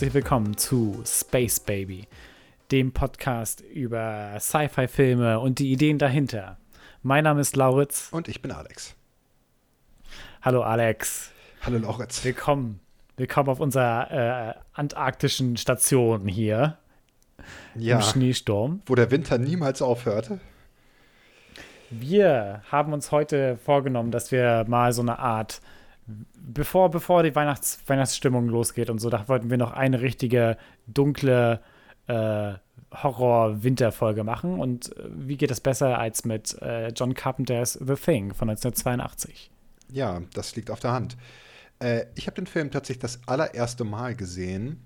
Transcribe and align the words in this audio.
herzlich 0.00 0.14
willkommen 0.14 0.56
zu 0.56 1.02
Space 1.04 1.60
Baby, 1.60 2.08
dem 2.70 2.90
Podcast 2.90 3.60
über 3.60 4.34
Sci-Fi-Filme 4.40 5.38
und 5.40 5.58
die 5.58 5.72
Ideen 5.72 5.98
dahinter. 5.98 6.56
Mein 7.02 7.24
Name 7.24 7.42
ist 7.42 7.54
Lauritz. 7.54 8.08
Und 8.10 8.26
ich 8.26 8.40
bin 8.40 8.50
Alex. 8.50 8.94
Hallo 10.40 10.62
Alex. 10.62 11.32
Hallo 11.60 11.76
Lauritz. 11.76 12.24
Willkommen. 12.24 12.80
Willkommen 13.18 13.50
auf 13.50 13.60
unserer 13.60 14.54
äh, 14.54 14.54
antarktischen 14.72 15.58
Station 15.58 16.26
hier. 16.26 16.78
Ja. 17.74 17.96
Im 17.96 18.02
Schneesturm. 18.02 18.80
Wo 18.86 18.94
der 18.94 19.10
Winter 19.10 19.36
niemals 19.36 19.82
aufhörte. 19.82 20.40
Wir 21.90 22.62
haben 22.72 22.94
uns 22.94 23.12
heute 23.12 23.58
vorgenommen, 23.58 24.12
dass 24.12 24.32
wir 24.32 24.64
mal 24.66 24.94
so 24.94 25.02
eine 25.02 25.18
Art 25.18 25.60
bevor, 26.34 26.90
bevor 26.90 27.22
die 27.22 27.34
Weihnachts 27.34 27.80
Weihnachtsstimmung 27.86 28.48
losgeht 28.48 28.90
und 28.90 28.98
so, 28.98 29.10
da 29.10 29.28
wollten 29.28 29.50
wir 29.50 29.58
noch 29.58 29.72
eine 29.72 30.00
richtige 30.00 30.56
dunkle 30.86 31.60
äh, 32.06 32.54
Horror-Winterfolge 32.92 34.24
machen. 34.24 34.58
Und 34.58 34.96
äh, 34.96 35.04
wie 35.12 35.36
geht 35.36 35.50
es 35.50 35.60
besser 35.60 35.98
als 35.98 36.24
mit 36.24 36.60
äh, 36.60 36.88
John 36.88 37.14
Carpenters 37.14 37.74
The 37.74 37.94
Thing 37.94 38.34
von 38.34 38.50
1982? 38.50 39.50
Ja, 39.92 40.22
das 40.34 40.56
liegt 40.56 40.70
auf 40.70 40.80
der 40.80 40.92
Hand. 40.92 41.16
Äh, 41.78 42.06
ich 42.14 42.26
habe 42.26 42.36
den 42.36 42.46
Film 42.46 42.70
tatsächlich 42.70 43.00
das 43.00 43.20
allererste 43.26 43.84
Mal 43.84 44.14
gesehen. 44.14 44.82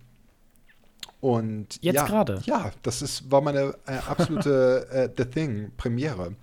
Und 1.20 1.82
jetzt 1.82 1.96
ja, 1.96 2.06
gerade? 2.06 2.42
Ja, 2.44 2.72
das 2.82 3.00
ist, 3.00 3.30
war 3.30 3.40
meine 3.40 3.74
äh, 3.86 3.96
absolute 4.08 4.86
äh, 4.92 5.08
The 5.16 5.24
Thing-Premiere. 5.24 6.36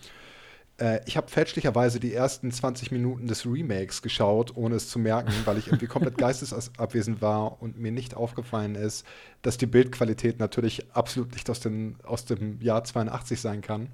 Äh, 0.82 1.02
ich 1.06 1.16
habe 1.16 1.30
fälschlicherweise 1.30 2.00
die 2.00 2.14
ersten 2.14 2.52
20 2.52 2.92
Minuten 2.92 3.28
des 3.28 3.46
Remakes 3.46 4.02
geschaut, 4.02 4.56
ohne 4.58 4.76
es 4.76 4.90
zu 4.90 4.98
merken, 4.98 5.32
weil 5.46 5.58
ich 5.58 5.68
irgendwie 5.68 5.88
komplett 5.88 6.18
geistesabwesend 6.18 7.22
war 7.22 7.62
und 7.62 7.78
mir 7.78 7.92
nicht 7.92 8.16
aufgefallen 8.16 8.76
ist, 8.76 9.06
dass 9.44 9.58
die 9.58 9.68
Bildqualität 9.68 10.40
natürlich 10.40 10.92
absolut 10.94 11.34
nicht 11.34 11.50
aus, 11.50 11.60
den, 11.60 11.98
aus 12.04 12.26
dem 12.26 12.60
Jahr 12.62 12.84
82 12.84 13.40
sein 13.40 13.62
kann. 13.62 13.90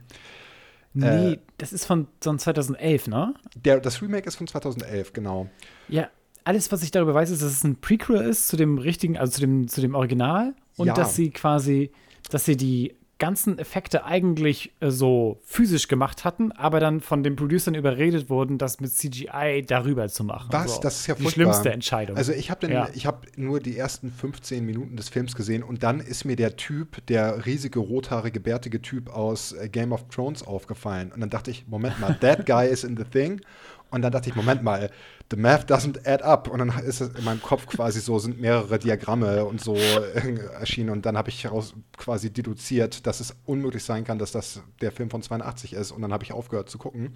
Nee, 0.94 1.34
äh, 1.34 1.40
das 1.58 1.74
ist 1.74 1.86
von, 1.86 2.08
von 2.22 2.40
2011, 2.40 3.08
ne? 3.08 3.34
Der, 3.56 3.82
das 3.82 4.02
Remake 4.02 4.26
ist 4.26 4.38
von 4.38 4.48
2011, 4.48 5.14
genau. 5.14 5.50
Ja, 5.90 6.10
alles, 6.46 6.72
was 6.72 6.82
ich 6.82 6.92
darüber 6.92 7.14
weiß, 7.14 7.30
ist, 7.30 7.42
dass 7.42 7.52
es 7.52 7.64
ein 7.66 7.82
Prequel 7.82 8.22
ist 8.22 8.48
zu 8.48 8.56
dem 8.56 8.78
richtigen, 8.78 9.18
also 9.18 9.34
zu 9.34 9.42
dem, 9.42 9.68
zu 9.68 9.82
dem 9.82 9.94
Original 9.94 10.56
und 10.78 10.88
ja. 10.88 10.94
dass 10.94 11.16
sie 11.16 11.32
quasi, 11.32 11.92
dass 12.32 12.46
sie 12.46 12.56
die 12.56 12.96
ganzen 13.20 13.58
Effekte 13.60 14.06
eigentlich 14.06 14.72
äh, 14.80 14.90
so 14.90 15.40
physisch 15.44 15.88
gemacht 15.88 16.24
hatten, 16.24 16.52
aber 16.52 16.80
dann 16.80 17.02
von 17.02 17.24
den 17.24 17.36
Producern 17.36 17.76
überredet 17.76 18.30
wurden, 18.30 18.58
das 18.58 18.80
mit 18.80 18.92
CGI 18.92 19.64
darüber 19.66 20.08
zu 20.08 20.24
machen. 20.24 20.50
Was? 20.52 20.76
So. 20.76 20.82
Das 20.82 21.00
ist 21.00 21.08
ja 21.08 21.16
die 21.16 21.28
schlimmste 21.30 21.72
Entscheidung. 21.72 22.18
Also 22.18 22.32
ich 22.32 22.52
habe 22.52 22.72
ja. 22.72 22.88
hab 23.06 23.26
nur 23.38 23.60
die 23.60 23.78
ersten 23.78 24.12
15 24.12 24.66
Minuten 24.66 24.96
des 24.96 25.10
Films 25.10 25.36
gesehen 25.36 25.64
und 25.64 25.84
dann 25.84 26.00
ist 26.00 26.26
mir 26.26 26.36
der 26.36 26.56
Typ, 26.56 27.06
der 27.08 27.46
riesige 27.46 27.80
rothaarige 27.80 28.40
bärtige 28.40 28.82
Typ 28.82 29.10
aus 29.10 29.54
äh, 29.54 29.70
Game 29.70 29.92
of 29.92 30.06
Thrones 30.10 30.44
aufgefallen 30.44 31.12
und 31.12 31.22
dann 31.22 31.30
dachte 31.30 31.52
ich, 31.52 31.68
Moment 31.68 32.00
mal, 32.00 32.16
that 32.22 32.46
guy 32.46 32.68
is 32.68 32.84
in 32.84 32.98
the 32.98 33.04
thing 33.04 33.42
und 33.90 34.02
dann 34.02 34.12
dachte 34.12 34.30
ich, 34.30 34.36
Moment 34.36 34.64
mal, 34.64 34.92
the 35.30 35.38
math 35.38 35.70
doesn't 35.70 36.06
add 36.06 36.24
up. 36.24 36.48
Und 36.48 36.60
dann 36.60 36.70
ist 36.80 37.02
es 37.02 37.10
in 37.18 37.24
meinem 37.24 37.42
Kopf 37.42 37.66
quasi 37.68 38.00
so, 38.00 38.20
sind 38.20 38.40
mehrere 38.40 38.80
Diagramme 38.80 39.46
und 39.46 39.62
so 39.62 39.76
äh, 39.76 40.40
erschienen. 40.60 40.90
Und 40.90 41.06
dann 41.06 41.18
habe 41.18 41.30
ich 41.30 41.44
heraus 41.44 41.74
quasi 41.98 42.32
deduziert, 42.32 43.06
dass 43.08 43.20
es 43.20 43.36
unmöglich 43.46 43.84
sein 43.84 44.04
kann, 44.04 44.20
dass 44.20 44.32
das 44.32 44.62
der 44.82 44.92
Film 44.92 45.10
von 45.10 45.22
82 45.22 45.74
ist. 45.74 45.92
Und 45.92 46.02
dann 46.02 46.14
habe 46.14 46.24
ich 46.24 46.34
aufgehört 46.34 46.70
zu 46.70 46.78
gucken. 46.78 47.16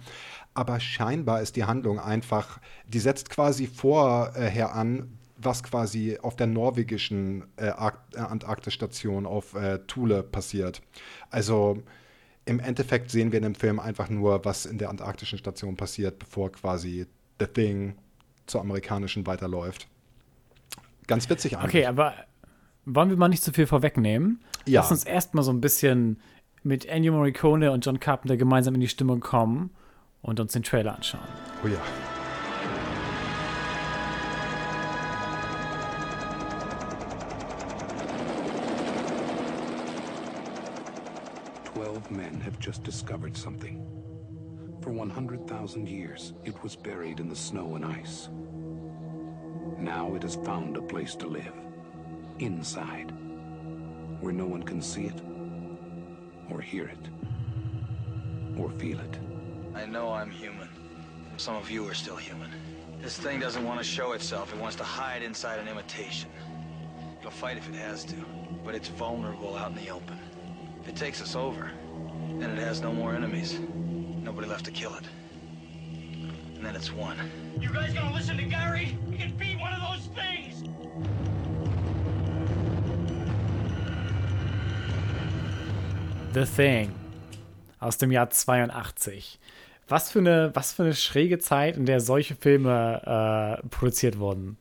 Aber 0.54 0.80
scheinbar 0.80 1.42
ist 1.42 1.56
die 1.56 1.64
Handlung 1.64 1.98
einfach, 1.98 2.58
die 2.86 3.00
setzt 3.00 3.30
quasi 3.30 3.66
vorher 3.66 4.74
an, 4.74 5.18
was 5.36 5.62
quasi 5.62 6.18
auf 6.22 6.36
der 6.36 6.46
norwegischen 6.46 7.44
äh, 7.56 7.72
Antarktisstation 8.14 9.26
auf 9.26 9.54
äh, 9.54 9.80
Thule 9.86 10.22
passiert. 10.22 10.82
Also 11.30 11.82
im 12.44 12.60
Endeffekt 12.60 13.10
sehen 13.10 13.32
wir 13.32 13.38
in 13.38 13.44
dem 13.44 13.54
Film 13.54 13.78
einfach 13.78 14.08
nur, 14.08 14.44
was 14.44 14.66
in 14.66 14.78
der 14.78 14.90
antarktischen 14.90 15.38
Station 15.38 15.76
passiert, 15.76 16.18
bevor 16.18 16.50
quasi 16.52 17.06
The 17.38 17.46
Thing 17.46 17.94
zur 18.46 18.60
amerikanischen 18.60 19.26
weiterläuft. 19.26 19.86
Ganz 21.06 21.28
witzig 21.30 21.56
eigentlich. 21.56 21.68
Okay, 21.68 21.86
aber 21.86 22.14
wollen 22.84 23.10
wir 23.10 23.16
mal 23.16 23.28
nicht 23.28 23.42
zu 23.42 23.52
viel 23.52 23.66
vorwegnehmen? 23.66 24.40
Ja. 24.66 24.80
Lass 24.80 24.90
uns 24.90 25.04
erstmal 25.04 25.44
so 25.44 25.52
ein 25.52 25.60
bisschen 25.60 26.20
mit 26.62 26.84
Ennio 26.86 27.12
Morricone 27.12 27.72
und 27.72 27.84
John 27.84 28.00
Carpenter 28.00 28.36
gemeinsam 28.36 28.74
in 28.74 28.80
die 28.80 28.88
Stimmung 28.88 29.20
kommen 29.20 29.70
und 30.20 30.38
uns 30.40 30.52
den 30.52 30.62
Trailer 30.62 30.94
anschauen. 30.94 31.22
Oh 31.64 31.68
ja. 31.68 31.80
Just 42.62 42.84
discovered 42.84 43.36
something. 43.36 43.84
For 44.82 44.92
100,000 44.92 45.88
years, 45.88 46.32
it 46.44 46.62
was 46.62 46.76
buried 46.76 47.18
in 47.18 47.28
the 47.28 47.34
snow 47.34 47.74
and 47.74 47.84
ice. 47.84 48.28
Now 49.78 50.14
it 50.14 50.22
has 50.22 50.36
found 50.36 50.76
a 50.76 50.82
place 50.82 51.16
to 51.16 51.26
live. 51.26 51.52
Inside. 52.38 53.12
Where 54.20 54.32
no 54.32 54.46
one 54.46 54.62
can 54.62 54.80
see 54.80 55.06
it, 55.06 55.20
or 56.50 56.60
hear 56.60 56.86
it, 56.86 57.08
or 58.56 58.70
feel 58.70 59.00
it. 59.00 59.18
I 59.74 59.84
know 59.84 60.12
I'm 60.12 60.30
human. 60.30 60.68
Some 61.38 61.56
of 61.56 61.68
you 61.68 61.88
are 61.88 61.94
still 61.94 62.14
human. 62.14 62.50
This 63.00 63.18
thing 63.18 63.40
doesn't 63.40 63.64
want 63.64 63.80
to 63.80 63.84
show 63.84 64.12
itself. 64.12 64.54
It 64.54 64.60
wants 64.60 64.76
to 64.76 64.84
hide 64.84 65.24
inside 65.24 65.58
an 65.58 65.66
imitation. 65.66 66.30
It'll 67.18 67.32
fight 67.32 67.56
if 67.56 67.68
it 67.68 67.74
has 67.74 68.04
to, 68.04 68.14
but 68.64 68.76
it's 68.76 68.88
vulnerable 68.88 69.56
out 69.56 69.72
in 69.72 69.84
the 69.84 69.90
open. 69.90 70.16
If 70.80 70.88
it 70.88 70.94
takes 70.94 71.20
us 71.20 71.34
over, 71.34 71.72
then 72.42 72.58
it 72.58 72.66
has 72.66 72.82
no 72.82 72.92
more 72.92 73.14
enemies. 73.14 73.60
Nobody 74.24 74.48
left 74.48 74.64
to 74.64 74.72
kill 74.72 74.94
it. 74.94 75.04
And 76.56 76.66
then 76.66 76.74
it's 76.74 76.92
one. 76.92 77.16
You 77.60 77.72
guys 77.72 77.94
gonna 77.94 78.12
listen 78.12 78.36
to 78.36 78.44
Gary? 78.44 78.96
He 79.10 79.16
can 79.16 79.36
beat 79.36 79.60
one 79.60 79.72
of 79.72 79.80
those 79.80 80.08
things! 80.08 80.64
The 86.32 86.46
Thing 86.46 86.92
aus 87.78 87.98
dem 87.98 88.10
Jahr 88.10 88.30
82. 88.30 89.38
Was 89.88 90.10
für 90.10 90.20
eine, 90.20 90.50
was 90.54 90.72
für 90.72 90.84
eine 90.84 90.94
schräge 90.94 91.38
Zeit, 91.38 91.76
in 91.76 91.86
der 91.86 92.00
solche 92.00 92.34
Filme 92.34 93.60
äh, 93.62 93.68
produziert 93.68 94.18
wurden. 94.18 94.56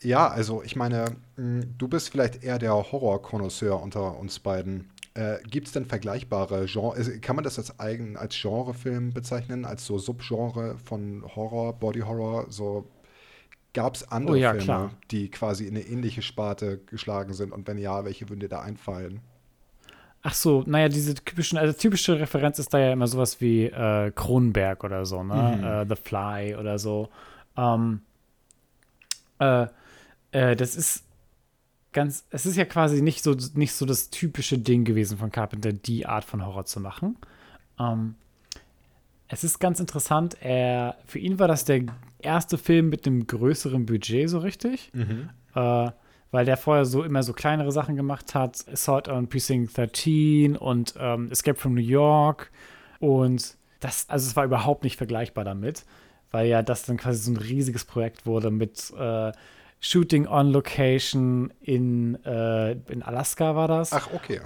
Ja, 0.00 0.28
also 0.28 0.62
ich 0.62 0.76
meine, 0.76 1.16
du 1.36 1.88
bist 1.88 2.10
vielleicht 2.10 2.42
eher 2.42 2.58
der 2.58 2.74
Horror-Konnoisseur 2.74 3.80
unter 3.80 4.18
uns 4.18 4.40
beiden. 4.40 4.91
Äh, 5.14 5.38
Gibt 5.42 5.66
es 5.66 5.72
denn 5.72 5.84
vergleichbare 5.84 6.66
Genre? 6.66 6.98
Kann 7.20 7.36
man 7.36 7.44
das 7.44 7.58
als 7.58 7.78
eigen 7.78 8.16
als 8.16 8.40
Genrefilm 8.40 9.12
bezeichnen, 9.12 9.64
als 9.64 9.84
so 9.84 9.98
Subgenre 9.98 10.78
von 10.84 11.22
Horror, 11.36 11.74
Body 11.74 12.00
Horror? 12.00 12.46
So 12.48 12.86
gab 13.74 13.94
es 13.94 14.10
andere 14.10 14.36
oh 14.36 14.40
ja, 14.40 14.50
Filme, 14.50 14.64
klar. 14.64 14.90
die 15.10 15.30
quasi 15.30 15.66
in 15.66 15.76
eine 15.76 15.84
ähnliche 15.84 16.22
Sparte 16.22 16.78
geschlagen 16.86 17.34
sind? 17.34 17.52
Und 17.52 17.66
wenn 17.68 17.76
ja, 17.76 18.04
welche 18.04 18.28
würden 18.28 18.40
dir 18.40 18.48
da 18.48 18.60
einfallen? 18.60 19.20
Ach 20.22 20.34
so, 20.34 20.62
naja, 20.66 20.88
diese 20.88 21.14
typischen, 21.14 21.58
also 21.58 21.76
typische 21.76 22.18
Referenz 22.18 22.58
ist 22.58 22.72
da 22.72 22.78
ja 22.78 22.92
immer 22.92 23.08
sowas 23.08 23.40
wie 23.40 23.64
äh, 23.64 24.12
Kronenberg 24.12 24.84
oder 24.84 25.04
so, 25.04 25.22
ne? 25.22 25.56
Mhm. 25.58 25.64
Äh, 25.64 25.94
The 25.94 26.00
Fly 26.00 26.56
oder 26.56 26.78
so. 26.78 27.08
Ähm, 27.56 28.00
äh, 29.40 29.66
äh 30.30 30.56
das 30.56 30.76
ist 30.76 31.04
ganz, 31.92 32.26
es 32.30 32.46
ist 32.46 32.56
ja 32.56 32.64
quasi 32.64 33.02
nicht 33.02 33.22
so, 33.22 33.36
nicht 33.54 33.74
so 33.74 33.86
das 33.86 34.10
typische 34.10 34.58
Ding 34.58 34.84
gewesen 34.84 35.18
von 35.18 35.30
Carpenter, 35.30 35.72
die 35.72 36.06
Art 36.06 36.24
von 36.24 36.44
Horror 36.44 36.64
zu 36.64 36.80
machen. 36.80 37.16
Ähm, 37.78 38.14
es 39.28 39.44
ist 39.44 39.58
ganz 39.58 39.80
interessant, 39.80 40.36
er, 40.40 40.96
für 41.06 41.18
ihn 41.18 41.38
war 41.38 41.48
das 41.48 41.64
der 41.64 41.84
erste 42.18 42.58
Film 42.58 42.90
mit 42.90 43.06
einem 43.06 43.26
größeren 43.26 43.86
Budget, 43.86 44.28
so 44.28 44.38
richtig. 44.38 44.90
Mhm. 44.92 45.30
Äh, 45.54 45.90
weil 46.30 46.46
der 46.46 46.56
vorher 46.56 46.86
so 46.86 47.02
immer 47.02 47.22
so 47.22 47.32
kleinere 47.34 47.70
Sachen 47.72 47.94
gemacht 47.94 48.34
hat. 48.34 48.64
Assault 48.72 49.08
on 49.08 49.28
Precinct 49.28 49.76
13 49.76 50.56
und 50.56 50.94
ähm, 50.98 51.30
Escape 51.30 51.58
from 51.58 51.74
New 51.74 51.82
York. 51.82 52.50
Und 52.98 53.56
das, 53.80 54.08
also 54.08 54.26
es 54.26 54.34
war 54.34 54.44
überhaupt 54.44 54.82
nicht 54.82 54.96
vergleichbar 54.96 55.44
damit, 55.44 55.84
weil 56.30 56.46
ja 56.46 56.62
das 56.62 56.84
dann 56.84 56.96
quasi 56.96 57.22
so 57.22 57.32
ein 57.32 57.36
riesiges 57.36 57.84
Projekt 57.84 58.24
wurde 58.24 58.50
mit 58.50 58.92
äh, 58.98 59.32
Shooting 59.84 60.28
on 60.28 60.52
Location 60.52 61.52
in, 61.60 62.14
äh, 62.24 62.72
in 62.72 63.02
Alaska 63.02 63.56
war 63.56 63.66
das. 63.66 63.92
Ach, 63.92 64.10
okay. 64.14 64.40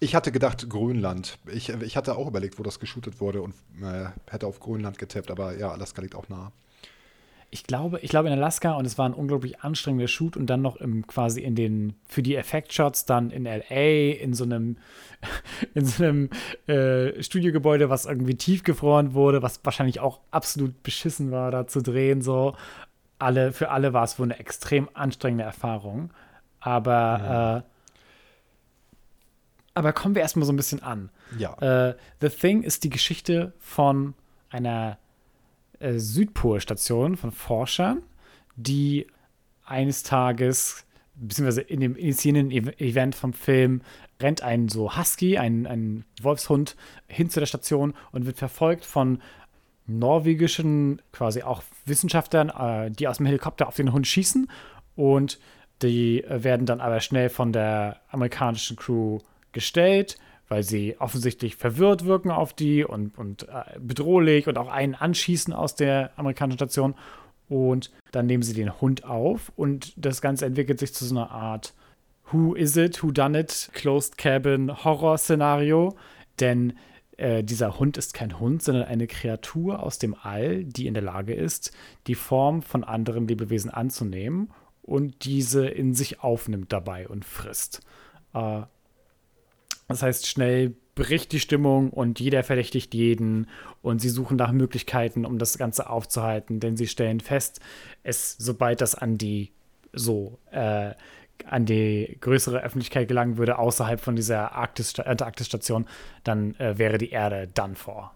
Ich 0.00 0.14
hatte 0.14 0.32
gedacht 0.32 0.70
Grönland. 0.70 1.38
Ich, 1.52 1.68
ich 1.68 1.96
hatte 1.98 2.16
auch 2.16 2.26
überlegt, 2.26 2.58
wo 2.58 2.62
das 2.62 2.80
geshootet 2.80 3.20
wurde 3.20 3.42
und 3.42 3.54
äh, 3.82 4.06
hätte 4.30 4.46
auf 4.46 4.58
Grönland 4.58 4.98
getippt, 4.98 5.30
aber 5.30 5.54
ja, 5.58 5.70
Alaska 5.70 6.00
liegt 6.00 6.14
auch 6.14 6.30
nah. 6.30 6.50
Ich 7.50 7.64
glaube, 7.64 7.98
ich 8.00 8.08
glaube 8.08 8.28
in 8.28 8.34
Alaska 8.34 8.72
und 8.72 8.86
es 8.86 8.96
war 8.96 9.06
ein 9.06 9.12
unglaublich 9.12 9.60
anstrengender 9.60 10.08
Shoot 10.08 10.36
und 10.36 10.46
dann 10.46 10.62
noch 10.62 10.76
im 10.76 11.06
quasi 11.06 11.42
in 11.42 11.54
den 11.54 11.94
für 12.06 12.22
die 12.22 12.36
Effektshots 12.36 13.04
dann 13.04 13.30
in 13.30 13.44
LA 13.44 14.12
in 14.12 14.32
so 14.32 14.44
einem 14.44 14.78
in 15.74 15.84
so 15.84 16.04
einem 16.04 16.30
äh, 16.68 17.22
Studiogebäude, 17.22 17.90
was 17.90 18.06
irgendwie 18.06 18.36
tiefgefroren 18.36 19.12
wurde, 19.12 19.42
was 19.42 19.60
wahrscheinlich 19.62 20.00
auch 20.00 20.20
absolut 20.30 20.82
beschissen 20.82 21.32
war, 21.32 21.50
da 21.50 21.66
zu 21.66 21.82
drehen 21.82 22.22
so 22.22 22.54
alle, 23.20 23.52
für 23.52 23.70
alle 23.70 23.92
war 23.92 24.04
es 24.04 24.18
wohl 24.18 24.26
eine 24.26 24.38
extrem 24.38 24.88
anstrengende 24.94 25.44
Erfahrung. 25.44 26.10
Aber, 26.60 27.64
äh, 27.64 27.70
aber 29.74 29.92
kommen 29.92 30.14
wir 30.14 30.22
erstmal 30.22 30.46
so 30.46 30.52
ein 30.52 30.56
bisschen 30.56 30.82
an. 30.82 31.10
Ja. 31.38 31.54
Äh, 31.88 31.96
The 32.20 32.28
Thing 32.28 32.62
ist 32.62 32.84
die 32.84 32.90
Geschichte 32.90 33.52
von 33.58 34.14
einer 34.50 34.98
äh, 35.78 35.98
Südpolstation 35.98 37.16
von 37.16 37.30
Forschern, 37.32 38.02
die 38.56 39.06
eines 39.64 40.02
Tages, 40.02 40.84
beziehungsweise 41.14 41.62
in 41.62 41.80
dem 41.80 41.96
initiierenden 41.96 42.50
Ev- 42.50 42.80
Event 42.80 43.14
vom 43.14 43.32
Film, 43.32 43.82
rennt 44.20 44.42
ein 44.42 44.68
so 44.68 44.98
Husky, 44.98 45.38
ein, 45.38 45.66
ein 45.66 46.04
Wolfshund, 46.20 46.76
hin 47.06 47.30
zu 47.30 47.40
der 47.40 47.46
Station 47.46 47.94
und 48.12 48.26
wird 48.26 48.36
verfolgt 48.36 48.84
von 48.84 49.22
norwegischen, 49.98 51.02
quasi 51.12 51.42
auch 51.42 51.62
Wissenschaftlern, 51.84 52.50
äh, 52.50 52.90
die 52.90 53.08
aus 53.08 53.18
dem 53.18 53.26
Helikopter 53.26 53.68
auf 53.68 53.76
den 53.76 53.92
Hund 53.92 54.06
schießen 54.06 54.48
und 54.96 55.38
die 55.82 56.22
äh, 56.24 56.44
werden 56.44 56.66
dann 56.66 56.80
aber 56.80 57.00
schnell 57.00 57.28
von 57.28 57.52
der 57.52 58.00
amerikanischen 58.10 58.76
Crew 58.76 59.18
gestellt, 59.52 60.18
weil 60.48 60.62
sie 60.62 60.96
offensichtlich 60.98 61.56
verwirrt 61.56 62.04
wirken 62.04 62.30
auf 62.30 62.52
die 62.52 62.84
und, 62.84 63.16
und 63.16 63.44
äh, 63.44 63.78
bedrohlich 63.78 64.46
und 64.46 64.58
auch 64.58 64.68
einen 64.68 64.94
anschießen 64.94 65.54
aus 65.54 65.74
der 65.74 66.10
amerikanischen 66.16 66.58
Station. 66.58 66.94
Und 67.48 67.90
dann 68.12 68.26
nehmen 68.26 68.42
sie 68.42 68.54
den 68.54 68.80
Hund 68.80 69.04
auf 69.04 69.52
und 69.56 69.92
das 69.96 70.20
Ganze 70.20 70.46
entwickelt 70.46 70.78
sich 70.78 70.94
zu 70.94 71.04
so 71.04 71.16
einer 71.16 71.30
Art 71.30 71.74
Who 72.30 72.54
is 72.54 72.76
it, 72.76 73.02
Who 73.02 73.10
done 73.10 73.38
it, 73.38 73.70
Closed 73.72 74.16
Cabin 74.16 74.84
Horror 74.84 75.18
Szenario. 75.18 75.96
Denn 76.38 76.74
äh, 77.20 77.44
dieser 77.44 77.78
Hund 77.78 77.96
ist 77.96 78.14
kein 78.14 78.40
Hund, 78.40 78.62
sondern 78.62 78.84
eine 78.84 79.06
Kreatur 79.06 79.82
aus 79.82 79.98
dem 79.98 80.14
All, 80.14 80.64
die 80.64 80.86
in 80.86 80.94
der 80.94 81.02
Lage 81.02 81.34
ist, 81.34 81.72
die 82.06 82.14
Form 82.14 82.62
von 82.62 82.82
anderen 82.82 83.28
Lebewesen 83.28 83.70
anzunehmen 83.70 84.50
und 84.82 85.24
diese 85.24 85.66
in 85.66 85.94
sich 85.94 86.20
aufnimmt 86.20 86.72
dabei 86.72 87.08
und 87.08 87.24
frisst. 87.24 87.82
Äh, 88.32 88.62
das 89.88 90.02
heißt, 90.02 90.26
schnell 90.26 90.74
bricht 90.94 91.32
die 91.32 91.40
Stimmung 91.40 91.90
und 91.90 92.20
jeder 92.20 92.42
verdächtigt 92.42 92.94
jeden 92.94 93.48
und 93.82 94.00
sie 94.00 94.08
suchen 94.08 94.36
nach 94.36 94.52
Möglichkeiten, 94.52 95.24
um 95.26 95.38
das 95.38 95.58
Ganze 95.58 95.90
aufzuhalten, 95.90 96.60
denn 96.60 96.76
sie 96.76 96.86
stellen 96.86 97.20
fest, 97.20 97.60
es, 98.02 98.36
sobald 98.38 98.80
das 98.80 98.94
an 98.94 99.18
die 99.18 99.52
so 99.92 100.38
äh, 100.52 100.92
an 101.46 101.66
die 101.66 102.16
größere 102.20 102.62
Öffentlichkeit 102.62 103.08
gelangen 103.08 103.36
würde, 103.36 103.58
außerhalb 103.58 104.00
von 104.00 104.16
dieser 104.16 104.52
Arktis 104.52 104.98
Antarktisstation, 104.98 105.86
dann 106.24 106.54
äh, 106.56 106.78
wäre 106.78 106.98
die 106.98 107.10
Erde 107.10 107.48
done 107.48 107.74
for. 107.74 108.12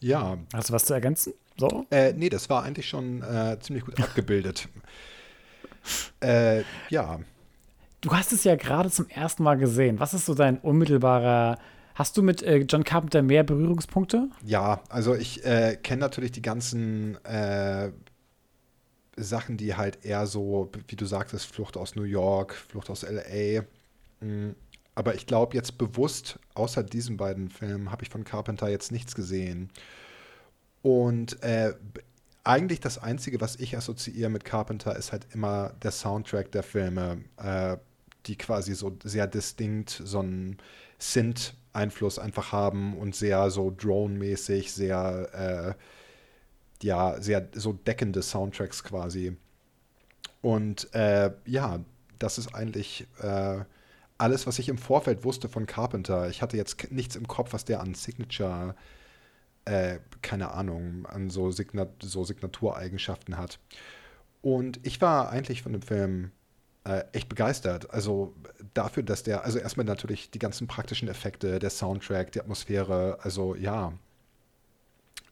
Ja, 0.00 0.38
Hast 0.52 0.68
du 0.68 0.72
was 0.72 0.84
zu 0.84 0.94
ergänzen? 0.94 1.32
So? 1.56 1.86
Äh, 1.90 2.12
nee, 2.12 2.28
das 2.28 2.48
war 2.50 2.62
eigentlich 2.64 2.88
schon 2.88 3.22
äh, 3.22 3.58
ziemlich 3.60 3.84
gut 3.84 4.00
abgebildet. 4.00 4.68
äh, 6.20 6.62
ja, 6.90 7.20
Du 8.02 8.12
hast 8.12 8.32
es 8.32 8.44
ja 8.44 8.54
gerade 8.56 8.90
zum 8.90 9.08
ersten 9.08 9.42
Mal 9.42 9.56
gesehen. 9.56 9.98
Was 9.98 10.14
ist 10.14 10.26
so 10.26 10.34
dein 10.34 10.58
unmittelbarer. 10.58 11.58
Hast 11.94 12.16
du 12.16 12.22
mit 12.22 12.42
äh, 12.42 12.58
John 12.58 12.84
Carpenter 12.84 13.22
mehr 13.22 13.42
Berührungspunkte? 13.42 14.28
ja, 14.44 14.80
also 14.90 15.14
ich 15.14 15.44
äh, 15.44 15.76
kenne 15.82 16.00
natürlich 16.00 16.30
die 16.30 16.42
ganzen 16.42 17.16
äh, 17.24 17.90
Sachen, 19.16 19.56
die 19.56 19.74
halt 19.76 20.04
eher 20.04 20.26
so, 20.26 20.70
wie 20.88 20.96
du 20.96 21.06
sagtest, 21.06 21.46
Flucht 21.46 21.76
aus 21.76 21.96
New 21.96 22.02
York, 22.04 22.54
Flucht 22.54 22.90
aus 22.90 23.02
LA. 23.02 23.62
Mm, 24.20 24.54
Aber 24.94 25.14
ich 25.14 25.26
glaube 25.26 25.56
jetzt 25.56 25.78
bewusst, 25.78 26.38
außer 26.54 26.82
diesen 26.82 27.16
beiden 27.16 27.50
Filmen, 27.50 27.90
habe 27.92 28.04
ich 28.04 28.10
von 28.10 28.24
Carpenter 28.24 28.68
jetzt 28.68 28.92
nichts 28.92 29.14
gesehen. 29.14 29.70
Und 30.82 31.42
äh, 31.42 31.74
eigentlich 32.44 32.80
das 32.80 32.98
Einzige, 32.98 33.40
was 33.40 33.56
ich 33.56 33.76
assoziiere 33.76 34.30
mit 34.30 34.44
Carpenter, 34.44 34.96
ist 34.96 35.12
halt 35.12 35.26
immer 35.34 35.74
der 35.82 35.90
Soundtrack 35.90 36.52
der 36.52 36.62
Filme, 36.62 37.24
äh, 37.38 37.76
die 38.26 38.36
quasi 38.36 38.74
so 38.74 38.96
sehr 39.04 39.26
distinkt 39.26 39.90
so 39.90 40.20
einen 40.20 40.58
Synth-Einfluss 40.98 42.18
einfach 42.18 42.52
haben 42.52 42.96
und 42.96 43.14
sehr 43.16 43.50
so 43.50 43.72
Drone-mäßig, 43.76 44.72
sehr, 44.72 45.74
äh, 45.76 45.82
ja, 46.82 47.20
sehr 47.20 47.48
so 47.54 47.72
deckende 47.72 48.22
Soundtracks 48.22 48.84
quasi. 48.84 49.36
Und 50.42 50.92
äh, 50.94 51.32
ja, 51.44 51.80
das 52.18 52.38
ist 52.38 52.54
eigentlich 52.54 53.06
äh, 53.20 53.58
alles, 54.18 54.46
was 54.46 54.58
ich 54.58 54.68
im 54.68 54.78
Vorfeld 54.78 55.24
wusste 55.24 55.48
von 55.48 55.66
Carpenter. 55.66 56.28
Ich 56.28 56.42
hatte 56.42 56.56
jetzt 56.56 56.90
nichts 56.90 57.16
im 57.16 57.26
Kopf, 57.26 57.52
was 57.52 57.64
der 57.64 57.80
an 57.80 57.94
Signature 57.94 58.74
äh, 59.66 59.98
keine 60.22 60.52
Ahnung, 60.52 61.06
an 61.06 61.28
so, 61.28 61.50
Signat 61.50 61.90
so 62.00 62.24
Signatureigenschaften 62.24 63.36
hat. 63.36 63.58
Und 64.40 64.80
ich 64.84 65.00
war 65.00 65.30
eigentlich 65.30 65.62
von 65.62 65.72
dem 65.72 65.82
Film 65.82 66.30
äh, 66.84 67.04
echt 67.12 67.28
begeistert. 67.28 67.90
Also 67.90 68.34
dafür, 68.74 69.02
dass 69.02 69.24
der, 69.24 69.44
also 69.44 69.58
erstmal 69.58 69.84
natürlich 69.84 70.30
die 70.30 70.38
ganzen 70.38 70.68
praktischen 70.68 71.08
Effekte, 71.08 71.58
der 71.58 71.70
Soundtrack, 71.70 72.32
die 72.32 72.40
Atmosphäre, 72.40 73.18
also 73.22 73.54
ja, 73.54 73.92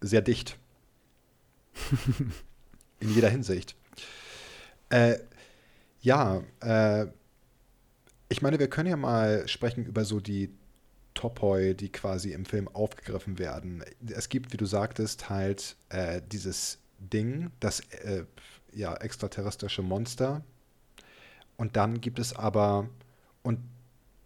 sehr 0.01 0.21
dicht. 0.21 0.59
In 3.01 3.15
jeder 3.15 3.29
Hinsicht. 3.29 3.77
Äh, 4.89 5.19
ja, 6.01 6.43
äh, 6.61 7.07
ich 8.29 8.43
meine, 8.43 8.59
wir 8.59 8.69
können 8.69 8.89
ja 8.89 8.97
mal 8.97 9.47
sprechen 9.49 9.85
über 9.85 10.05
so 10.05 10.21
die 10.21 10.51
Topoi, 11.15 11.75
die 11.75 11.91
quasi 11.91 12.33
im 12.33 12.45
Film 12.45 12.69
aufgegriffen 12.69 13.39
werden. 13.39 13.85
Es 14.09 14.29
gibt, 14.29 14.53
wie 14.53 14.57
du 14.57 14.67
sagtest, 14.67 15.31
halt 15.31 15.77
äh, 15.89 16.21
dieses 16.33 16.79
Ding, 16.99 17.51
das 17.61 17.81
äh, 17.81 18.25
ja 18.73 18.95
extraterrestrische 18.95 19.83
Monster. 19.83 20.43
Und 21.57 21.77
dann 21.77 22.01
gibt 22.01 22.19
es 22.19 22.35
aber, 22.35 22.89
und 23.43 23.61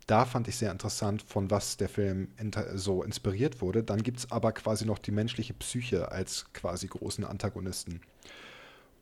da 0.08 0.24
fand 0.24 0.48
ich 0.48 0.56
sehr 0.56 0.72
interessant, 0.72 1.22
von 1.22 1.50
was 1.50 1.76
der 1.76 1.88
Film 1.88 2.28
so 2.74 3.02
inspiriert 3.02 3.60
wurde. 3.60 3.84
Dann 3.84 4.02
gibt 4.02 4.18
es 4.18 4.32
aber 4.32 4.52
quasi 4.52 4.86
noch 4.86 4.98
die 4.98 5.12
menschliche 5.12 5.52
Psyche 5.52 6.10
als 6.10 6.46
quasi 6.54 6.86
großen 6.86 7.24
Antagonisten. 7.24 8.00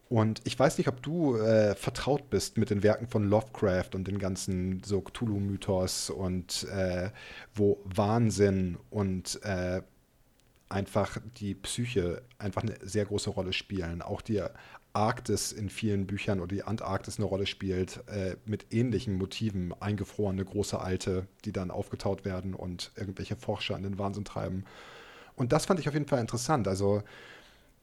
Und 0.08 0.40
ich 0.44 0.58
weiß 0.58 0.78
nicht, 0.78 0.88
ob 0.88 1.02
du 1.02 1.36
äh, 1.36 1.74
vertraut 1.76 2.28
bist 2.28 2.58
mit 2.58 2.70
den 2.70 2.82
Werken 2.82 3.06
von 3.06 3.28
Lovecraft 3.28 3.90
und 3.94 4.06
den 4.06 4.18
ganzen 4.18 4.82
so 4.84 5.00
Cthulhu-Mythos 5.00 6.10
und 6.10 6.64
äh, 6.64 7.10
wo 7.54 7.80
Wahnsinn 7.84 8.76
und 8.90 9.40
äh, 9.42 9.82
einfach 10.68 11.18
die 11.36 11.54
Psyche 11.54 12.22
einfach 12.38 12.62
eine 12.62 12.76
sehr 12.82 13.04
große 13.04 13.30
Rolle 13.30 13.52
spielen. 13.52 14.02
Auch 14.02 14.22
die 14.22 14.42
Arktis 14.96 15.52
in 15.52 15.68
vielen 15.68 16.06
Büchern 16.06 16.40
oder 16.40 16.54
die 16.54 16.64
Antarktis 16.64 17.18
eine 17.18 17.26
Rolle 17.26 17.46
spielt, 17.46 18.02
äh, 18.08 18.36
mit 18.46 18.72
ähnlichen 18.72 19.16
Motiven, 19.16 19.74
eingefrorene 19.78 20.44
große 20.44 20.80
Alte, 20.80 21.26
die 21.44 21.52
dann 21.52 21.70
aufgetaut 21.70 22.24
werden 22.24 22.54
und 22.54 22.92
irgendwelche 22.96 23.36
Forscher 23.36 23.76
in 23.76 23.82
den 23.82 23.98
Wahnsinn 23.98 24.24
treiben. 24.24 24.64
Und 25.34 25.52
das 25.52 25.66
fand 25.66 25.78
ich 25.80 25.88
auf 25.88 25.94
jeden 25.94 26.08
Fall 26.08 26.20
interessant. 26.20 26.66
Also 26.66 27.02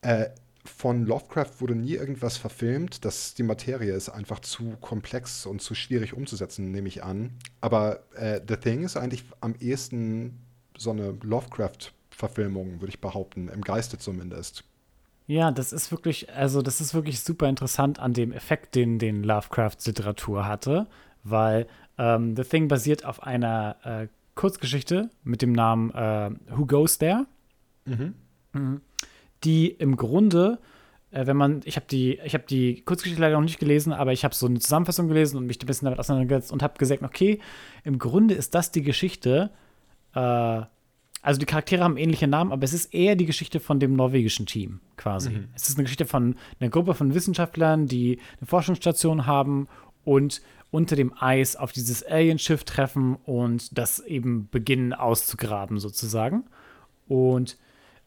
äh, 0.02 0.30
von 0.66 1.06
Lovecraft 1.06 1.60
wurde 1.60 1.76
nie 1.76 1.94
irgendwas 1.94 2.38
verfilmt. 2.38 3.06
Das, 3.06 3.36
die 3.36 3.44
Materie 3.44 3.94
ist 3.94 4.10
einfach 4.10 4.40
zu 4.40 4.76
komplex 4.82 5.46
und 5.46 5.62
zu 5.62 5.76
schwierig 5.76 6.14
umzusetzen, 6.14 6.72
nehme 6.72 6.88
ich 6.88 7.04
an. 7.04 7.32
Aber 7.62 8.04
äh, 8.16 8.42
The 8.48 8.58
Thing 8.58 8.84
ist 8.84 8.98
eigentlich 8.98 9.24
am 9.40 9.54
ehesten 9.60 10.40
so 10.76 10.90
eine 10.90 11.12
Lovecraft-Verfilmung, 11.22 12.82
würde 12.82 12.90
ich 12.90 13.02
behaupten, 13.02 13.50
im 13.50 13.62
Geiste 13.62 14.00
zumindest. 14.00 14.64
Ja, 15.26 15.52
das 15.52 15.72
ist 15.72 15.92
wirklich, 15.92 16.32
also 16.34 16.62
das 16.62 16.82
ist 16.82 16.94
wirklich 16.94 17.22
super 17.22 17.48
interessant 17.48 18.00
an 18.00 18.14
dem 18.14 18.32
Effekt, 18.32 18.76
den, 18.76 19.00
den 19.00 19.24
Lovecraft-Literatur 19.24 20.46
hatte, 20.46 20.88
weil 21.24 21.68
ähm, 21.98 22.36
The 22.36 22.44
Thing 22.44 22.68
basiert 22.68 23.06
auf 23.06 23.24
einer 23.24 23.78
äh, 23.84 24.08
Kurzgeschichte 24.36 25.10
mit 25.24 25.42
dem 25.42 25.54
Namen 25.54 25.92
äh, 25.92 26.32
Who 26.56 26.66
Goes 26.66 26.98
There, 26.98 27.26
Mhm. 28.54 28.82
die 29.44 29.68
im 29.68 29.96
Grunde, 29.98 30.60
äh, 31.12 31.26
wenn 31.26 31.36
man, 31.38 31.62
ich 31.66 31.76
habe 31.76 31.86
die, 31.90 32.20
ich 32.24 32.34
habe 32.34 32.46
die 32.48 32.82
Kurzgeschichte 32.82 33.22
leider 33.22 33.36
noch 33.36 33.44
nicht 33.44 33.60
gelesen, 33.60 33.92
aber 33.94 34.14
ich 34.14 34.24
habe 34.24 34.34
so 34.36 34.46
eine 34.46 34.60
Zusammenfassung 34.60 35.08
gelesen 35.08 35.38
und 35.38 35.46
mich 35.46 35.62
ein 35.62 35.66
bisschen 35.66 35.86
damit 35.86 36.00
auseinandergesetzt 36.00 36.52
und 36.52 36.64
habe 36.64 36.78
gesagt, 36.78 37.04
okay, 37.04 37.40
im 37.84 38.00
Grunde 38.00 38.34
ist 38.36 38.56
das 38.56 38.72
die 38.72 38.84
Geschichte, 38.84 39.52
äh, 40.16 40.62
also 41.24 41.40
die 41.40 41.46
Charaktere 41.46 41.84
haben 41.84 41.98
ähnliche 41.98 42.28
Namen, 42.28 42.52
aber 42.52 42.64
es 42.66 42.74
ist 42.74 42.94
eher 42.94 43.16
die 43.16 43.26
Geschichte 43.26 43.62
von 43.62 43.80
dem 43.80 43.96
norwegischen 43.96 44.46
Team 44.46 44.82
quasi. 44.98 45.48
Es 45.56 45.70
ist 45.70 45.78
eine 45.78 45.86
Geschichte 45.86 46.06
von 46.06 46.36
einer 46.60 46.70
Gruppe 46.70 46.94
von 46.94 47.16
Wissenschaftlern, 47.16 47.88
die 47.88 48.20
eine 48.40 48.48
Forschungsstation 48.48 49.26
haben 49.26 49.70
und 50.04 50.42
unter 50.70 50.98
dem 50.98 51.14
Eis 51.18 51.56
auf 51.56 51.72
dieses 51.72 52.04
Alienschiff 52.04 52.66
treffen 52.66 53.16
und 53.16 53.78
das 53.78 54.00
eben 54.00 54.50
beginnen 54.52 54.92
auszugraben 54.92 55.80
sozusagen. 55.80 56.44
Und 57.08 57.58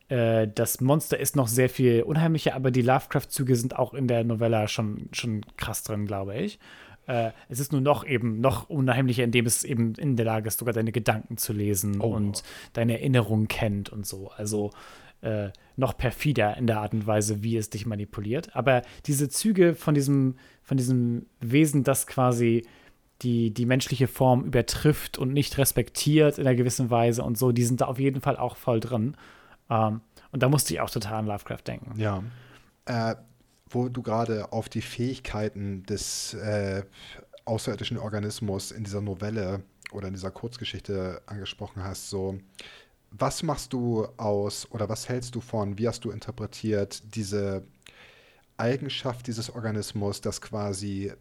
äh, 0.09 0.47
das 0.55 0.81
Monster 0.83 1.19
ist 1.19 1.37
noch 1.37 1.49
sehr 1.49 1.71
viel 1.71 2.03
unheimlicher, 2.03 2.55
aber 2.55 2.71
die 2.71 2.83
Lovecraft-Züge 2.83 3.57
sind 3.57 3.77
auch 3.77 3.95
in 3.95 4.09
der 4.09 4.25
Novella 4.25 4.69
schon, 4.69 5.09
schon 5.13 5.41
krass 5.57 5.85
drin, 5.85 6.07
glaube 6.07 6.37
ich. 6.37 6.59
Äh, 7.07 7.31
es 7.49 7.61
ist 7.61 7.73
nur 7.73 7.81
noch 7.81 8.05
eben 8.05 8.41
noch 8.41 8.69
unheimlicher, 8.69 9.25
indem 9.25 9.47
es 9.47 9.65
eben 9.65 9.95
in 9.95 10.17
der 10.17 10.27
Lage 10.27 10.49
ist, 10.49 10.59
sogar 10.59 10.75
deine 10.75 10.93
Gedanken 10.93 11.37
zu 11.37 11.53
lesen 11.53 12.01
Oh. 12.01 12.15
und 12.15 12.43
deine 12.73 12.95
Erinnerungen 12.95 13.49
kennt 13.49 13.91
und 13.91 14.07
so. 14.07 14.31
Also 14.37 14.73
äh, 15.23 15.51
noch 15.77 15.97
perfider 15.97 16.57
in 16.57 16.67
der 16.67 16.81
Art 16.81 16.93
und 16.95 17.07
Weise, 17.07 17.43
wie 17.43 17.57
es 17.57 17.71
dich 17.71 17.87
manipuliert. 17.87 18.55
Aber 18.57 18.83
diese 19.07 19.29
Züge 19.29 19.75
von 19.75 19.95
diesem, 19.95 20.37
von 20.63 20.77
diesem 20.77 21.27
Wesen, 21.41 21.85
das 21.85 22.07
quasi 22.07 22.67
die, 23.23 23.51
die 23.53 23.67
menschliche 23.67 24.09
Form 24.09 24.45
übertrifft 24.45 25.17
und 25.17 25.33
nicht 25.33 25.57
respektiert 25.59 26.39
in 26.39 26.47
einer 26.47 26.57
gewissen 26.57 26.91
Weise 26.91 27.23
und 27.23 27.39
so, 27.39 27.51
die 27.53 27.65
sind 27.65 27.81
da 27.81 27.87
auf 27.87 27.99
jeden 27.99 28.21
Fall 28.21 28.37
auch 28.37 28.57
voll 28.57 28.81
drin. 28.81 29.17
Ähm, 29.71 30.01
und 30.33 30.43
da 30.43 30.49
musste 30.49 30.75
ich 30.75 30.81
auch 30.81 30.91
total 30.91 31.15
an 31.15 31.27
Lovecraft 31.27 31.63
denken. 31.67 31.99
Ja. 31.99 32.23
Äh, 32.85 33.15
wo 33.69 33.89
du 33.89 34.03
gerade 34.03 34.53
auf 34.53 34.69
die 34.69 34.83
Fähigkeiten 34.83 35.83
des 35.85 36.35
äh, 36.35 36.85
außerirdischen 37.45 37.99
Organismus 37.99 38.71
in 38.71 38.85
dieser 38.85 39.01
Novelle 39.01 39.63
oder 39.93 40.09
in 40.09 40.15
dieser 40.15 40.31
Kurzgeschichte 40.31 41.23
angesprochen 41.27 41.83
hast, 41.83 42.11
so 42.11 42.39
was 43.11 43.43
machst 43.43 43.73
du 43.73 44.07
aus 44.17 44.71
oder 44.71 44.89
was 44.89 45.09
hältst 45.09 45.35
du 45.35 45.41
von, 45.41 45.79
wie 45.79 45.89
hast 45.89 46.05
du 46.05 46.11
interpretiert 46.11 47.03
diese 47.15 47.63
Eigenschaft 48.57 49.27
dieses 49.27 49.51
Organismus, 49.51 50.21
dass 50.21 50.41
quasi 50.41 51.13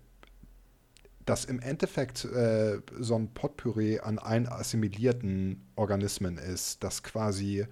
das 1.25 1.45
im 1.45 1.59
Endeffekt 1.59 2.25
äh, 2.25 2.79
so 2.99 3.15
ein 3.15 3.33
Potpourri 3.33 3.99
an 3.99 4.19
ein 4.19 4.47
assimilierten 4.47 5.65
Organismen 5.75 6.37
ist, 6.37 6.83
das 6.83 7.03
quasi 7.03 7.65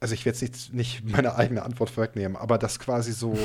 also 0.00 0.14
ich 0.14 0.24
werde 0.24 0.38
jetzt 0.38 0.72
nicht, 0.72 1.04
meine 1.04 1.36
eigene 1.36 1.62
Antwort 1.62 1.90
vorwegnehmen, 1.90 2.36
aber 2.36 2.58
das 2.58 2.78
quasi 2.78 3.12
so, 3.12 3.36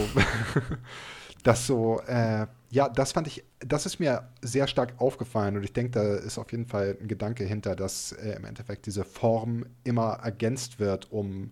das 1.44 1.66
so, 1.68 2.00
äh, 2.02 2.48
ja, 2.70 2.90
das 2.90 3.12
fand 3.12 3.28
ich, 3.28 3.44
das 3.60 3.86
ist 3.86 4.00
mir 4.00 4.30
sehr 4.42 4.68
stark 4.68 4.94
aufgefallen 5.00 5.58
und 5.58 5.64
ich 5.64 5.74
denke, 5.74 5.92
da 5.92 6.16
ist 6.16 6.38
auf 6.38 6.52
jeden 6.52 6.66
Fall 6.66 6.98
ein 7.00 7.08
Gedanke 7.08 7.44
hinter, 7.44 7.76
dass 7.76 8.12
äh, 8.14 8.36
im 8.36 8.46
Endeffekt 8.46 8.86
diese 8.86 9.04
Form 9.04 9.66
immer 9.84 10.20
ergänzt 10.24 10.80
wird, 10.80 11.12
um, 11.12 11.52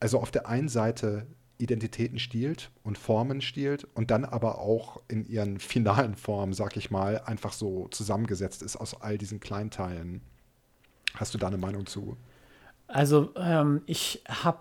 also 0.00 0.20
auf 0.20 0.30
der 0.30 0.48
einen 0.48 0.68
Seite 0.68 1.26
Identitäten 1.58 2.18
stiehlt 2.18 2.70
und 2.82 2.96
Formen 2.96 3.42
stiehlt 3.42 3.84
und 3.94 4.10
dann 4.10 4.24
aber 4.24 4.58
auch 4.58 5.00
in 5.08 5.26
ihren 5.26 5.58
finalen 5.60 6.14
Formen, 6.14 6.54
sag 6.54 6.76
ich 6.76 6.90
mal, 6.90 7.20
einfach 7.20 7.52
so 7.52 7.88
zusammengesetzt 7.88 8.62
ist 8.62 8.76
aus 8.76 9.00
all 9.00 9.18
diesen 9.18 9.40
Kleinteilen. 9.40 10.22
Hast 11.14 11.34
du 11.34 11.38
da 11.38 11.48
eine 11.48 11.58
Meinung 11.58 11.86
zu? 11.86 12.16
Also 12.92 13.32
ähm, 13.36 13.82
ich 13.86 14.22
habe, 14.28 14.58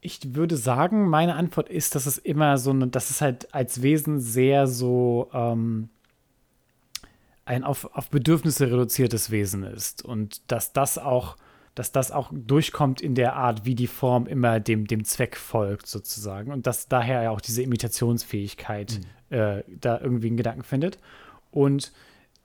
ich 0.00 0.34
würde 0.34 0.56
sagen, 0.56 1.08
meine 1.08 1.34
Antwort 1.34 1.68
ist, 1.68 1.94
dass 1.94 2.06
es 2.06 2.18
immer 2.18 2.58
so, 2.58 2.70
eine, 2.70 2.88
dass 2.88 3.10
es 3.10 3.20
halt 3.20 3.54
als 3.54 3.82
Wesen 3.82 4.20
sehr 4.20 4.66
so 4.66 5.28
ähm, 5.32 5.88
ein 7.44 7.64
auf, 7.64 7.94
auf 7.94 8.10
Bedürfnisse 8.10 8.66
reduziertes 8.70 9.30
Wesen 9.30 9.62
ist 9.62 10.04
und 10.04 10.50
dass 10.50 10.72
das 10.72 10.98
auch 10.98 11.36
dass 11.78 11.92
das 11.92 12.10
auch 12.10 12.32
durchkommt 12.32 13.00
in 13.00 13.14
der 13.14 13.36
Art, 13.36 13.64
wie 13.64 13.76
die 13.76 13.86
Form 13.86 14.26
immer 14.26 14.58
dem, 14.58 14.88
dem 14.88 15.04
Zweck 15.04 15.36
folgt, 15.36 15.86
sozusagen. 15.86 16.50
Und 16.50 16.66
dass 16.66 16.88
daher 16.88 17.22
ja 17.22 17.30
auch 17.30 17.40
diese 17.40 17.62
Imitationsfähigkeit 17.62 18.98
mhm. 19.30 19.36
äh, 19.36 19.62
da 19.68 20.00
irgendwie 20.00 20.26
einen 20.26 20.36
Gedanken 20.36 20.64
findet. 20.64 20.98
Und 21.52 21.92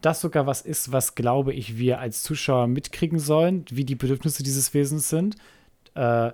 das 0.06 0.22
sogar 0.22 0.46
was 0.46 0.62
ist, 0.62 0.92
was, 0.92 1.16
glaube 1.16 1.54
ich, 1.54 1.78
wir 1.78 2.00
als 2.00 2.24
Zuschauer 2.24 2.68
mitkriegen 2.68 3.20
sollen, 3.20 3.66
wie 3.70 3.86
die 3.86 3.96
Bedürfnisse 3.96 4.44
dieses 4.44 4.74
Wesens 4.74 5.10
sind. 5.10 5.38
Äh, 5.96 6.32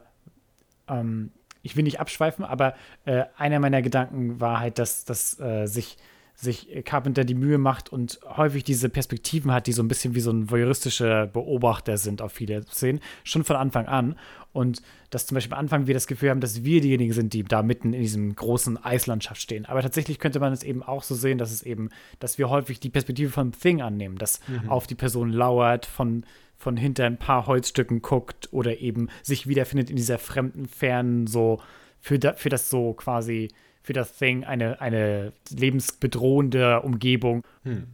ähm, 0.87 1.31
ich 1.61 1.75
will 1.75 1.83
nicht 1.83 1.99
abschweifen, 1.99 2.45
aber 2.45 2.73
äh, 3.05 3.25
einer 3.37 3.59
meiner 3.59 3.81
Gedanken 3.81 4.39
war 4.39 4.59
halt, 4.59 4.79
dass, 4.79 5.05
dass 5.05 5.39
äh, 5.39 5.67
sich 5.67 5.97
sich 6.41 6.69
Carpenter 6.85 7.25
die 7.25 7.35
Mühe 7.35 7.57
macht 7.57 7.91
und 7.91 8.19
häufig 8.23 8.63
diese 8.63 8.87
Perspektiven 8.87 9.51
hat, 9.51 9.67
die 9.67 9.73
so 9.73 9.83
ein 9.83 9.89
bisschen 9.89 10.15
wie 10.15 10.21
so 10.21 10.31
ein 10.31 10.49
voyeuristischer 10.49 11.27
Beobachter 11.27 11.97
sind 11.97 12.21
auf 12.21 12.31
viele 12.31 12.65
Szenen, 12.65 13.01
schon 13.25 13.43
von 13.43 13.57
Anfang 13.57 13.87
an. 13.87 14.15
Und 14.53 14.81
dass 15.09 15.27
zum 15.27 15.35
Beispiel 15.35 15.53
am 15.53 15.59
Anfang 15.59 15.87
wir 15.87 15.93
das 15.93 16.07
Gefühl 16.07 16.29
haben, 16.29 16.39
dass 16.39 16.63
wir 16.63 16.79
diejenigen 16.79 17.11
sind, 17.11 17.33
die 17.33 17.43
da 17.43 17.61
mitten 17.61 17.93
in 17.93 18.01
diesem 18.01 18.33
großen 18.33 18.83
Eislandschaft 18.83 19.41
stehen. 19.41 19.65
Aber 19.65 19.81
tatsächlich 19.81 20.17
könnte 20.17 20.39
man 20.39 20.53
es 20.53 20.63
eben 20.63 20.81
auch 20.81 21.03
so 21.03 21.13
sehen, 21.13 21.37
dass 21.37 21.51
es 21.51 21.61
eben, 21.61 21.89
dass 22.19 22.37
wir 22.37 22.49
häufig 22.49 22.79
die 22.79 22.89
Perspektive 22.89 23.31
von 23.31 23.51
Thing 23.51 23.81
annehmen, 23.81 24.17
das 24.17 24.39
mhm. 24.47 24.69
auf 24.69 24.87
die 24.87 24.95
Person 24.95 25.31
lauert, 25.31 25.85
von, 25.85 26.23
von 26.57 26.77
hinter 26.77 27.05
ein 27.05 27.17
paar 27.17 27.47
Holzstücken 27.47 28.01
guckt 28.01 28.47
oder 28.53 28.79
eben 28.79 29.09
sich 29.23 29.47
wiederfindet 29.47 29.89
in 29.89 29.97
dieser 29.97 30.17
fremden, 30.17 30.67
fernen, 30.67 31.27
so 31.27 31.59
für, 31.99 32.17
da, 32.17 32.31
für 32.33 32.49
das 32.49 32.69
so 32.69 32.93
quasi 32.93 33.49
für 33.89 33.93
das 33.93 34.13
Thing 34.13 34.43
eine, 34.43 34.79
eine 34.81 35.33
lebensbedrohende 35.49 36.81
Umgebung. 36.83 37.43
Hm. 37.63 37.87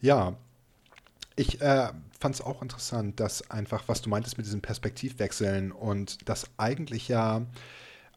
Ja, 0.00 0.36
ich 1.36 1.60
äh, 1.60 1.88
fand 2.18 2.34
es 2.34 2.40
auch 2.40 2.62
interessant, 2.62 3.20
dass 3.20 3.50
einfach, 3.50 3.84
was 3.86 4.00
du 4.00 4.08
meintest 4.08 4.38
mit 4.38 4.46
diesen 4.46 4.62
Perspektivwechseln 4.62 5.70
und 5.70 6.26
das 6.30 6.46
eigentlich 6.56 7.08
ja, 7.08 7.42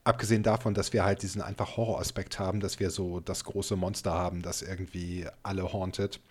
abgesehen 0.06 0.42
davon, 0.42 0.74
dass 0.74 0.94
wir 0.94 1.04
halt 1.04 1.22
diesen 1.22 1.42
einfach 1.42 1.76
Horroraspekt 1.76 2.40
haben, 2.40 2.62
dass 2.62 2.80
wir 2.80 2.92
so 2.92 3.20
das 3.20 3.44
große 3.44 3.76
Monster 3.76 4.14
haben, 4.14 4.42
das 4.42 4.62
irgendwie 4.62 5.26
alle 5.44 5.74
hauntet, 5.74 6.22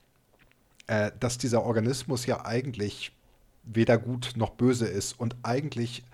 äh, 0.87 1.11
dass 1.21 1.37
dieser 1.37 1.63
Organismus 1.63 2.25
ja 2.25 2.47
eigentlich 2.47 3.13
weder 3.65 3.99
gut 3.99 4.33
noch 4.37 4.53
böse 4.53 4.87
ist 4.87 5.13
und 5.21 5.37
eigentlich, 5.43 6.05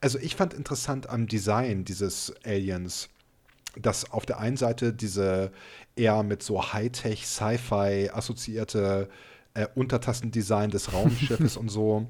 also 0.00 0.20
ich 0.20 0.36
fand 0.36 0.54
interessant 0.54 1.10
am 1.10 1.26
Design 1.26 1.84
dieses 1.84 2.32
Aliens, 2.44 3.08
dass 3.76 4.10
auf 4.10 4.26
der 4.26 4.38
einen 4.38 4.56
Seite 4.56 4.92
diese 4.92 5.52
eher 5.96 6.22
mit 6.22 6.42
so 6.42 6.72
Hightech, 6.72 7.26
Sci-Fi 7.26 8.10
assoziierte 8.12 9.08
äh, 9.54 9.66
Untertassendesign 9.74 10.70
des 10.70 10.92
Raumschiffes 10.92 11.56
und 11.58 11.68
so. 11.68 12.06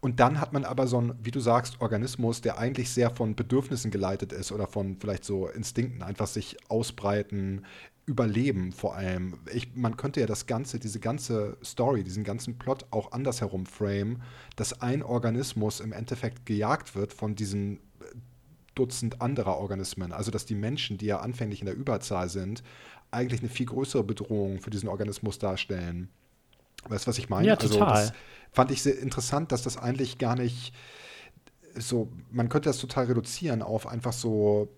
Und 0.00 0.20
dann 0.20 0.38
hat 0.38 0.52
man 0.52 0.64
aber 0.64 0.86
so 0.86 0.98
einen, 0.98 1.14
wie 1.22 1.30
du 1.30 1.40
sagst, 1.40 1.80
Organismus, 1.80 2.42
der 2.42 2.58
eigentlich 2.58 2.90
sehr 2.90 3.10
von 3.10 3.34
Bedürfnissen 3.34 3.90
geleitet 3.90 4.32
ist 4.32 4.52
oder 4.52 4.66
von 4.66 4.98
vielleicht 5.00 5.24
so 5.24 5.48
Instinkten, 5.48 6.02
einfach 6.02 6.26
sich 6.26 6.58
ausbreiten, 6.68 7.64
überleben 8.06 8.72
vor 8.72 8.96
allem. 8.96 9.38
Ich, 9.52 9.74
man 9.74 9.96
könnte 9.96 10.20
ja 10.20 10.26
das 10.26 10.46
Ganze, 10.46 10.78
diese 10.78 11.00
ganze 11.00 11.56
Story, 11.64 12.04
diesen 12.04 12.22
ganzen 12.22 12.58
Plot 12.58 12.84
auch 12.90 13.12
andersherum 13.12 13.64
frame, 13.64 14.20
dass 14.56 14.82
ein 14.82 15.02
Organismus 15.02 15.80
im 15.80 15.92
Endeffekt 15.92 16.44
gejagt 16.44 16.94
wird 16.94 17.14
von 17.14 17.34
diesen 17.34 17.80
Dutzend 18.74 19.20
anderer 19.20 19.58
Organismen. 19.58 20.12
Also 20.12 20.30
dass 20.30 20.46
die 20.46 20.54
Menschen, 20.54 20.98
die 20.98 21.06
ja 21.06 21.20
anfänglich 21.20 21.60
in 21.60 21.66
der 21.66 21.76
Überzahl 21.76 22.28
sind, 22.28 22.62
eigentlich 23.10 23.40
eine 23.40 23.48
viel 23.48 23.66
größere 23.66 24.04
Bedrohung 24.04 24.60
für 24.60 24.70
diesen 24.70 24.88
Organismus 24.88 25.38
darstellen. 25.38 26.08
Weißt 26.88 27.06
du, 27.06 27.08
was 27.08 27.18
ich 27.18 27.28
meine? 27.28 27.46
Ja, 27.46 27.56
total. 27.56 27.82
Also 27.82 28.10
das 28.10 28.12
fand 28.52 28.70
ich 28.70 28.82
sehr 28.82 28.98
interessant, 28.98 29.52
dass 29.52 29.62
das 29.62 29.76
eigentlich 29.76 30.18
gar 30.18 30.36
nicht 30.36 30.74
so, 31.76 32.08
man 32.30 32.48
könnte 32.48 32.68
das 32.68 32.78
total 32.78 33.06
reduzieren 33.06 33.62
auf 33.62 33.86
einfach 33.86 34.12
so 34.12 34.68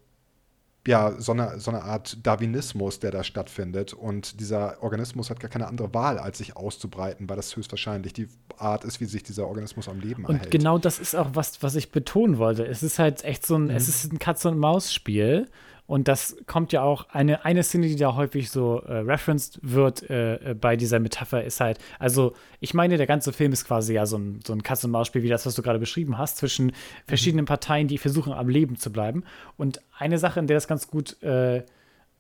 ja, 0.87 1.14
so 1.19 1.33
eine, 1.33 1.59
so 1.59 1.71
eine 1.71 1.83
Art 1.83 2.19
Darwinismus, 2.23 3.00
der 3.00 3.11
da 3.11 3.25
stattfindet. 3.25 3.93
Und 3.93 4.40
dieser 4.40 4.83
Organismus 4.83 5.31
hat 5.31 5.40
gar 5.40 5.50
keine 5.50 5.66
andere 5.66 5.93
Wahl, 5.95 6.19
als 6.19 6.38
sich 6.38 6.57
auszubreiten, 6.57 7.28
weil 7.28 7.37
das 7.37 7.55
höchstwahrscheinlich 7.57 8.12
die 8.12 8.28
Art 8.59 8.85
ist, 8.85 9.00
wie 9.00 9.05
sich 9.05 9.23
dieser 9.23 9.47
Organismus 9.47 9.88
am 9.88 10.00
Leben 10.00 10.25
und 10.25 10.35
erhält. 10.35 10.47
Und 10.47 10.50
genau 10.50 10.78
das 10.78 10.99
ist 10.99 11.14
auch 11.14 11.31
was, 11.35 11.62
was 11.62 11.75
ich 11.75 11.90
betonen 11.90 12.38
wollte. 12.38 12.66
Es 12.66 12.83
ist 12.83 12.99
halt 12.99 13.25
echt 13.25 13.47
so 13.47 13.57
ein, 13.57 13.64
mhm. 13.64 13.71
es 13.71 13.88
ist 13.88 14.12
ein 14.12 14.19
Katz-und-Maus-Spiel. 14.19 15.49
Und 15.87 16.09
das 16.09 16.37
kommt 16.47 16.73
ja 16.73 16.83
auch, 16.83 17.09
eine, 17.11 17.45
eine 17.45 17.62
Szene, 17.62 17.87
die 17.87 17.97
da 17.97 18.16
häufig 18.16 18.50
so 18.50 18.81
äh, 18.81 18.99
referenced 18.99 19.61
wird 19.62 20.09
äh, 20.11 20.50
äh, 20.50 20.55
bei 20.55 20.76
dieser 20.76 20.99
Metapher, 20.99 21.45
ist 21.45 21.61
halt, 21.61 21.78
also 21.99 22.35
ich 22.61 22.75
meine, 22.75 22.97
der 22.97 23.07
ganze 23.07 23.33
Film 23.33 23.52
ist 23.52 23.66
quasi 23.66 23.95
ja 23.95 24.05
so 24.05 24.19
ein, 24.19 24.40
so 24.45 24.52
ein 24.52 24.62
Katz-und-Maus-Spiel, 24.62 25.23
wie 25.23 25.28
das, 25.28 25.47
was 25.47 25.55
du 25.55 25.62
gerade 25.62 25.78
beschrieben 25.78 26.19
hast, 26.19 26.38
zwischen 26.38 26.73
verschiedenen 27.07 27.45
mhm. 27.45 27.49
Parteien, 27.49 27.88
die 27.88 27.99
versuchen, 27.99 28.33
am 28.33 28.49
Leben 28.49 28.76
zu 28.76 28.90
bleiben. 28.90 29.25
Und 29.57 29.81
eine 29.97 30.19
Sache, 30.19 30.40
in 30.40 30.49
der 30.49 30.57
das 30.57 30.66
ganz 30.66 30.88
gut 30.88 31.23
äh, 31.23 31.62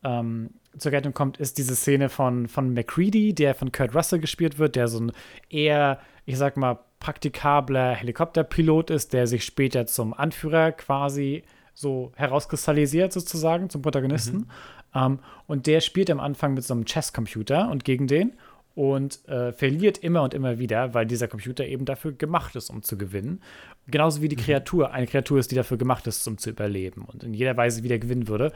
ähm, 0.04 0.50
zur 0.78 0.92
Geltung 0.92 1.12
kommt, 1.12 1.38
ist 1.38 1.58
diese 1.58 1.74
Szene 1.74 2.08
von, 2.08 2.48
von 2.48 2.72
McCready, 2.72 3.34
der 3.34 3.54
von 3.54 3.72
Kurt 3.72 3.94
Russell 3.94 4.20
gespielt 4.20 4.58
wird, 4.58 4.76
der 4.76 4.86
so 4.86 5.00
ein 5.00 5.12
eher, 5.50 6.00
ich 6.24 6.38
sag 6.38 6.56
mal, 6.56 6.78
praktikabler 7.00 7.94
Helikopterpilot 7.94 8.90
ist, 8.90 9.12
der 9.12 9.26
sich 9.26 9.44
später 9.44 9.86
zum 9.86 10.14
Anführer 10.14 10.72
quasi 10.72 11.44
so 11.76 12.10
herauskristallisiert 12.16 13.12
sozusagen 13.12 13.68
zum 13.68 13.82
Protagonisten. 13.82 14.36
Mhm. 14.36 14.46
Ähm, 14.94 15.18
und 15.46 15.66
der 15.66 15.80
spielt 15.80 16.10
am 16.10 16.20
Anfang 16.20 16.54
mit 16.54 16.64
so 16.64 16.72
einem 16.72 16.86
Chess-Computer 16.86 17.70
und 17.70 17.84
gegen 17.84 18.06
den 18.06 18.32
und 18.74 19.26
äh, 19.28 19.52
verliert 19.52 19.98
immer 19.98 20.22
und 20.22 20.32
immer 20.34 20.58
wieder, 20.58 20.94
weil 20.94 21.06
dieser 21.06 21.28
Computer 21.28 21.64
eben 21.66 21.84
dafür 21.84 22.12
gemacht 22.12 22.56
ist, 22.56 22.70
um 22.70 22.82
zu 22.82 22.96
gewinnen. 22.96 23.42
Genauso 23.88 24.22
wie 24.22 24.28
die 24.28 24.36
mhm. 24.36 24.40
Kreatur 24.40 24.90
eine 24.90 25.06
Kreatur 25.06 25.38
ist, 25.38 25.50
die 25.50 25.54
dafür 25.54 25.76
gemacht 25.76 26.06
ist, 26.06 26.26
um 26.26 26.38
zu 26.38 26.50
überleben 26.50 27.04
und 27.04 27.24
in 27.24 27.34
jeder 27.34 27.56
Weise 27.56 27.82
wieder 27.82 27.98
gewinnen 27.98 28.26
würde. 28.26 28.52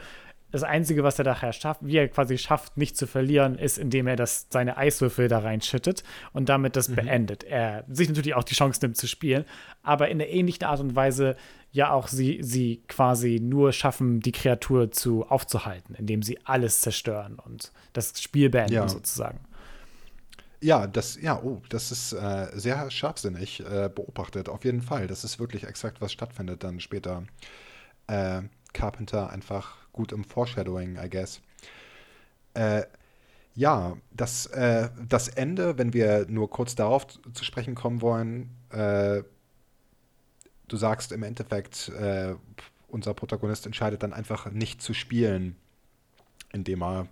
Das 0.51 0.63
Einzige, 0.63 1.03
was 1.03 1.17
er 1.17 1.23
daher 1.23 1.53
schafft, 1.53 1.85
wie 1.85 1.97
er 1.97 2.07
quasi 2.09 2.37
schafft, 2.37 2.77
nicht 2.77 2.97
zu 2.97 3.07
verlieren, 3.07 3.57
ist, 3.57 3.77
indem 3.77 4.07
er 4.07 4.15
das, 4.15 4.47
seine 4.49 4.77
Eiswürfel 4.77 5.27
da 5.27 5.39
reinschüttet 5.39 6.03
und 6.33 6.49
damit 6.49 6.75
das 6.75 6.89
mhm. 6.89 6.95
beendet. 6.95 7.43
Er 7.43 7.85
sich 7.89 8.09
natürlich 8.09 8.35
auch 8.35 8.43
die 8.43 8.55
Chance 8.55 8.79
nimmt 8.81 8.97
zu 8.97 9.07
spielen, 9.07 9.45
aber 9.81 10.09
in 10.09 10.21
einer 10.21 10.29
ähnlichen 10.29 10.65
Art 10.65 10.81
und 10.81 10.95
Weise 10.95 11.35
ja 11.71 11.91
auch 11.91 12.09
sie, 12.09 12.39
sie 12.41 12.83
quasi 12.87 13.39
nur 13.41 13.71
schaffen, 13.71 14.19
die 14.19 14.33
Kreatur 14.33 14.91
zu 14.91 15.25
aufzuhalten, 15.25 15.95
indem 15.95 16.21
sie 16.21 16.37
alles 16.43 16.81
zerstören 16.81 17.39
und 17.39 17.71
das 17.93 18.21
Spiel 18.21 18.49
beenden 18.49 18.73
ja. 18.73 18.89
sozusagen. 18.89 19.39
Ja, 20.63 20.85
das, 20.85 21.19
ja, 21.19 21.41
oh, 21.41 21.61
das 21.69 21.91
ist 21.91 22.13
äh, 22.13 22.47
sehr 22.53 22.91
scharfsinnig 22.91 23.61
äh, 23.61 23.89
beobachtet, 23.93 24.47
auf 24.47 24.63
jeden 24.63 24.81
Fall. 24.81 25.07
Das 25.07 25.23
ist 25.23 25.39
wirklich 25.39 25.63
exakt, 25.63 26.01
was 26.01 26.11
stattfindet 26.11 26.63
dann 26.63 26.79
später. 26.79 27.23
Äh, 28.05 28.43
Carpenter 28.73 29.31
einfach 29.31 29.80
gut 29.93 30.11
im 30.11 30.23
Foreshadowing, 30.23 30.97
I 30.97 31.09
guess. 31.09 31.41
Äh, 32.53 32.83
ja, 33.53 33.97
das, 34.11 34.45
äh, 34.47 34.89
das 35.07 35.27
Ende, 35.27 35.77
wenn 35.77 35.93
wir 35.93 36.25
nur 36.29 36.49
kurz 36.49 36.75
darauf 36.75 37.07
zu 37.07 37.43
sprechen 37.43 37.75
kommen 37.75 38.01
wollen, 38.01 38.49
äh, 38.69 39.23
du 40.67 40.77
sagst 40.77 41.11
im 41.11 41.23
Endeffekt, 41.23 41.91
unser 42.87 43.13
Protagonist 43.13 43.65
entscheidet 43.65 44.03
dann 44.03 44.13
einfach 44.13 44.49
nicht 44.51 44.81
zu 44.81 44.93
spielen, 44.93 45.57
indem 46.53 46.81
er 46.81 47.07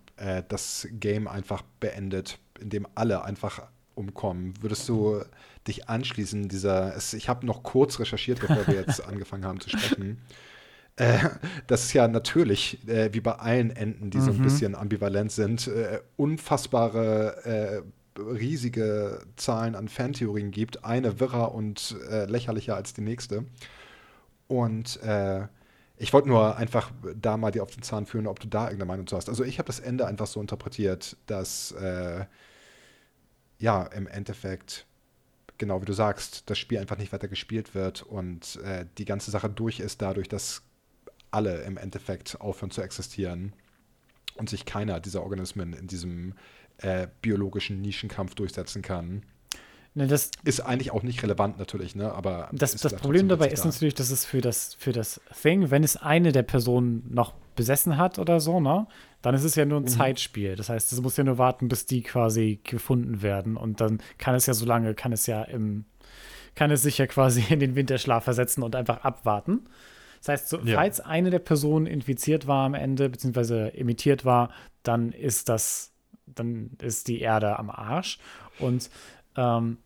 das 0.48 0.88
Game 0.92 1.28
einfach 1.28 1.62
beendet 1.82 2.40
in 2.60 2.70
dem 2.70 2.88
alle 2.96 3.24
einfach 3.24 3.64
umkommen. 3.96 4.54
Würdest 4.62 4.88
du 4.88 5.22
dich 5.68 5.90
anschließen, 5.90 6.48
dieser, 6.48 6.96
es, 6.96 7.14
ich 7.14 7.30
habe 7.30 7.46
noch 7.46 7.64
kurz 7.64 8.00
recherchiert, 8.00 8.40
bevor 8.40 8.66
wir 8.68 8.76
jetzt 8.76 9.04
angefangen 9.06 9.46
haben 9.46 9.60
zu 9.60 9.70
sprechen. 9.70 10.22
Äh, 11.00 11.30
das 11.68 11.86
ist 11.86 11.94
ja 11.94 12.08
natürlich, 12.08 12.86
äh, 12.88 13.14
wie 13.14 13.22
bei 13.22 13.34
allen 13.34 13.72
Enden, 13.72 14.10
die 14.10 14.20
so 14.20 14.32
ein 14.32 14.38
mhm. 14.38 14.44
bisschen 14.44 14.76
ambivalent 14.76 15.32
sind, 15.32 15.68
äh, 15.68 16.02
unfassbare, 16.18 17.84
äh, 18.18 18.22
riesige 18.22 19.22
Zahlen 19.38 19.76
an 19.76 19.88
Fantheorien 19.88 20.52
gibt. 20.52 20.84
Eine 20.84 21.20
wirrer 21.20 21.56
und 21.56 21.96
äh, 22.10 22.26
lächerlicher 22.26 22.76
als 22.76 22.94
die 22.94 23.02
nächste. 23.02 23.46
Und 24.48 25.00
ich 25.96 26.12
wollte 26.12 26.28
nur 26.28 26.58
einfach 26.58 26.92
da 27.16 27.38
mal 27.38 27.52
dir 27.52 27.62
auf 27.62 27.70
den 27.70 27.84
Zahn 27.84 28.08
führen, 28.08 28.26
ob 28.26 28.40
du 28.40 28.48
da 28.48 28.64
irgendeine 28.64 28.88
Meinung 28.88 29.06
zu 29.06 29.16
hast. 29.16 29.30
Also 29.30 29.44
ich 29.44 29.60
habe 29.60 29.68
das 29.68 29.80
Ende 29.80 30.08
einfach 30.08 30.26
so 30.26 30.42
interpretiert, 30.42 31.16
dass 31.28 31.76
ja, 33.60 33.84
im 33.84 34.08
Endeffekt, 34.08 34.88
genau 35.60 35.82
wie 35.82 35.86
du 35.86 35.94
sagst, 35.94 36.50
das 36.50 36.58
Spiel 36.58 36.80
einfach 36.80 36.98
nicht 36.98 37.14
weiter 37.14 37.28
gespielt 37.28 37.76
wird 37.76 38.02
und 38.02 38.56
äh, 38.64 38.86
die 38.98 39.06
ganze 39.06 39.30
Sache 39.30 39.50
durch 39.50 39.80
ist 39.80 40.02
dadurch, 40.02 40.28
dass 40.28 40.64
alle 41.32 41.62
im 41.64 41.78
Endeffekt 41.78 42.40
aufhören 42.42 42.72
zu 42.72 42.82
existieren 42.82 43.54
und 44.36 44.50
sich 44.50 44.66
keiner 44.66 45.00
dieser 45.00 45.24
Organismen 45.24 45.74
in 45.74 45.88
diesem 45.88 46.34
äh, 46.78 47.08
biologischen 47.22 47.82
Nischenkampf 47.82 48.36
durchsetzen 48.36 48.82
kann. 48.82 49.24
Ne, 49.96 50.08
das 50.08 50.30
ist 50.44 50.62
eigentlich 50.62 50.92
auch 50.92 51.04
nicht 51.04 51.24
relevant 51.24 51.58
natürlich, 51.58 51.96
ne? 51.96 52.14
Aber 52.14 52.50
das, 52.54 52.76
das 52.76 52.96
Problem 52.96 53.28
dabei 53.28 53.50
ist 53.50 53.64
da. 53.64 53.70
natürlich, 53.70 53.96
dass 53.96 54.12
es 54.12 54.24
für 54.24 54.40
das, 54.40 54.76
für 54.76 54.92
das 54.92 55.20
Thing, 55.42 55.72
wenn 55.72 55.84
es 55.84 55.98
eine 55.98 56.32
der 56.32 56.44
Personen 56.44 57.04
noch 57.10 57.34
besessen 57.56 57.98
hat 57.98 58.20
oder 58.20 58.40
so, 58.40 58.60
ne? 58.60 58.88
Dann 59.22 59.36
ist 59.36 59.44
es 59.44 59.56
ja 59.56 59.66
nur 59.66 59.80
ein 59.80 59.84
mhm. 59.84 59.88
Zeitspiel. 59.88 60.56
Das 60.56 60.70
heißt, 60.70 60.94
es 60.94 61.02
muss 61.02 61.18
ja 61.18 61.24
nur 61.24 61.38
warten, 61.38 61.68
bis 61.68 61.86
die 61.86 62.04
quasi 62.04 62.62
gefunden 62.64 63.22
werden. 63.22 63.58
Und 63.58 63.82
dann 63.82 64.00
kann 64.18 64.36
es 64.36 64.46
ja 64.46 64.54
so 64.54 64.66
lange, 64.66 64.94
kann 64.94 65.12
es 65.12 65.26
ja 65.26 65.42
im, 65.44 65.86
kann 66.56 66.72
es 66.72 66.84
sich 66.84 67.00
ja 67.00 67.08
quasi 67.08 67.44
in 67.50 67.60
den 67.60 67.76
Winterschlaf 67.76 68.24
versetzen 68.24 68.64
und 68.64 68.76
einfach 68.76 69.04
abwarten. 69.04 69.68
Das 70.20 70.28
heißt, 70.30 70.50
so, 70.50 70.60
ja. 70.60 70.76
falls 70.76 71.00
eine 71.00 71.30
der 71.30 71.40
Personen 71.40 71.86
infiziert 71.86 72.48
war 72.48 72.66
am 72.66 72.74
Ende, 72.74 73.10
beziehungsweise 73.10 73.70
imitiert 73.70 74.26
war, 74.26 74.52
dann 74.84 75.12
ist 75.12 75.50
das, 75.50 75.92
dann 76.26 76.72
ist 76.82 77.08
die 77.08 77.22
Erde 77.22 77.58
am 77.58 77.70
Arsch. 77.70 78.20
Und 78.60 78.90
ähm, 79.36 79.78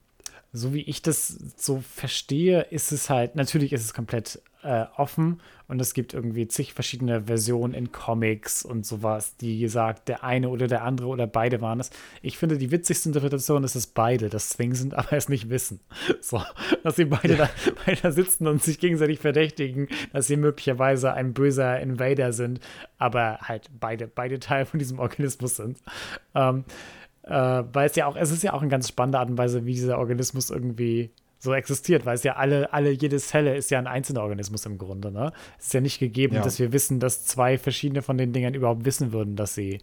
so 0.52 0.74
wie 0.74 0.82
ich 0.82 1.02
das 1.02 1.28
so 1.58 1.82
verstehe, 1.82 2.62
ist 2.62 2.92
es 2.92 3.10
halt, 3.10 3.36
natürlich 3.36 3.74
ist 3.74 3.84
es 3.84 3.94
komplett 3.94 4.42
äh, 4.64 4.86
offen 4.98 5.42
und 5.68 5.82
es 5.82 5.94
gibt 5.94 6.14
irgendwie 6.14 6.48
zig 6.48 6.74
verschiedene 6.74 7.24
Versionen 7.24 7.74
in 7.74 7.92
Comics 7.92 8.64
und 8.64 8.86
sowas, 8.86 9.38
die 9.38 9.68
sagt, 9.68 10.08
der 10.08 10.24
eine 10.24 10.50
oder 10.50 10.68
der 10.68 10.84
andere 10.84 11.08
oder 11.08 11.26
beide 11.26 11.62
waren 11.62 11.80
es. 11.80 11.90
Ich 12.22 12.38
finde, 12.38 12.58
die 12.58 12.72
witzigste 12.72 13.10
Interpretation 13.10 13.64
ist, 13.64 13.76
dass 13.76 13.88
beide 13.88 14.30
das 14.30 14.50
Zwing 14.50 14.74
sind, 14.76 14.94
aber 14.98 15.14
es 15.14 15.30
nicht 15.30 15.50
wissen. 15.50 15.80
So, 16.22 16.42
dass 16.84 16.96
sie 16.96 17.06
beide, 17.06 17.36
da, 17.36 17.50
beide 17.86 18.02
da 18.02 18.12
sitzen 18.12 18.48
und 18.48 18.62
sich 18.62 18.80
gegenseitig 18.80 19.20
verdächtigen, 19.20 19.88
dass 20.12 20.28
sie 20.28 20.38
möglicherweise 20.38 21.14
ein 21.14 21.34
böser 21.34 21.80
Invader 21.80 22.34
sind, 22.34 22.60
aber 22.98 23.40
halt 23.42 23.70
beide, 23.80 24.08
beide 24.08 24.40
Teil 24.40 24.66
von 24.66 24.80
diesem 24.80 25.00
Organismus 25.00 25.56
sind. 25.58 25.80
Ähm, 26.36 26.66
äh, 27.24 27.64
weil 27.72 27.90
es 27.90 27.96
ja 27.96 28.06
auch, 28.06 28.16
es 28.16 28.32
ist 28.32 28.44
ja 28.44 28.54
auch 28.54 28.62
eine 28.62 28.70
ganz 28.70 28.90
spannende 28.90 29.20
Art 29.20 29.30
und 29.30 29.38
Weise, 29.38 29.66
wie 29.66 29.74
dieser 29.74 29.98
Organismus 29.98 30.50
irgendwie 30.50 31.12
so 31.44 31.54
existiert, 31.54 32.06
weil 32.06 32.16
es 32.16 32.24
ja 32.24 32.38
alle, 32.38 32.72
alle, 32.72 32.92
jede 32.92 33.18
Zelle 33.18 33.58
ist 33.58 33.70
ja 33.70 33.78
ein 33.78 33.88
einzelner 33.88 34.22
Organismus 34.22 34.66
im 34.66 34.78
Grunde, 34.78 35.12
ne? 35.12 35.34
Es 35.60 35.66
ist 35.66 35.74
ja 35.74 35.82
nicht 35.82 36.00
gegeben, 36.00 36.36
ja. 36.36 36.42
dass 36.42 36.58
wir 36.58 36.72
wissen, 36.72 37.02
dass 37.02 37.26
zwei 37.26 37.58
verschiedene 37.58 38.02
von 38.02 38.18
den 38.18 38.32
Dingern 38.32 38.54
überhaupt 38.54 38.86
wissen 38.86 39.12
würden, 39.12 39.36
dass 39.36 39.54
sie 39.54 39.80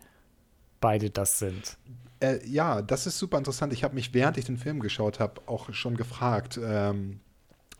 beide 0.80 1.10
das 1.10 1.38
sind. 1.38 1.76
Äh, 2.20 2.38
ja, 2.46 2.80
das 2.80 3.06
ist 3.06 3.18
super 3.18 3.36
interessant. 3.36 3.74
Ich 3.74 3.84
habe 3.84 3.94
mich, 3.94 4.14
während 4.14 4.38
ich 4.38 4.46
den 4.46 4.56
Film 4.56 4.80
geschaut 4.80 5.20
habe, 5.20 5.42
auch 5.44 5.70
schon 5.74 5.98
gefragt, 5.98 6.58
ähm, 6.62 7.20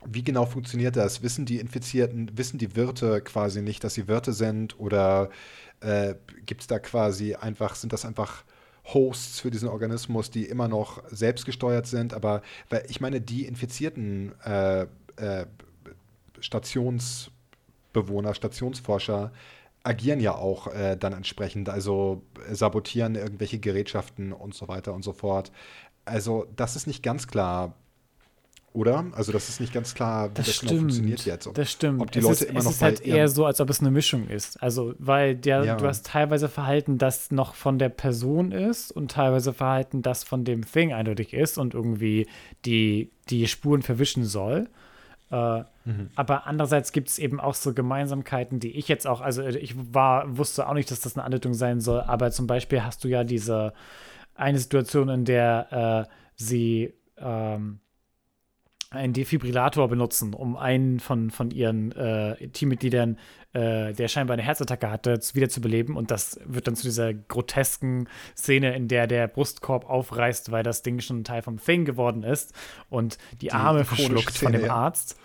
wie 0.05 0.23
genau 0.23 0.45
funktioniert 0.45 0.95
das? 0.95 1.23
Wissen 1.23 1.45
die 1.45 1.59
Infizierten, 1.59 2.37
wissen 2.37 2.59
die 2.59 2.75
Wirte 2.75 3.21
quasi 3.21 3.63
nicht, 3.63 3.83
dass 3.83 3.95
sie 3.95 4.07
Wirte 4.07 4.33
sind? 4.33 4.79
Oder 4.79 5.31
äh, 5.79 6.13
gibt 6.45 6.61
es 6.61 6.67
da 6.67 6.77
quasi 6.77 7.33
einfach, 7.33 7.73
sind 7.73 7.93
das 7.93 8.05
einfach 8.05 8.43
Hosts 8.85 9.39
für 9.39 9.51
diesen 9.51 9.69
Organismus, 9.69 10.31
die 10.31 10.45
immer 10.45 10.67
noch 10.67 11.03
selbstgesteuert 11.09 11.87
sind. 11.87 12.13
Aber 12.13 12.41
weil 12.69 12.83
ich 12.89 13.01
meine, 13.01 13.21
die 13.21 13.45
infizierten 13.45 14.33
äh, 14.43 14.83
äh, 15.17 15.45
Stationsbewohner, 16.39 18.33
Stationsforscher 18.33 19.31
agieren 19.83 20.19
ja 20.19 20.35
auch 20.35 20.67
äh, 20.67 20.95
dann 20.95 21.13
entsprechend, 21.13 21.69
also 21.69 22.21
sabotieren 22.51 23.15
irgendwelche 23.15 23.59
Gerätschaften 23.59 24.31
und 24.31 24.53
so 24.53 24.67
weiter 24.67 24.93
und 24.93 25.03
so 25.03 25.13
fort. 25.13 25.51
Also 26.05 26.47
das 26.55 26.75
ist 26.75 26.87
nicht 26.87 27.03
ganz 27.03 27.27
klar, 27.27 27.75
oder? 28.73 29.05
Also 29.13 29.31
das 29.31 29.49
ist 29.49 29.59
nicht 29.59 29.73
ganz 29.73 29.93
klar, 29.93 30.29
wie 30.29 30.33
das, 30.35 30.47
das 30.47 30.59
genau 30.61 30.75
funktioniert 30.79 31.25
jetzt. 31.25 31.47
Ob, 31.47 31.55
das 31.55 31.71
stimmt. 31.71 32.01
Ob 32.01 32.11
die 32.11 32.19
es 32.19 32.25
Leute 32.25 32.43
ist, 32.45 32.49
immer 32.49 32.59
es 32.59 32.65
noch 32.65 32.71
ist 32.71 32.81
halt 32.81 33.01
eher 33.01 33.27
so, 33.27 33.45
als 33.45 33.59
ob 33.59 33.69
es 33.69 33.81
eine 33.81 33.91
Mischung 33.91 34.27
ist. 34.29 34.61
Also, 34.61 34.93
weil 34.97 35.35
der, 35.35 35.63
ja. 35.63 35.75
du 35.75 35.85
hast 35.85 36.05
teilweise 36.05 36.47
Verhalten, 36.47 36.97
das 36.97 37.31
noch 37.31 37.55
von 37.55 37.79
der 37.79 37.89
Person 37.89 38.51
ist 38.51 38.91
und 38.91 39.11
teilweise 39.11 39.53
Verhalten, 39.53 40.01
das 40.01 40.23
von 40.23 40.45
dem 40.45 40.65
Thing 40.65 40.93
eindeutig 40.93 41.33
ist 41.33 41.57
und 41.57 41.73
irgendwie 41.73 42.27
die, 42.65 43.11
die 43.29 43.47
Spuren 43.47 43.81
verwischen 43.81 44.23
soll. 44.23 44.69
Äh, 45.31 45.63
mhm. 45.85 46.09
Aber 46.15 46.47
andererseits 46.47 46.91
gibt 46.91 47.09
es 47.09 47.19
eben 47.19 47.39
auch 47.39 47.55
so 47.55 47.73
Gemeinsamkeiten, 47.73 48.59
die 48.59 48.77
ich 48.77 48.87
jetzt 48.87 49.05
auch, 49.07 49.21
also 49.21 49.43
ich 49.43 49.75
war, 49.93 50.37
wusste 50.37 50.67
auch 50.67 50.73
nicht, 50.73 50.91
dass 50.91 51.01
das 51.01 51.17
eine 51.17 51.25
Andeutung 51.25 51.53
sein 51.53 51.81
soll, 51.81 52.01
aber 52.01 52.31
zum 52.31 52.47
Beispiel 52.47 52.83
hast 52.83 53.03
du 53.03 53.09
ja 53.09 53.23
diese 53.23 53.73
eine 54.35 54.59
Situation, 54.59 55.09
in 55.09 55.25
der 55.25 56.07
äh, 56.07 56.11
sie 56.35 56.93
ähm, 57.17 57.79
einen 58.91 59.13
Defibrillator 59.13 59.87
benutzen, 59.87 60.33
um 60.33 60.57
einen 60.57 60.99
von, 60.99 61.31
von 61.31 61.49
ihren 61.49 61.93
äh, 61.93 62.49
Teammitgliedern, 62.49 63.17
äh, 63.53 63.93
der 63.93 64.07
scheinbar 64.09 64.33
eine 64.33 64.43
Herzattacke 64.43 64.91
hatte, 64.91 65.17
wiederzubeleben. 65.33 65.95
Und 65.95 66.11
das 66.11 66.39
wird 66.45 66.67
dann 66.67 66.75
zu 66.75 66.83
dieser 66.83 67.13
grotesken 67.13 68.09
Szene, 68.37 68.75
in 68.75 68.89
der 68.89 69.07
der 69.07 69.29
Brustkorb 69.29 69.89
aufreißt, 69.89 70.51
weil 70.51 70.63
das 70.63 70.83
Ding 70.83 70.99
schon 70.99 71.21
ein 71.21 71.23
Teil 71.23 71.41
vom 71.41 71.57
Thing 71.57 71.85
geworden 71.85 72.23
ist 72.23 72.53
und 72.89 73.17
die, 73.33 73.37
die 73.37 73.51
Arme 73.53 73.85
verschluckt 73.85 74.33
Szene, 74.33 74.43
von 74.43 74.51
dem 74.51 74.65
ja. 74.65 74.75
Arzt. 74.75 75.17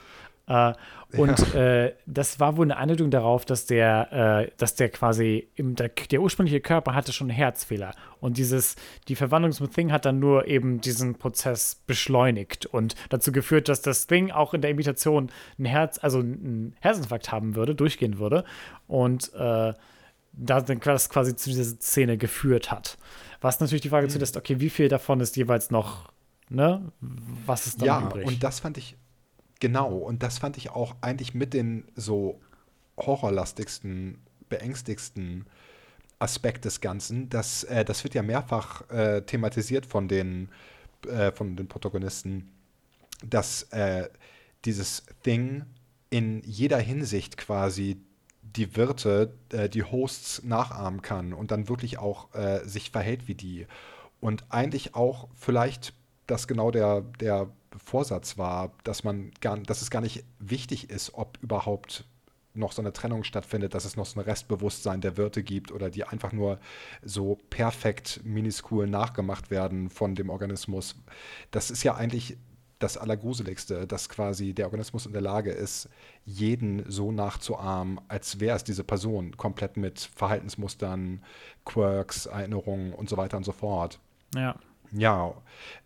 Äh, 0.46 0.74
und 1.16 1.54
ja. 1.54 1.84
äh, 1.84 1.94
das 2.06 2.40
war 2.40 2.56
wohl 2.56 2.66
eine 2.66 2.76
Anleitung 2.76 3.10
darauf, 3.10 3.44
dass 3.44 3.66
der, 3.66 4.46
äh, 4.46 4.50
dass 4.58 4.74
der 4.74 4.90
quasi, 4.90 5.48
im, 5.54 5.74
der, 5.74 5.88
der, 5.88 6.20
ursprüngliche 6.20 6.60
Körper 6.60 6.94
hatte 6.94 7.12
schon 7.12 7.30
einen 7.30 7.36
Herzfehler. 7.36 7.92
Und 8.20 8.36
dieses, 8.36 8.76
die 9.08 9.16
Verwandlung 9.16 9.52
zum 9.52 9.70
Thing 9.70 9.92
hat 9.92 10.04
dann 10.04 10.18
nur 10.18 10.46
eben 10.46 10.80
diesen 10.80 11.16
Prozess 11.16 11.82
beschleunigt 11.86 12.66
und 12.66 12.94
dazu 13.08 13.32
geführt, 13.32 13.68
dass 13.68 13.82
das 13.82 14.06
Thing 14.06 14.30
auch 14.30 14.54
in 14.54 14.60
der 14.60 14.70
Imitation 14.70 15.30
ein 15.58 15.64
Herz, 15.64 15.98
also 16.02 16.18
einen 16.18 16.74
Herzinfarkt 16.80 17.32
haben 17.32 17.56
würde, 17.56 17.74
durchgehen 17.74 18.18
würde. 18.18 18.44
Und 18.86 19.32
äh, 19.34 19.72
das 20.38 21.08
quasi 21.08 21.34
zu 21.34 21.48
dieser 21.48 21.64
Szene 21.64 22.18
geführt 22.18 22.70
hat. 22.70 22.98
Was 23.40 23.58
natürlich 23.60 23.80
die 23.80 23.88
Frage 23.88 24.06
mhm. 24.06 24.10
zulässt, 24.10 24.36
okay, 24.36 24.60
wie 24.60 24.68
viel 24.68 24.88
davon 24.88 25.20
ist 25.20 25.34
jeweils 25.36 25.70
noch, 25.70 26.12
ne? 26.50 26.92
Was 27.46 27.66
ist 27.66 27.80
da 27.80 27.86
ja, 27.86 28.02
übrig? 28.02 28.26
Ja, 28.26 28.28
und 28.28 28.42
das 28.42 28.60
fand 28.60 28.76
ich 28.76 28.96
Genau, 29.60 29.94
und 29.94 30.22
das 30.22 30.38
fand 30.38 30.56
ich 30.58 30.70
auch 30.70 30.96
eigentlich 31.00 31.34
mit 31.34 31.54
den 31.54 31.84
so 31.94 32.40
horrorlastigsten, 32.98 34.18
beängstigsten 34.48 35.46
Aspekt 36.18 36.64
des 36.64 36.80
Ganzen. 36.80 37.28
Das, 37.28 37.64
äh, 37.64 37.84
das 37.84 38.04
wird 38.04 38.14
ja 38.14 38.22
mehrfach 38.22 38.88
äh, 38.90 39.22
thematisiert 39.22 39.86
von 39.86 40.08
den, 40.08 40.48
äh, 41.06 41.32
von 41.32 41.56
den 41.56 41.68
Protagonisten, 41.68 42.50
dass 43.24 43.64
äh, 43.64 44.08
dieses 44.64 45.04
Thing 45.22 45.64
in 46.10 46.42
jeder 46.44 46.78
Hinsicht 46.78 47.36
quasi 47.36 48.00
die 48.42 48.76
Wirte, 48.76 49.34
äh, 49.52 49.68
die 49.68 49.82
Hosts 49.82 50.42
nachahmen 50.42 51.02
kann 51.02 51.32
und 51.32 51.50
dann 51.50 51.68
wirklich 51.68 51.98
auch 51.98 52.34
äh, 52.34 52.64
sich 52.64 52.90
verhält 52.90 53.28
wie 53.28 53.34
die. 53.34 53.66
Und 54.20 54.44
eigentlich 54.50 54.94
auch 54.94 55.28
vielleicht 55.34 55.92
das 56.26 56.48
genau 56.48 56.70
der, 56.70 57.02
der 57.20 57.48
Vorsatz 57.78 58.38
war, 58.38 58.72
dass 58.84 59.04
man 59.04 59.30
gar, 59.40 59.56
dass 59.58 59.82
es 59.82 59.90
gar 59.90 60.00
nicht 60.00 60.24
wichtig 60.38 60.90
ist, 60.90 61.14
ob 61.14 61.38
überhaupt 61.42 62.04
noch 62.56 62.72
so 62.72 62.82
eine 62.82 62.92
Trennung 62.92 63.24
stattfindet, 63.24 63.74
dass 63.74 63.84
es 63.84 63.96
noch 63.96 64.06
so 64.06 64.18
ein 64.18 64.24
Restbewusstsein 64.24 65.00
der 65.00 65.16
Wirte 65.16 65.42
gibt 65.42 65.72
oder 65.72 65.90
die 65.90 66.04
einfach 66.04 66.32
nur 66.32 66.58
so 67.02 67.38
perfekt 67.50 68.20
miniscool 68.24 68.86
nachgemacht 68.86 69.50
werden 69.50 69.90
von 69.90 70.14
dem 70.14 70.30
Organismus. 70.30 70.96
Das 71.50 71.70
ist 71.70 71.82
ja 71.82 71.94
eigentlich 71.94 72.38
das 72.78 72.98
Allergruseligste, 72.98 73.86
dass 73.86 74.08
quasi 74.08 74.52
der 74.52 74.66
Organismus 74.66 75.06
in 75.06 75.12
der 75.12 75.22
Lage 75.22 75.50
ist, 75.50 75.88
jeden 76.24 76.84
so 76.90 77.10
nachzuahmen, 77.10 78.00
als 78.08 78.38
wäre 78.38 78.56
es 78.56 78.64
diese 78.64 78.84
Person, 78.84 79.36
komplett 79.36 79.76
mit 79.76 79.98
Verhaltensmustern, 80.00 81.22
Quirks, 81.64 82.26
Erinnerungen 82.26 82.92
und 82.92 83.08
so 83.08 83.16
weiter 83.16 83.38
und 83.38 83.44
so 83.44 83.52
fort. 83.52 83.98
Ja. 84.34 84.56
Ja, 84.92 85.34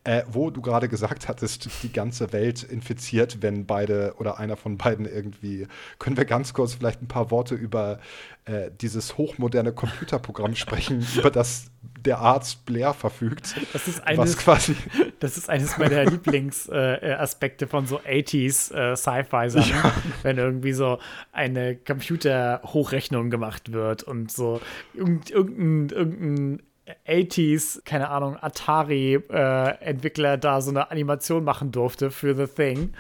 äh, 0.05 0.23
wo 0.31 0.51
du 0.51 0.63
gerade 0.63 0.89
gesagt 0.89 1.29
hattest, 1.29 1.69
die 1.83 1.93
ganze 1.93 2.33
Welt 2.33 2.63
infiziert, 2.63 3.43
wenn 3.43 3.67
beide 3.67 4.15
oder 4.19 4.39
einer 4.39 4.57
von 4.57 4.79
beiden 4.79 5.07
irgendwie, 5.07 5.67
können 5.99 6.17
wir 6.17 6.25
ganz 6.25 6.55
kurz 6.55 6.75
vielleicht 6.75 7.03
ein 7.03 7.09
paar 7.09 7.31
Worte 7.31 7.55
über 7.55 8.01
äh, 8.47 8.71
dieses 8.81 9.19
hochmoderne 9.19 9.73
Computerprogramm 9.73 10.55
sprechen, 10.55 11.07
über 11.17 11.31
das 11.31 11.71
der 12.05 12.19
Arzt 12.19 12.65
Blair 12.65 12.95
verfügt. 12.95 13.55
Das 13.75 13.87
ist 13.87 14.03
eines, 14.07 14.39
quasi 14.39 14.75
das 15.21 15.37
ist 15.37 15.51
eines 15.51 15.77
meiner 15.77 16.05
Lieblingsaspekte 16.11 17.65
äh, 17.67 17.69
von 17.69 17.87
so 17.87 18.01
80s 18.01 18.75
äh, 18.75 18.97
Sci-Fi-Sachen, 18.97 19.71
ja. 19.71 19.93
wenn 20.23 20.39
irgendwie 20.39 20.73
so 20.73 20.99
eine 21.33 21.77
Computer-Hochrechnung 21.77 23.29
gemacht 23.29 23.73
wird 23.73 24.03
und 24.03 24.33
so 24.33 24.63
irgendein, 24.95 25.91
irgendein 25.91 26.63
80s, 27.07 27.85
keine 27.85 28.09
Ahnung, 28.11 28.37
Atari-Entwickler 28.41 30.35
äh, 30.35 30.39
da 30.39 30.61
so 30.61 30.71
eine 30.71 30.91
Animation 30.91 31.45
machen 31.45 31.73
durfte 31.73 32.11
für 32.11 32.35
The 32.35 32.47
Thing, 32.47 32.93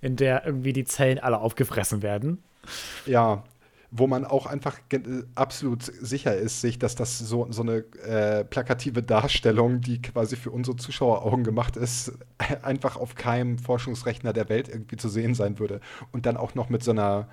in 0.00 0.16
der 0.16 0.46
irgendwie 0.46 0.72
die 0.72 0.84
Zellen 0.84 1.18
alle 1.18 1.38
aufgefressen 1.38 2.02
werden. 2.02 2.42
Ja, 3.06 3.44
wo 3.90 4.06
man 4.06 4.24
auch 4.26 4.46
einfach 4.46 4.78
absolut 5.34 5.82
sicher 5.82 6.36
ist, 6.36 6.60
sich, 6.60 6.78
dass 6.78 6.94
das 6.94 7.18
so, 7.18 7.46
so 7.50 7.62
eine 7.62 7.78
äh, 8.04 8.44
plakative 8.44 9.02
Darstellung, 9.02 9.80
die 9.80 10.02
quasi 10.02 10.36
für 10.36 10.50
unsere 10.50 10.76
Zuschaueraugen 10.76 11.42
gemacht 11.42 11.76
ist, 11.76 12.12
einfach 12.62 12.96
auf 12.96 13.14
keinem 13.14 13.58
Forschungsrechner 13.58 14.32
der 14.32 14.48
Welt 14.48 14.68
irgendwie 14.68 14.96
zu 14.96 15.08
sehen 15.08 15.34
sein 15.34 15.58
würde. 15.58 15.80
Und 16.12 16.26
dann 16.26 16.36
auch 16.36 16.54
noch 16.54 16.68
mit 16.68 16.84
so 16.84 16.90
einer 16.90 17.28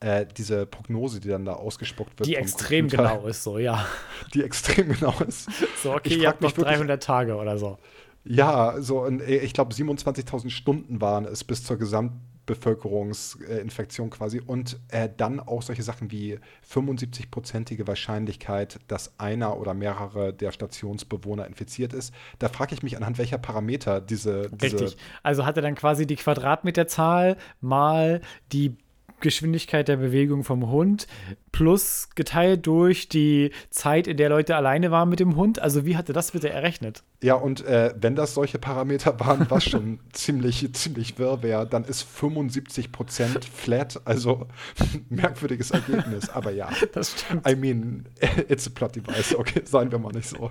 äh, 0.00 0.26
diese 0.36 0.66
Prognose, 0.66 1.20
die 1.20 1.28
dann 1.28 1.44
da 1.44 1.52
ausgespuckt 1.54 2.18
wird. 2.18 2.28
Die 2.28 2.34
extrem 2.36 2.88
Computer, 2.88 3.14
genau 3.14 3.26
ist, 3.26 3.42
so, 3.42 3.58
ja. 3.58 3.86
Die 4.34 4.42
extrem 4.42 4.88
genau 4.88 5.14
ist. 5.26 5.48
So, 5.82 5.94
okay, 5.94 6.14
ich 6.14 6.18
ihr 6.18 6.28
habt 6.28 6.42
noch 6.42 6.52
300 6.52 6.88
wirklich, 6.88 7.06
Tage 7.06 7.36
oder 7.36 7.58
so. 7.58 7.78
Ja, 8.24 8.80
so, 8.80 9.06
äh, 9.06 9.38
ich 9.38 9.54
glaube, 9.54 9.72
27.000 9.72 10.50
Stunden 10.50 11.00
waren 11.00 11.24
es 11.24 11.44
bis 11.44 11.64
zur 11.64 11.78
Gesamtbevölkerungsinfektion 11.78 14.10
quasi. 14.10 14.42
Und 14.44 14.78
äh, 14.88 15.08
dann 15.16 15.40
auch 15.40 15.62
solche 15.62 15.82
Sachen 15.82 16.10
wie 16.10 16.38
75-prozentige 16.68 17.86
Wahrscheinlichkeit, 17.86 18.80
dass 18.88 19.18
einer 19.18 19.56
oder 19.58 19.72
mehrere 19.74 20.32
der 20.32 20.50
Stationsbewohner 20.52 21.46
infiziert 21.46 21.92
ist. 21.92 22.12
Da 22.38 22.48
frage 22.48 22.74
ich 22.74 22.82
mich, 22.82 22.96
anhand 22.96 23.18
welcher 23.18 23.38
Parameter 23.38 24.00
diese. 24.00 24.50
diese 24.50 24.80
Richtig. 24.80 24.96
Also 25.22 25.46
hat 25.46 25.56
er 25.56 25.62
dann 25.62 25.76
quasi 25.76 26.06
die 26.06 26.16
Quadratmeterzahl 26.16 27.36
mal 27.60 28.20
die 28.52 28.76
Geschwindigkeit 29.20 29.88
der 29.88 29.96
Bewegung 29.96 30.44
vom 30.44 30.70
Hund 30.70 31.06
plus 31.56 32.10
geteilt 32.14 32.66
durch 32.66 33.08
die 33.08 33.50
Zeit, 33.70 34.06
in 34.06 34.18
der 34.18 34.28
Leute 34.28 34.56
alleine 34.56 34.90
waren 34.90 35.08
mit 35.08 35.20
dem 35.20 35.36
Hund. 35.36 35.58
Also 35.58 35.86
wie 35.86 35.96
hatte 35.96 36.12
das 36.12 36.32
bitte 36.32 36.50
errechnet? 36.50 37.02
Ja, 37.22 37.34
und 37.34 37.64
äh, 37.64 37.94
wenn 37.98 38.14
das 38.14 38.34
solche 38.34 38.58
Parameter 38.58 39.18
waren, 39.20 39.46
was 39.48 39.64
schon 39.70 40.00
ziemlich, 40.12 40.70
ziemlich 40.74 41.18
wirr 41.18 41.42
wäre, 41.42 41.66
dann 41.66 41.84
ist 41.84 42.06
75% 42.06 43.42
flat, 43.50 44.02
also 44.04 44.46
merkwürdiges 45.08 45.70
Ergebnis. 45.70 46.28
Aber 46.28 46.50
ja, 46.50 46.68
das 46.92 47.12
stimmt. 47.18 47.48
I 47.48 47.56
mean, 47.56 48.04
it's 48.48 48.66
a 48.66 48.70
plot 48.70 48.96
device, 48.96 49.34
okay, 49.34 49.62
seien 49.64 49.90
wir 49.90 49.98
mal 49.98 50.12
nicht 50.12 50.28
so. 50.28 50.50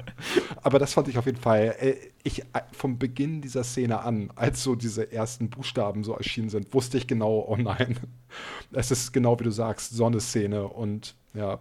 Aber 0.64 0.80
das 0.80 0.94
fand 0.94 1.08
ich 1.08 1.20
auf 1.20 1.28
jeden 1.28 1.40
Fall, 1.40 1.76
äh, 1.80 1.94
ich 2.24 2.42
äh, 2.42 2.62
vom 2.72 2.98
Beginn 2.98 3.42
dieser 3.42 3.64
Szene 3.64 4.00
an, 4.02 4.32
als 4.36 4.64
so 4.64 4.74
diese 4.74 5.12
ersten 5.12 5.52
Buchstaben 5.52 6.04
so 6.04 6.16
erschienen 6.16 6.50
sind, 6.50 6.74
wusste 6.74 6.98
ich 6.98 7.06
genau, 7.06 7.46
oh 7.48 7.58
nein, 7.58 7.98
es 8.72 8.90
ist 8.90 9.12
genau 9.12 9.40
wie 9.40 9.44
du 9.44 9.52
sagst, 9.52 9.94
so 9.94 10.08
eine 10.08 10.20
Und 10.96 11.16
ja. 11.34 11.60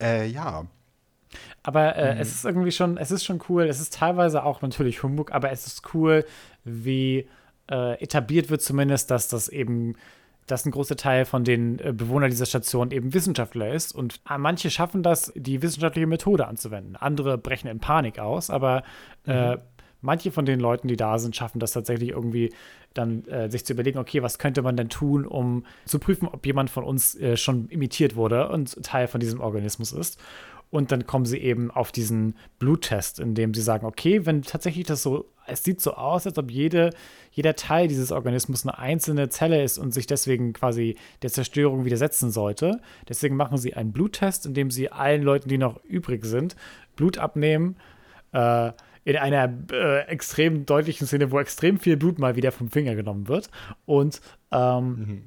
Äh, 0.00 0.26
ja, 0.26 0.66
aber 1.62 1.96
äh, 1.96 2.14
mhm. 2.14 2.20
es 2.20 2.34
ist 2.34 2.44
irgendwie 2.44 2.72
schon, 2.72 2.96
es 2.96 3.10
ist 3.10 3.24
schon 3.24 3.40
cool. 3.48 3.64
Es 3.64 3.80
ist 3.80 3.94
teilweise 3.94 4.44
auch 4.44 4.62
natürlich 4.62 5.02
Humbug, 5.02 5.32
aber 5.32 5.50
es 5.50 5.66
ist 5.66 5.94
cool, 5.94 6.24
wie 6.64 7.28
äh, 7.70 8.02
etabliert 8.02 8.50
wird 8.50 8.62
zumindest, 8.62 9.10
dass 9.10 9.28
das 9.28 9.48
eben, 9.48 9.94
dass 10.46 10.64
ein 10.64 10.70
großer 10.70 10.96
Teil 10.96 11.24
von 11.24 11.44
den 11.44 11.78
äh, 11.78 11.92
Bewohnern 11.92 12.30
dieser 12.30 12.46
Station 12.46 12.90
eben 12.90 13.12
Wissenschaftler 13.12 13.72
ist. 13.72 13.94
Und 13.94 14.20
äh, 14.30 14.38
manche 14.38 14.70
schaffen 14.70 15.02
das, 15.02 15.32
die 15.34 15.60
wissenschaftliche 15.60 16.06
Methode 16.06 16.46
anzuwenden. 16.46 16.96
Andere 16.96 17.36
brechen 17.36 17.68
in 17.68 17.80
Panik 17.80 18.18
aus, 18.18 18.48
aber 18.48 18.82
äh, 19.26 19.56
mhm. 19.56 19.60
Manche 20.00 20.30
von 20.30 20.44
den 20.44 20.60
Leuten, 20.60 20.88
die 20.88 20.96
da 20.96 21.18
sind, 21.18 21.36
schaffen 21.36 21.58
das 21.58 21.72
tatsächlich 21.72 22.10
irgendwie 22.10 22.52
dann 22.94 23.26
äh, 23.26 23.50
sich 23.50 23.64
zu 23.64 23.72
überlegen, 23.72 23.98
okay, 23.98 24.22
was 24.22 24.38
könnte 24.38 24.62
man 24.62 24.76
denn 24.76 24.88
tun, 24.88 25.26
um 25.26 25.64
zu 25.84 25.98
prüfen, 25.98 26.28
ob 26.28 26.44
jemand 26.46 26.70
von 26.70 26.84
uns 26.84 27.14
äh, 27.16 27.36
schon 27.36 27.68
imitiert 27.68 28.16
wurde 28.16 28.48
und 28.48 28.82
Teil 28.82 29.08
von 29.08 29.20
diesem 29.20 29.40
Organismus 29.40 29.92
ist. 29.92 30.18
Und 30.70 30.92
dann 30.92 31.06
kommen 31.06 31.24
sie 31.24 31.38
eben 31.38 31.70
auf 31.70 31.92
diesen 31.92 32.34
Bluttest, 32.58 33.20
in 33.20 33.34
dem 33.34 33.54
sie 33.54 33.62
sagen, 33.62 33.86
okay, 33.86 34.26
wenn 34.26 34.42
tatsächlich 34.42 34.86
das 34.86 35.02
so, 35.02 35.24
es 35.46 35.64
sieht 35.64 35.80
so 35.80 35.94
aus, 35.94 36.26
als 36.26 36.36
ob 36.36 36.50
jede, 36.50 36.90
jeder 37.30 37.56
Teil 37.56 37.88
dieses 37.88 38.12
Organismus 38.12 38.66
eine 38.66 38.78
einzelne 38.78 39.30
Zelle 39.30 39.62
ist 39.62 39.78
und 39.78 39.94
sich 39.94 40.06
deswegen 40.06 40.52
quasi 40.52 40.96
der 41.22 41.30
Zerstörung 41.30 41.86
widersetzen 41.86 42.30
sollte. 42.30 42.82
Deswegen 43.08 43.34
machen 43.34 43.56
sie 43.56 43.74
einen 43.74 43.92
Bluttest, 43.92 44.44
in 44.44 44.52
dem 44.52 44.70
sie 44.70 44.92
allen 44.92 45.22
Leuten, 45.22 45.48
die 45.48 45.56
noch 45.56 45.82
übrig 45.84 46.26
sind, 46.26 46.54
Blut 46.96 47.16
abnehmen. 47.16 47.76
Äh, 48.32 48.72
in 49.08 49.16
einer 49.16 49.50
äh, 49.72 50.00
extrem 50.02 50.66
deutlichen 50.66 51.06
Szene, 51.06 51.30
wo 51.30 51.40
extrem 51.40 51.78
viel 51.80 51.96
Blut 51.96 52.18
mal 52.18 52.36
wieder 52.36 52.52
vom 52.52 52.68
Finger 52.68 52.94
genommen 52.94 53.26
wird. 53.26 53.48
Und 53.86 54.20
ähm, 54.52 54.86
mhm 54.86 55.22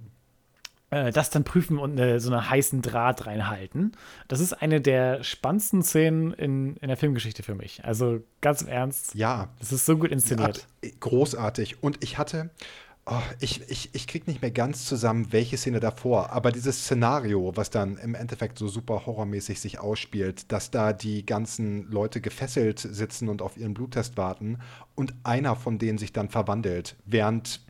äh, 0.92 1.12
das 1.12 1.30
dann 1.30 1.44
prüfen 1.44 1.80
und 1.80 2.00
eine, 2.00 2.20
so 2.20 2.32
einen 2.32 2.50
heißen 2.50 2.82
Draht 2.82 3.26
reinhalten. 3.26 3.94
Das 4.28 4.40
ist 4.40 4.54
eine 4.54 4.82
der 4.82 5.24
spannendsten 5.24 5.82
Szenen 5.84 6.34
in, 6.34 6.76
in 6.76 6.90
der 6.90 6.98
Filmgeschichte 6.98 7.44
für 7.44 7.56
mich. 7.56 7.84
Also 7.86 8.22
ganz 8.42 8.62
im 8.62 8.68
Ernst. 8.68 9.16
Ja. 9.16 9.50
Das 9.60 9.72
ist 9.72 9.86
so 9.86 9.98
gut 9.98 10.12
inszeniert. 10.12 10.68
Großartig. 11.00 11.82
Und 11.82 12.04
ich 12.04 12.18
hatte. 12.18 12.50
Oh, 13.08 13.20
ich, 13.40 13.68
ich, 13.68 13.90
ich 13.94 14.06
krieg 14.06 14.28
nicht 14.28 14.44
mehr 14.44 14.52
ganz 14.52 14.86
zusammen, 14.86 15.32
welche 15.32 15.58
Szene 15.58 15.80
davor, 15.80 16.30
aber 16.30 16.52
dieses 16.52 16.84
Szenario, 16.84 17.52
was 17.56 17.72
dann 17.72 17.98
im 17.98 18.14
Endeffekt 18.14 18.60
so 18.60 18.68
super 18.68 19.08
horrormäßig 19.08 19.60
sich 19.60 19.80
ausspielt, 19.80 20.52
dass 20.52 20.70
da 20.70 20.94
die 20.94 21.26
ganzen 21.26 21.90
Leute 21.90 22.22
gefesselt 22.22 22.80
sitzen 22.80 23.28
und 23.28 23.42
auf 23.42 23.58
ihren 23.58 23.74
Bluttest 23.74 24.18
warten 24.18 24.60
und 24.94 25.16
einer 25.24 25.56
von 25.56 25.80
denen 25.80 25.98
sich 25.98 26.14
dann 26.14 26.30
verwandelt, 26.30 26.96
während 27.06 27.62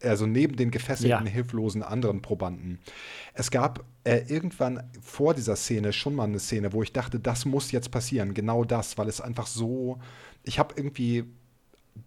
also 0.00 0.26
neben 0.26 0.54
den 0.54 0.70
gefesselten, 0.70 1.26
ja. 1.26 1.32
hilflosen 1.32 1.82
anderen 1.82 2.22
Probanden. 2.22 2.78
Es 3.34 3.50
gab 3.50 3.84
äh, 4.04 4.22
irgendwann 4.28 4.88
vor 5.00 5.34
dieser 5.34 5.56
Szene 5.56 5.92
schon 5.92 6.14
mal 6.14 6.24
eine 6.24 6.38
Szene, 6.38 6.72
wo 6.72 6.84
ich 6.84 6.92
dachte, 6.92 7.18
das 7.18 7.44
muss 7.44 7.72
jetzt 7.72 7.90
passieren, 7.90 8.32
genau 8.32 8.64
das, 8.64 8.96
weil 8.96 9.08
es 9.08 9.20
einfach 9.20 9.48
so, 9.48 9.98
ich 10.44 10.60
habe 10.60 10.74
irgendwie 10.76 11.24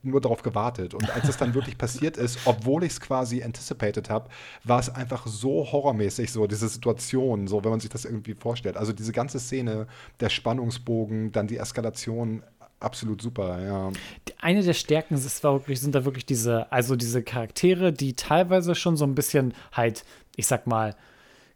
nur 0.04 0.22
darauf 0.22 0.42
gewartet. 0.42 0.94
Und 0.94 1.10
als 1.16 1.28
es 1.28 1.38
dann 1.38 1.54
wirklich 1.54 1.78
passiert 1.78 2.18
ist, 2.18 2.40
obwohl 2.46 2.84
ich 2.84 2.92
es 2.92 3.02
quasi 3.02 3.44
anticipated 3.44 4.10
habe, 4.10 4.30
war 4.64 4.80
es 4.80 4.90
einfach 4.90 5.28
so 5.28 5.72
horrormäßig, 5.72 6.32
so 6.32 6.48
diese 6.48 6.68
Situation, 6.68 7.48
so 7.48 7.64
wenn 7.64 7.72
man 7.72 7.80
sich 7.80 7.90
das 7.90 8.06
irgendwie 8.06 8.34
vorstellt. 8.34 8.78
Also 8.78 8.94
diese 8.94 9.12
ganze 9.12 9.40
Szene, 9.40 9.88
der 10.20 10.30
Spannungsbogen, 10.30 11.32
dann 11.32 11.48
die 11.48 11.58
Eskalation, 11.58 12.44
absolut 12.80 13.22
super, 13.22 13.62
ja. 13.64 13.92
Eine 14.40 14.64
der 14.64 14.74
Stärken 14.74 15.16
ist 15.16 15.44
wirklich, 15.44 15.80
sind 15.80 15.96
da 15.96 16.06
wirklich 16.06 16.26
diese, 16.26 16.72
also 16.72 16.96
diese 16.96 17.24
Charaktere, 17.24 17.94
die 17.94 18.16
teilweise 18.16 18.76
schon 18.76 18.98
so 18.98 19.06
ein 19.06 19.16
bisschen 19.16 19.54
halt, 19.72 20.04
ich 20.36 20.48
sag 20.48 20.68
mal, 20.68 20.96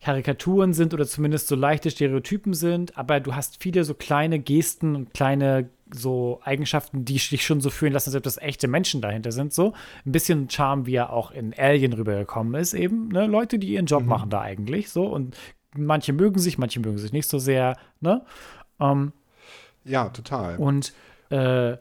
Karikaturen 0.01 0.73
sind 0.73 0.93
oder 0.93 1.07
zumindest 1.07 1.47
so 1.47 1.55
leichte 1.55 1.89
Stereotypen 1.89 2.53
sind, 2.53 2.95
aber 2.95 3.19
du 3.19 3.33
hast 3.33 3.61
viele 3.61 3.83
so 3.83 3.95
kleine 3.95 4.37
Gesten 4.37 4.95
und 4.95 5.13
kleine 5.15 5.69
so 5.97 6.39
Eigenschaften, 6.43 7.05
die 7.05 7.15
dich 7.15 7.45
schon 7.45 7.61
so 7.61 7.69
fühlen 7.69 7.93
lassen, 7.93 8.09
als 8.09 8.15
ob 8.15 8.23
das 8.23 8.37
echte 8.37 8.67
Menschen 8.67 9.01
dahinter 9.01 9.31
sind. 9.31 9.53
So 9.53 9.73
ein 10.05 10.11
bisschen 10.11 10.49
Charme, 10.49 10.85
wie 10.85 10.95
er 10.95 11.11
auch 11.11 11.31
in 11.31 11.53
Alien 11.57 11.93
rübergekommen 11.93 12.53
ist, 12.55 12.73
eben. 12.73 13.09
Ne? 13.09 13.25
Leute, 13.25 13.59
die 13.59 13.69
ihren 13.69 13.85
Job 13.85 14.03
mhm. 14.03 14.09
machen 14.09 14.29
da 14.29 14.41
eigentlich 14.41 14.89
so 14.89 15.05
und 15.05 15.35
manche 15.75 16.13
mögen 16.13 16.39
sich, 16.39 16.57
manche 16.57 16.79
mögen 16.79 16.97
sich 16.97 17.13
nicht 17.13 17.29
so 17.29 17.39
sehr. 17.39 17.77
Ne? 17.99 18.23
Ähm, 18.79 19.13
ja, 19.83 20.09
total. 20.09 20.57
Und 20.57 20.93
äh, 21.29 21.77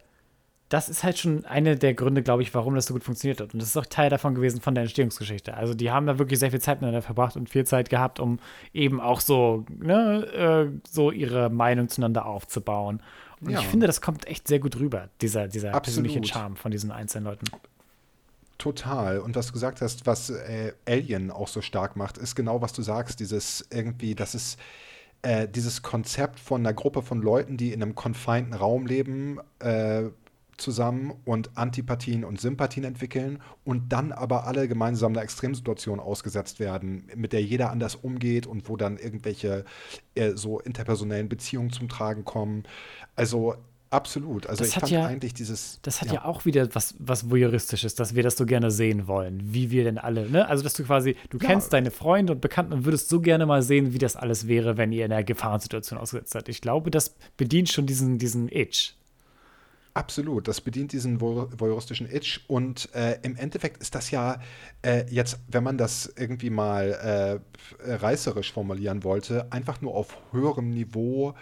das 0.68 0.88
ist 0.88 1.04
halt 1.04 1.18
schon 1.18 1.44
eine 1.44 1.76
der 1.76 1.94
Gründe, 1.94 2.22
glaube 2.22 2.42
ich, 2.42 2.54
warum 2.54 2.74
das 2.74 2.86
so 2.86 2.94
gut 2.94 3.04
funktioniert 3.04 3.40
hat. 3.40 3.52
Und 3.52 3.60
das 3.60 3.68
ist 3.68 3.76
auch 3.76 3.86
Teil 3.86 4.10
davon 4.10 4.34
gewesen 4.34 4.60
von 4.60 4.74
der 4.74 4.82
Entstehungsgeschichte. 4.82 5.54
Also 5.54 5.74
die 5.74 5.90
haben 5.90 6.06
da 6.06 6.18
wirklich 6.18 6.40
sehr 6.40 6.50
viel 6.50 6.60
Zeit 6.60 6.78
miteinander 6.78 7.02
verbracht 7.02 7.36
und 7.36 7.50
viel 7.50 7.64
Zeit 7.64 7.90
gehabt, 7.90 8.18
um 8.18 8.38
eben 8.72 9.00
auch 9.00 9.20
so, 9.20 9.64
ne, 9.68 10.24
äh, 10.72 10.80
so 10.88 11.10
ihre 11.10 11.50
Meinung 11.50 11.88
zueinander 11.88 12.26
aufzubauen. 12.26 13.02
Und 13.44 13.52
ja. 13.52 13.60
ich 13.60 13.66
finde, 13.66 13.86
das 13.86 14.00
kommt 14.00 14.26
echt 14.26 14.48
sehr 14.48 14.58
gut 14.58 14.76
rüber, 14.76 15.08
dieser, 15.20 15.48
dieser 15.48 15.70
persönliche 15.72 16.24
Charme 16.24 16.56
von 16.56 16.70
diesen 16.70 16.90
einzelnen 16.90 17.24
Leuten. 17.24 17.46
Total. 18.58 19.18
Und 19.18 19.36
was 19.36 19.48
du 19.48 19.52
gesagt 19.52 19.80
hast, 19.80 20.06
was 20.06 20.30
äh, 20.30 20.72
Alien 20.86 21.30
auch 21.30 21.48
so 21.48 21.60
stark 21.60 21.96
macht, 21.96 22.18
ist 22.18 22.34
genau, 22.34 22.62
was 22.62 22.72
du 22.72 22.82
sagst, 22.82 23.20
dieses 23.20 23.66
irgendwie, 23.70 24.14
das 24.14 24.34
ist 24.34 24.58
äh, 25.22 25.48
dieses 25.48 25.82
Konzept 25.82 26.38
von 26.38 26.60
einer 26.60 26.72
Gruppe 26.72 27.02
von 27.02 27.20
Leuten, 27.20 27.56
die 27.56 27.72
in 27.72 27.82
einem 27.82 27.94
confineden 27.94 28.54
Raum 28.54 28.86
leben, 28.86 29.40
äh, 29.58 30.04
zusammen 30.56 31.12
und 31.24 31.56
Antipathien 31.56 32.24
und 32.24 32.40
Sympathien 32.40 32.84
entwickeln 32.84 33.40
und 33.64 33.92
dann 33.92 34.12
aber 34.12 34.46
alle 34.46 34.68
gemeinsam 34.68 35.12
einer 35.12 35.22
Extremsituation 35.22 36.00
ausgesetzt 36.00 36.60
werden, 36.60 37.08
mit 37.14 37.32
der 37.32 37.42
jeder 37.42 37.70
anders 37.70 37.94
umgeht 37.96 38.46
und 38.46 38.68
wo 38.68 38.76
dann 38.76 38.96
irgendwelche 38.96 39.64
äh, 40.14 40.32
so 40.34 40.60
interpersonellen 40.60 41.28
Beziehungen 41.28 41.70
zum 41.70 41.88
Tragen 41.88 42.24
kommen. 42.24 42.64
Also 43.16 43.54
absolut. 43.90 44.46
Also 44.48 44.60
Das 44.64 44.68
ich 44.70 44.74
hat 44.76 44.80
fand 44.82 44.92
ja- 44.92 45.06
eigentlich 45.06 45.34
dieses. 45.34 45.78
Das 45.82 46.00
hat 46.00 46.10
ja, 46.12 46.24
auch 46.24 46.44
wieder 46.44 46.68
was, 46.74 46.94
was 46.98 47.30
Voyeuristisches, 47.30 47.94
dass 47.94 48.14
wir 48.16 48.22
das 48.24 48.36
so 48.36 48.44
gerne 48.44 48.70
sehen 48.72 49.06
wollen, 49.06 49.40
wie 49.54 49.70
wir 49.70 49.84
denn 49.84 49.98
alle, 49.98 50.28
ne? 50.28 50.48
Also, 50.48 50.64
dass 50.64 50.74
du 50.74 50.82
quasi, 50.84 51.14
du 51.30 51.38
Ja. 51.38 51.46
kennst 51.48 51.72
deine 51.72 51.90
Freunde 51.92 52.32
und 52.32 52.40
Bekannten 52.40 52.72
und 52.72 52.84
würdest 52.84 53.08
so 53.08 53.20
gerne 53.20 53.46
mal 53.46 53.62
sehen, 53.62 53.92
wie 53.92 53.98
das 53.98 54.16
alles 54.16 54.48
wäre, 54.48 54.76
wenn 54.76 54.90
ihr 54.90 55.04
in 55.06 55.12
einer 55.12 55.22
Gefahrensituation 55.22 55.98
ausgesetzt 55.98 56.32
seid. 56.32 56.48
Ich 56.48 56.60
glaube, 56.60 56.90
das 56.90 57.14
bedient 57.36 57.70
schon 57.70 57.86
diesen, 57.86 58.18
diesen 58.18 58.48
Itch. 58.48 58.94
Absolut, 59.96 60.48
das 60.48 60.60
bedient 60.60 60.90
diesen 60.92 61.20
voy- 61.20 61.48
voyeuristischen 61.56 62.10
Itch 62.10 62.40
und 62.48 62.92
äh, 62.96 63.16
im 63.22 63.36
Endeffekt 63.36 63.80
ist 63.80 63.94
das 63.94 64.10
ja 64.10 64.40
äh, 64.82 65.04
jetzt, 65.08 65.38
wenn 65.46 65.62
man 65.62 65.78
das 65.78 66.12
irgendwie 66.16 66.50
mal 66.50 67.40
äh, 67.78 67.92
reißerisch 67.94 68.52
formulieren 68.52 69.04
wollte, 69.04 69.52
einfach 69.52 69.80
nur 69.82 69.94
auf 69.94 70.18
höherem 70.32 70.70
Niveau 70.70 71.34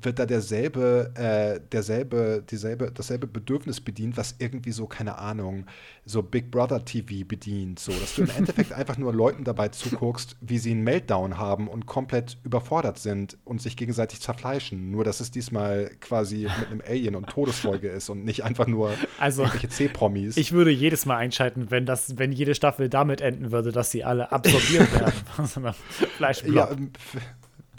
wird 0.00 0.18
da 0.18 0.26
derselbe, 0.26 1.12
äh, 1.14 1.60
derselbe, 1.72 2.44
dieselbe, 2.48 2.92
dasselbe 2.92 3.26
Bedürfnis 3.26 3.80
bedient, 3.80 4.16
was 4.16 4.36
irgendwie 4.38 4.72
so, 4.72 4.86
keine 4.86 5.18
Ahnung, 5.18 5.66
so 6.04 6.22
Big 6.22 6.50
Brother 6.50 6.84
TV 6.84 7.26
bedient. 7.26 7.78
So, 7.78 7.92
dass 7.92 8.14
du 8.14 8.22
im 8.22 8.30
Endeffekt 8.30 8.72
einfach 8.74 8.96
nur 8.96 9.12
Leuten 9.12 9.44
dabei 9.44 9.68
zuguckst, 9.68 10.36
wie 10.40 10.58
sie 10.58 10.70
einen 10.70 10.84
Meltdown 10.84 11.38
haben 11.38 11.68
und 11.68 11.86
komplett 11.86 12.38
überfordert 12.44 12.98
sind 12.98 13.36
und 13.44 13.60
sich 13.60 13.76
gegenseitig 13.76 14.20
zerfleischen. 14.20 14.90
Nur, 14.90 15.04
dass 15.04 15.20
es 15.20 15.30
diesmal 15.30 15.90
quasi 16.00 16.48
mit 16.58 16.68
einem 16.70 16.82
Alien 16.86 17.14
und 17.14 17.28
Todesfolge 17.28 17.88
ist 17.88 18.08
und 18.08 18.24
nicht 18.24 18.44
einfach 18.44 18.66
nur 18.66 18.92
Also, 19.18 19.42
irgendwelche 19.42 19.68
C-Promis. 19.68 20.36
Ich 20.36 20.52
würde 20.52 20.70
jedes 20.70 21.06
Mal 21.06 21.16
einschalten, 21.16 21.70
wenn 21.70 21.86
das, 21.86 22.18
wenn 22.18 22.32
jede 22.32 22.54
Staffel 22.54 22.88
damit 22.88 23.20
enden 23.20 23.52
würde, 23.52 23.72
dass 23.72 23.90
sie 23.90 24.04
alle 24.04 24.32
absorbiert 24.32 24.92
werden 25.00 25.74
Fleischblob. 26.16 26.54
Ja, 26.54 26.70
ähm, 26.70 26.92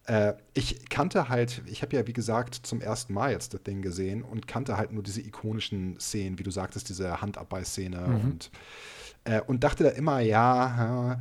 äh, 0.08 0.34
ich 0.54 0.89
kannte 0.89 1.30
halt, 1.30 1.62
ich 1.65 1.82
habe 1.82 1.96
ja 1.96 2.08
wie 2.08 2.13
gesagt 2.13 2.56
zum 2.56 2.82
ersten 2.82 3.13
Mal 3.13 3.32
jetzt 3.32 3.54
das 3.54 3.63
Ding 3.63 3.82
gesehen 3.82 4.24
und 4.24 4.48
kannte 4.48 4.78
halt 4.78 4.91
nur 4.91 5.04
diese 5.04 5.22
ikonischen 5.22 6.00
Szenen, 6.00 6.39
wie 6.39 6.43
du 6.43 6.52
sagtest, 6.52 6.89
diese 6.89 7.22
Handabbeißszene 7.22 8.06
und, 8.06 8.52
äh, 9.26 9.41
und 9.41 9.63
dachte 9.63 9.84
da 9.84 9.89
immer, 9.89 10.22
ja, 10.22 11.20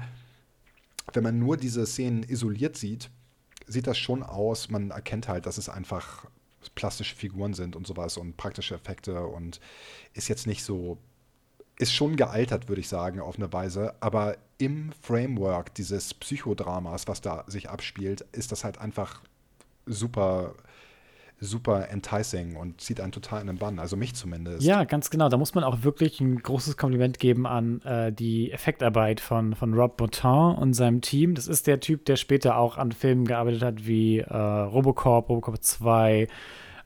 wenn 1.13 1.23
man 1.23 1.39
nur 1.39 1.57
diese 1.57 1.85
Szenen 1.85 2.23
isoliert 2.23 2.77
sieht, 2.77 3.11
sieht 3.67 3.89
das 3.89 3.99
schon 3.99 4.23
aus, 4.23 4.71
man 4.71 4.91
erkennt 4.91 5.29
halt, 5.29 5.47
dass 5.47 5.59
es 5.59 5.69
einfach 5.69 6.27
plastische 6.75 7.17
Figuren 7.17 7.55
sind 7.55 7.77
und 7.77 7.87
sowas 7.87 8.17
und 8.17 8.37
praktische 8.37 8.75
Effekte 8.75 9.27
und 9.27 9.61
ist 10.15 10.29
jetzt 10.29 10.47
nicht 10.47 10.65
so, 10.65 10.99
ist 11.79 11.95
schon 11.95 12.17
gealtert, 12.17 12.69
würde 12.69 12.81
ich 12.81 12.89
sagen, 12.89 13.21
auf 13.21 13.37
eine 13.37 13.53
Weise, 13.53 13.95
aber 14.01 14.37
im 14.59 14.93
Framework 15.03 15.75
dieses 15.75 16.15
Psychodramas, 16.15 17.07
was 17.09 17.21
da 17.21 17.45
sich 17.47 17.69
abspielt, 17.69 18.25
ist 18.33 18.53
das 18.53 18.65
halt 18.65 18.79
einfach 18.79 19.21
super, 19.85 20.55
super 21.39 21.91
enticing 21.91 22.57
und 22.57 22.81
zieht 22.81 22.99
einen 23.01 23.13
total 23.13 23.43
in 23.43 23.47
den 23.49 23.59
Bann, 23.59 23.79
also 23.79 23.97
mich 23.97 24.15
zumindest. 24.15 24.63
Ja, 24.63 24.85
ganz 24.85 25.11
genau. 25.11 25.29
Da 25.29 25.37
muss 25.37 25.55
man 25.55 25.65
auch 25.65 25.83
wirklich 25.83 26.21
ein 26.21 26.39
großes 26.39 26.79
Kompliment 26.79 27.19
geben 27.19 27.47
an 27.47 27.83
äh, 27.83 28.11
die 28.11 28.51
Effektarbeit 28.53 29.21
von, 29.21 29.55
von 29.55 29.75
Rob 29.75 29.99
Bottin 29.99 30.57
und 30.57 30.73
seinem 30.73 31.03
Team. 31.03 31.35
Das 31.35 31.47
ist 31.47 31.67
der 31.67 31.81
Typ, 31.81 32.07
der 32.07 32.17
später 32.17 32.57
auch 32.57 32.79
an 32.79 32.93
Filmen 32.93 33.27
gearbeitet 33.27 33.63
hat 33.63 33.87
wie 33.87 34.21
äh, 34.21 34.35
Robocop, 34.35 35.29
Robocop 35.29 35.63
2, 35.63 36.29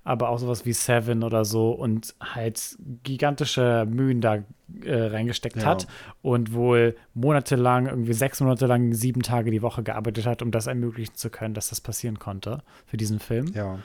aber 0.05 0.29
auch 0.31 0.39
sowas 0.39 0.65
wie 0.65 0.73
Seven 0.73 1.23
oder 1.23 1.45
so 1.45 1.71
und 1.73 2.15
halt 2.21 2.77
gigantische 3.03 3.87
Mühen 3.89 4.21
da 4.21 4.39
äh, 4.85 4.95
reingesteckt 4.95 5.57
Ja. 5.57 5.65
hat 5.67 5.87
und 6.23 6.53
wohl 6.53 6.97
monatelang, 7.15 7.87
irgendwie 7.87 8.13
sechs 8.13 8.41
Monate 8.41 8.67
lang, 8.67 8.95
sieben 8.95 9.23
Tage 9.23 9.51
die 9.51 9.63
Woche 9.63 9.83
gearbeitet 9.83 10.27
hat, 10.27 10.43
um 10.43 10.51
das 10.51 10.67
ermöglichen 10.67 11.15
zu 11.15 11.29
können, 11.29 11.55
dass 11.55 11.69
das 11.69 11.81
passieren 11.81 12.19
konnte 12.19 12.63
für 12.87 12.97
diesen 12.97 13.19
Film. 13.19 13.53
Ja. 13.55 13.79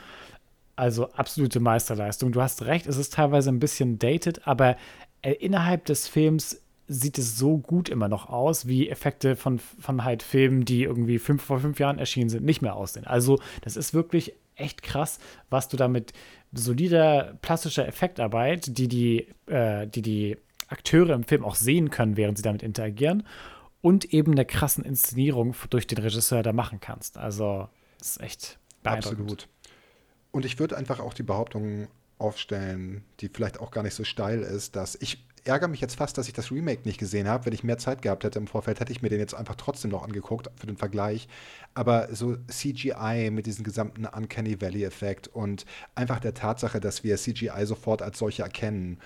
Also 0.78 1.10
absolute 1.13 1.60
Meisterleistung. 1.60 2.32
Du 2.32 2.41
hast 2.41 2.63
recht, 2.63 2.86
es 2.88 2.97
ist 2.97 3.13
teilweise 3.13 3.49
ein 3.49 3.60
bisschen 3.60 3.97
dated, 3.99 4.47
aber 4.47 4.75
äh, 5.21 5.32
innerhalb 5.32 5.86
des 5.86 6.08
Films 6.08 6.62
sieht 6.88 7.17
es 7.17 7.38
so 7.38 7.58
gut 7.58 7.89
immer 7.89 8.08
noch 8.08 8.30
aus, 8.30 8.67
wie 8.67 8.89
Effekte 8.89 9.36
von, 9.36 9.58
von 9.60 10.04
halt 10.04 10.21
Filmen, 10.21 10.65
die 10.65 10.84
irgendwie 10.84 11.17
fünf, 11.17 11.43
vor 11.43 11.60
fünf 11.60 11.80
Jahren 11.80 11.97
erschienen 11.97 12.30
sind, 12.30 12.45
nicht 12.45 12.62
mehr 12.62 12.75
aussehen. 12.75 13.08
Also 13.08 13.39
das 13.62 13.75
ist 13.75 13.93
wirklich 13.93 14.34
echt 14.56 14.82
krass, 14.82 15.20
was 15.50 15.68
du 15.68 15.78
da 15.78 15.88
mit 15.88 16.13
solider 16.54 17.38
plastischer 17.41 17.88
Effektarbeit, 17.88 18.78
die 18.78 18.88
die, 18.88 19.28
äh, 19.48 19.88
die 19.88 20.02
die 20.02 20.38
Akteure 20.68 21.13
im 21.13 21.24
Film 21.24 21.44
auch 21.44 21.56
sehen 21.56 21.89
können, 21.89 22.18
während 22.18 22.38
sie 22.38 22.44
damit 22.44 22.63
interagieren, 22.63 23.24
und 23.82 24.06
eben 24.13 24.36
der 24.36 24.46
krassen 24.46 24.84
Inszenierung 24.84 25.56
durch 25.70 25.86
den 25.86 26.00
Regisseur 26.00 26.41
da 26.41 26.54
machen 26.54 26.80
kannst. 26.80 27.18
Also 27.18 27.70
das 28.00 28.12
ist 28.12 28.22
echt 28.22 28.60
beeindruckend. 28.82 29.22
Absolut. 29.22 29.48
Und 30.32 30.46
ich 30.46 30.58
würde 30.60 30.76
einfach 30.76 31.00
auch 31.00 31.13
die 31.13 31.24
Behauptung 31.24 31.88
aufstellen, 32.18 33.04
die 33.20 33.30
vielleicht 33.30 33.60
auch 33.60 33.72
gar 33.72 33.84
nicht 33.84 33.94
so 33.94 34.04
steil 34.04 34.41
ist, 34.41 34.76
dass 34.76 34.96
ich 34.96 35.26
ärgere 35.45 35.69
mich 35.69 35.81
jetzt 35.81 35.95
fast, 35.95 36.17
dass 36.17 36.27
ich 36.27 36.34
das 36.34 36.51
Remake 36.51 36.81
nicht 36.86 36.97
gesehen 36.97 37.27
habe. 37.27 37.45
Wenn 37.45 37.53
ich 37.53 37.63
mehr 37.63 37.77
Zeit 37.77 38.01
gehabt 38.01 38.23
hätte 38.23 38.39
im 38.39 38.47
Vorfeld, 38.47 38.79
hätte 38.79 38.91
ich 38.91 39.01
mir 39.01 39.10
den 39.10 39.19
jetzt 39.19 39.36
einfach 39.36 39.55
trotzdem 39.55 39.91
noch 39.91 40.03
angeguckt 40.03 40.49
für 40.55 40.67
den 40.67 40.77
Vergleich. 40.77 41.27
Aber 41.73 42.13
so 42.13 42.36
CGI 42.47 43.29
mit 43.31 43.45
diesem 43.45 43.63
gesamten 43.63 44.05
Uncanny 44.05 44.60
Valley-Effekt 44.60 45.27
und 45.27 45.65
einfach 45.93 46.19
der 46.19 46.34
Tatsache, 46.34 46.79
dass 46.79 47.03
wir 47.03 47.17
CGI 47.17 47.65
sofort 47.65 48.01
als 48.01 48.17
solche 48.17 48.43
erkennen, 48.43 48.99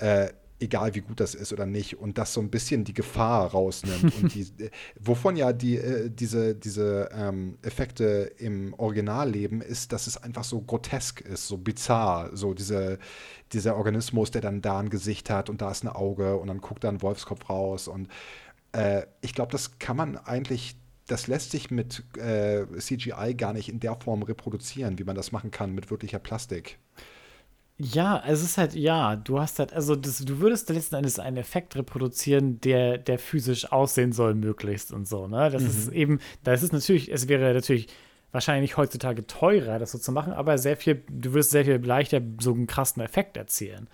äh, 0.00 0.30
egal 0.62 0.94
wie 0.94 1.00
gut 1.00 1.20
das 1.20 1.34
ist 1.34 1.52
oder 1.52 1.66
nicht, 1.66 1.98
und 1.98 2.16
das 2.18 2.32
so 2.32 2.40
ein 2.40 2.50
bisschen 2.50 2.84
die 2.84 2.94
Gefahr 2.94 3.50
rausnimmt. 3.50 4.14
und 4.22 4.34
die, 4.34 4.42
äh, 4.64 4.70
wovon 4.98 5.36
ja 5.36 5.52
die, 5.52 5.76
äh, 5.76 6.10
diese, 6.10 6.54
diese 6.54 7.10
ähm, 7.12 7.58
Effekte 7.62 8.32
im 8.38 8.74
Original 8.74 9.30
leben, 9.30 9.60
ist, 9.60 9.92
dass 9.92 10.06
es 10.06 10.16
einfach 10.16 10.44
so 10.44 10.60
grotesk 10.60 11.20
ist, 11.20 11.48
so 11.48 11.58
bizarr, 11.58 12.30
so 12.34 12.54
diese, 12.54 12.98
dieser 13.52 13.76
Organismus, 13.76 14.30
der 14.30 14.40
dann 14.40 14.62
da 14.62 14.78
ein 14.78 14.90
Gesicht 14.90 15.28
hat 15.30 15.50
und 15.50 15.60
da 15.60 15.70
ist 15.70 15.84
ein 15.84 15.88
Auge 15.88 16.36
und 16.36 16.46
dann 16.46 16.60
guckt 16.60 16.84
da 16.84 16.88
ein 16.88 17.02
Wolfskopf 17.02 17.50
raus. 17.50 17.88
Und 17.88 18.08
äh, 18.72 19.02
ich 19.20 19.34
glaube, 19.34 19.52
das 19.52 19.78
kann 19.78 19.96
man 19.96 20.16
eigentlich. 20.16 20.76
Das 21.08 21.26
lässt 21.26 21.50
sich 21.50 21.70
mit 21.70 22.04
äh, 22.16 22.64
CGI 22.78 23.34
gar 23.36 23.52
nicht 23.52 23.68
in 23.68 23.80
der 23.80 23.96
Form 23.96 24.22
reproduzieren, 24.22 25.00
wie 25.00 25.04
man 25.04 25.16
das 25.16 25.32
machen 25.32 25.50
kann 25.50 25.74
mit 25.74 25.90
wirklicher 25.90 26.20
Plastik. 26.20 26.78
Ja, 27.84 28.22
es 28.26 28.42
ist 28.42 28.58
halt, 28.58 28.74
ja, 28.74 29.16
du 29.16 29.40
hast 29.40 29.58
halt, 29.58 29.72
also 29.72 29.96
das, 29.96 30.18
du 30.18 30.38
würdest 30.38 30.70
letzten 30.70 30.94
Endes 30.94 31.18
einen 31.18 31.36
Effekt 31.36 31.74
reproduzieren, 31.74 32.60
der, 32.60 32.96
der 32.96 33.18
physisch 33.18 33.72
aussehen 33.72 34.12
soll, 34.12 34.34
möglichst 34.34 34.92
und 34.92 35.08
so, 35.08 35.26
ne? 35.26 35.50
Das 35.50 35.64
ist 35.64 35.88
eben, 35.88 36.20
das 36.44 36.62
ist 36.62 36.72
natürlich, 36.72 37.10
es 37.10 37.26
wäre 37.26 37.52
natürlich 37.52 37.88
wahrscheinlich 38.30 38.76
heutzutage 38.76 39.26
teurer, 39.26 39.80
das 39.80 39.90
so 39.90 39.98
zu 39.98 40.12
machen, 40.12 40.32
aber 40.32 40.58
sehr 40.58 40.76
viel, 40.76 41.02
du 41.10 41.32
würdest 41.32 41.50
sehr 41.50 41.64
viel 41.64 41.76
leichter 41.76 42.20
so 42.40 42.52
einen 42.52 42.68
krassen 42.68 43.02
Effekt 43.02 43.36
erzielen. 43.36 43.88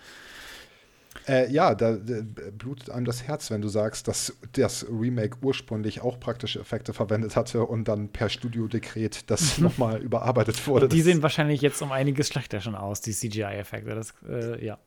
Äh, 1.27 1.51
ja, 1.51 1.75
da, 1.75 1.93
da 1.93 2.21
blutet 2.57 2.89
einem 2.91 3.05
das 3.05 3.23
Herz, 3.23 3.49
wenn 3.51 3.61
du 3.61 3.67
sagst, 3.67 4.07
dass 4.07 4.33
das 4.53 4.85
Remake 4.89 5.37
ursprünglich 5.41 6.01
auch 6.01 6.19
praktische 6.19 6.59
Effekte 6.59 6.93
verwendet 6.93 7.35
hatte 7.35 7.63
und 7.65 7.87
dann 7.87 8.09
per 8.09 8.29
Studiodekret 8.29 9.29
das 9.29 9.57
nochmal 9.59 10.01
überarbeitet 10.01 10.65
wurde. 10.67 10.87
Die 10.87 10.97
Das- 10.97 11.05
sehen 11.05 11.21
wahrscheinlich 11.23 11.61
jetzt 11.61 11.81
um 11.81 11.91
einiges 11.91 12.27
schlechter 12.29 12.61
schon 12.61 12.75
aus, 12.75 13.01
die 13.01 13.11
CGI-Effekte. 13.11 13.95
Das, 13.95 14.13
äh, 14.29 14.63
ja. 14.63 14.77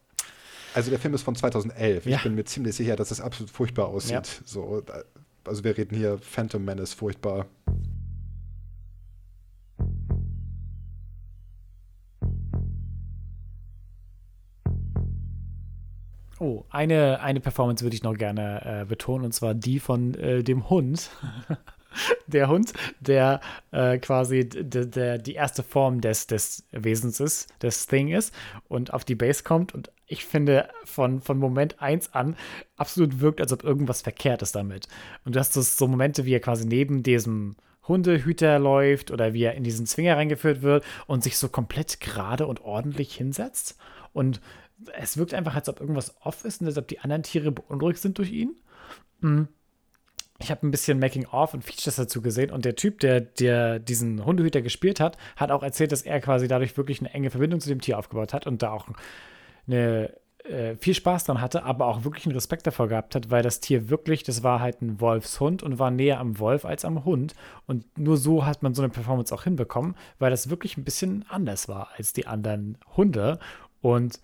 also 0.75 0.91
der 0.91 0.99
Film 1.01 1.15
ist 1.15 1.23
von 1.23 1.35
2011. 1.35 2.07
Ja. 2.07 2.17
Ich 2.17 2.23
bin 2.23 2.35
mir 2.35 2.45
ziemlich 2.45 2.77
sicher, 2.77 2.97
dass 2.97 3.11
es 3.11 3.21
absolut 3.21 3.51
furchtbar 3.51 3.89
aussieht. 3.89 4.13
Ja. 4.13 4.23
So, 4.45 4.81
da- 4.81 5.03
also 5.45 5.65
wir 5.65 5.77
reden 5.77 5.97
hier 5.97 6.19
Phantom 6.19 6.65
Menace 6.65 6.95
furchtbar. 6.95 7.47
Oh, 16.39 16.65
eine, 16.71 17.21
eine 17.21 17.41
Performance 17.41 17.85
würde 17.85 17.95
ich 17.95 18.03
noch 18.03 18.17
gerne 18.17 18.83
äh, 18.83 18.85
betonen, 18.85 19.25
und 19.25 19.33
zwar 19.33 19.55
die 19.55 19.79
von 19.79 20.15
äh, 20.15 20.43
dem 20.43 20.69
Hund. 20.71 21.11
der 22.27 22.49
Hund, 22.49 22.73
der 23.01 23.41
äh, 23.71 23.99
quasi 23.99 24.49
der, 24.49 25.19
die 25.19 25.35
erste 25.35 25.63
Form 25.63 26.01
des, 26.01 26.27
des 26.27 26.65
Wesens 26.73 27.21
ist, 27.21 27.53
des 27.63 27.87
Thing 27.87 28.09
ist 28.09 28.35
und 28.69 28.93
auf 28.93 29.05
die 29.05 29.15
Base 29.15 29.43
kommt. 29.43 29.75
Und 29.75 29.91
ich 30.07 30.25
finde, 30.25 30.69
von, 30.85 31.21
von 31.21 31.39
Moment 31.39 31.81
1 31.81 32.15
an 32.15 32.37
absolut 32.77 33.21
wirkt, 33.21 33.41
als 33.41 33.53
ob 33.53 33.65
irgendwas 33.65 34.03
verkehrt 34.03 34.43
ist 34.43 34.55
damit. 34.55 34.89
Und 35.25 35.35
du 35.35 35.41
hast 35.41 35.55
so 35.55 35.89
Momente, 35.89 36.25
wie 36.25 36.35
er 36.35 36.41
quasi 36.41 36.67
neben 36.67 37.03
diesem 37.03 37.57
Hundehüter 37.89 38.59
läuft 38.59 39.11
oder 39.11 39.33
wie 39.33 39.43
er 39.43 39.55
in 39.55 39.65
diesen 39.65 39.87
Zwinger 39.87 40.17
reingeführt 40.17 40.63
wird 40.63 40.85
und 41.07 41.25
sich 41.25 41.37
so 41.37 41.49
komplett 41.49 42.01
gerade 42.01 42.47
und 42.47 42.61
ordentlich 42.61 43.15
hinsetzt. 43.15 43.77
Und 44.13 44.41
es 44.95 45.17
wirkt 45.17 45.35
einfach, 45.35 45.55
als 45.55 45.69
ob 45.69 45.81
irgendwas 45.81 46.15
off 46.21 46.45
ist 46.45 46.61
und 46.61 46.67
als 46.67 46.79
ob 46.79 46.89
die 46.89 47.01
anderen 47.01 47.23
Tiere 47.23 47.53
beunruhigt 47.53 48.01
sind 48.01 48.19
durch 48.19 48.31
ihn. 48.31 48.55
Mhm 49.21 49.49
ich 50.43 50.51
habe 50.51 50.67
ein 50.67 50.71
bisschen 50.71 50.99
Making-of 50.99 51.55
und 51.55 51.65
Features 51.65 51.97
dazu 51.97 52.21
gesehen 52.21 52.51
und 52.51 52.65
der 52.65 52.77
Typ, 52.77 53.01
der, 53.01 53.21
der 53.21 53.79
diesen 53.79 54.25
Hundehüter 54.25 54.61
gespielt 54.61 55.01
hat, 55.01 55.17
hat 55.37 55.51
auch 55.51 55.63
erzählt, 55.63 55.93
dass 55.93 56.03
er 56.03 56.21
quasi 56.21 56.49
dadurch 56.49 56.77
wirklich 56.77 57.01
eine 57.01 57.13
enge 57.15 57.31
Verbindung 57.31 57.61
zu 57.61 57.69
dem 57.69 57.81
Tier 57.81 57.99
aufgebaut 57.99 58.35
hat 58.35 58.47
und 58.47 58.63
da 58.63 58.73
auch 58.73 58.89
eine, 59.67 60.13
äh, 60.45 60.75
viel 60.77 60.95
Spaß 60.95 61.25
dran 61.25 61.41
hatte, 61.41 61.63
aber 61.65 61.87
auch 61.87 62.05
wirklich 62.05 62.27
einen 62.27 62.35
Respekt 62.35 62.67
davor 62.67 62.89
gehabt 62.89 63.15
hat, 63.15 63.31
weil 63.31 63.43
das 63.43 63.61
Tier 63.61 63.89
wirklich, 63.89 64.25
das 64.25 64.43
war 64.43 64.61
halt 64.61 64.83
ein 64.83 65.01
Wolfshund 65.01 65.63
und 65.63 65.79
war 65.79 65.91
näher 65.91 66.19
am 66.19 66.39
Wolf 66.39 66.65
als 66.65 66.85
am 66.85 67.05
Hund. 67.05 67.35
Und 67.67 67.97
nur 67.97 68.17
so 68.17 68.45
hat 68.45 68.63
man 68.63 68.75
so 68.75 68.83
eine 68.83 68.91
Performance 68.91 69.33
auch 69.35 69.45
hinbekommen, 69.45 69.95
weil 70.19 70.31
das 70.31 70.51
wirklich 70.51 70.77
ein 70.77 70.85
bisschen 70.85 71.25
anders 71.29 71.69
war 71.69 71.91
als 71.97 72.13
die 72.13 72.27
anderen 72.27 72.79
Hunde. 72.97 73.39
Und 73.81 74.21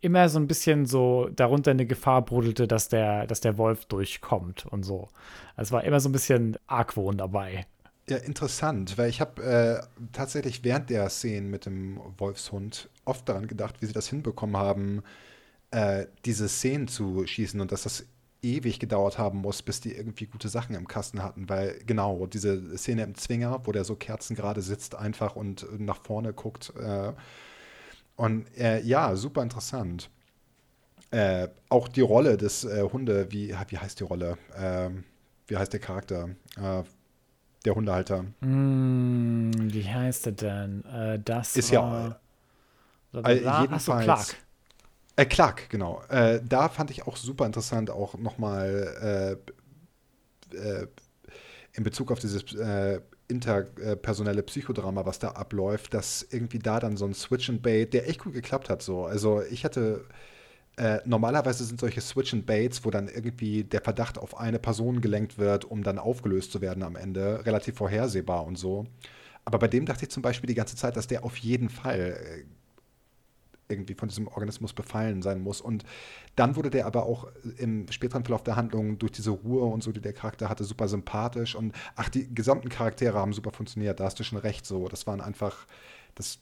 immer 0.00 0.28
so 0.28 0.38
ein 0.38 0.46
bisschen 0.46 0.86
so 0.86 1.28
darunter 1.34 1.70
eine 1.70 1.86
Gefahr 1.86 2.24
brodelte, 2.24 2.66
dass 2.66 2.88
der, 2.88 3.26
dass 3.26 3.40
der 3.40 3.58
Wolf 3.58 3.84
durchkommt 3.86 4.66
und 4.66 4.82
so. 4.82 5.08
Es 5.56 5.72
war 5.72 5.84
immer 5.84 6.00
so 6.00 6.08
ein 6.08 6.12
bisschen 6.12 6.56
Argwohn 6.66 7.18
dabei. 7.18 7.66
Ja, 8.08 8.16
interessant, 8.16 8.98
weil 8.98 9.08
ich 9.08 9.20
habe 9.20 9.42
äh, 9.42 10.06
tatsächlich 10.12 10.64
während 10.64 10.90
der 10.90 11.08
Szene 11.10 11.46
mit 11.46 11.66
dem 11.66 12.00
Wolfshund 12.18 12.88
oft 13.04 13.28
daran 13.28 13.46
gedacht, 13.46 13.76
wie 13.80 13.86
sie 13.86 13.92
das 13.92 14.08
hinbekommen 14.08 14.56
haben, 14.56 15.02
äh, 15.70 16.06
diese 16.24 16.48
Szenen 16.48 16.88
zu 16.88 17.24
schießen 17.26 17.60
und 17.60 17.70
dass 17.70 17.84
das 17.84 18.06
ewig 18.42 18.80
gedauert 18.80 19.18
haben 19.18 19.38
muss, 19.38 19.62
bis 19.62 19.80
die 19.80 19.94
irgendwie 19.94 20.26
gute 20.26 20.48
Sachen 20.48 20.74
im 20.74 20.88
Kasten 20.88 21.22
hatten, 21.22 21.48
weil 21.48 21.78
genau 21.86 22.26
diese 22.26 22.76
Szene 22.76 23.02
im 23.02 23.14
Zwinger, 23.14 23.60
wo 23.64 23.72
der 23.72 23.84
so 23.84 23.94
kerzengerade 23.94 24.62
sitzt 24.62 24.94
einfach 24.94 25.36
und 25.36 25.66
nach 25.78 26.02
vorne 26.02 26.32
guckt, 26.32 26.72
äh, 26.76 27.12
und 28.20 28.54
äh, 28.58 28.82
ja, 28.82 29.16
super 29.16 29.42
interessant. 29.42 30.10
Äh, 31.10 31.48
auch 31.70 31.88
die 31.88 32.02
Rolle 32.02 32.36
des 32.36 32.64
äh, 32.64 32.82
Hunde, 32.82 33.32
wie, 33.32 33.54
wie 33.68 33.78
heißt 33.78 33.98
die 33.98 34.04
Rolle? 34.04 34.36
Ähm, 34.54 35.04
wie 35.46 35.56
heißt 35.56 35.72
der 35.72 35.80
Charakter? 35.80 36.28
Äh, 36.58 36.82
der 37.64 37.74
Hundehalter. 37.74 38.24
Mm, 38.40 39.52
wie 39.54 39.88
heißt 39.88 40.26
er 40.26 40.32
denn? 40.32 40.84
Äh, 40.84 41.18
das 41.24 41.56
ist 41.56 41.70
ja. 41.70 42.20
Äh, 43.14 43.36
jedenfalls. 43.36 43.88
Achso, 43.88 43.98
Clark. 44.00 44.36
Äh, 45.16 45.24
Clark, 45.24 45.70
genau. 45.70 46.02
Äh, 46.10 46.42
da 46.46 46.68
fand 46.68 46.90
ich 46.90 47.06
auch 47.06 47.16
super 47.16 47.46
interessant, 47.46 47.88
auch 47.88 48.18
nochmal 48.18 49.38
äh, 50.54 50.86
in 51.72 51.84
Bezug 51.84 52.12
auf 52.12 52.18
dieses 52.18 52.44
interpersonelle 53.30 54.42
Psychodrama, 54.42 55.06
was 55.06 55.18
da 55.18 55.30
abläuft, 55.30 55.94
dass 55.94 56.26
irgendwie 56.30 56.58
da 56.58 56.80
dann 56.80 56.96
so 56.96 57.06
ein 57.06 57.14
Switch 57.14 57.48
and 57.48 57.62
Bait, 57.62 57.94
der 57.94 58.08
echt 58.08 58.20
gut 58.20 58.34
geklappt 58.34 58.68
hat. 58.68 58.82
So. 58.82 59.04
Also 59.04 59.42
ich 59.42 59.64
hatte 59.64 60.04
äh, 60.76 61.00
normalerweise 61.04 61.64
sind 61.64 61.80
solche 61.80 62.00
Switch 62.00 62.32
and 62.32 62.46
Baits, 62.46 62.84
wo 62.84 62.90
dann 62.90 63.08
irgendwie 63.08 63.64
der 63.64 63.82
Verdacht 63.82 64.18
auf 64.18 64.38
eine 64.38 64.58
Person 64.58 65.00
gelenkt 65.00 65.38
wird, 65.38 65.64
um 65.64 65.82
dann 65.82 65.98
aufgelöst 65.98 66.52
zu 66.52 66.60
werden 66.60 66.82
am 66.82 66.96
Ende, 66.96 67.44
relativ 67.44 67.76
vorhersehbar 67.76 68.46
und 68.46 68.56
so. 68.56 68.86
Aber 69.44 69.58
bei 69.58 69.68
dem 69.68 69.86
dachte 69.86 70.04
ich 70.04 70.10
zum 70.10 70.22
Beispiel 70.22 70.48
die 70.48 70.54
ganze 70.54 70.76
Zeit, 70.76 70.96
dass 70.96 71.06
der 71.06 71.24
auf 71.24 71.36
jeden 71.36 71.68
Fall 71.68 72.16
äh, 72.18 72.44
irgendwie 73.70 73.94
von 73.94 74.08
diesem 74.08 74.28
Organismus 74.28 74.72
befallen 74.72 75.22
sein 75.22 75.40
muss. 75.40 75.60
Und 75.60 75.84
dann 76.36 76.56
wurde 76.56 76.70
der 76.70 76.86
aber 76.86 77.04
auch 77.04 77.28
im 77.58 77.86
späteren 77.90 78.24
Verlauf 78.24 78.42
der 78.42 78.56
Handlung 78.56 78.98
durch 78.98 79.12
diese 79.12 79.30
Ruhe 79.30 79.64
und 79.64 79.82
so, 79.82 79.92
die 79.92 80.00
der 80.00 80.12
Charakter 80.12 80.48
hatte, 80.48 80.64
super 80.64 80.88
sympathisch. 80.88 81.54
Und 81.54 81.74
ach, 81.96 82.08
die 82.08 82.32
gesamten 82.34 82.68
Charaktere 82.68 83.18
haben 83.18 83.32
super 83.32 83.52
funktioniert. 83.52 84.00
Da 84.00 84.04
hast 84.04 84.18
du 84.18 84.24
schon 84.24 84.38
recht. 84.38 84.66
So, 84.66 84.88
das 84.88 85.06
waren 85.06 85.20
einfach, 85.20 85.66
das 86.14 86.40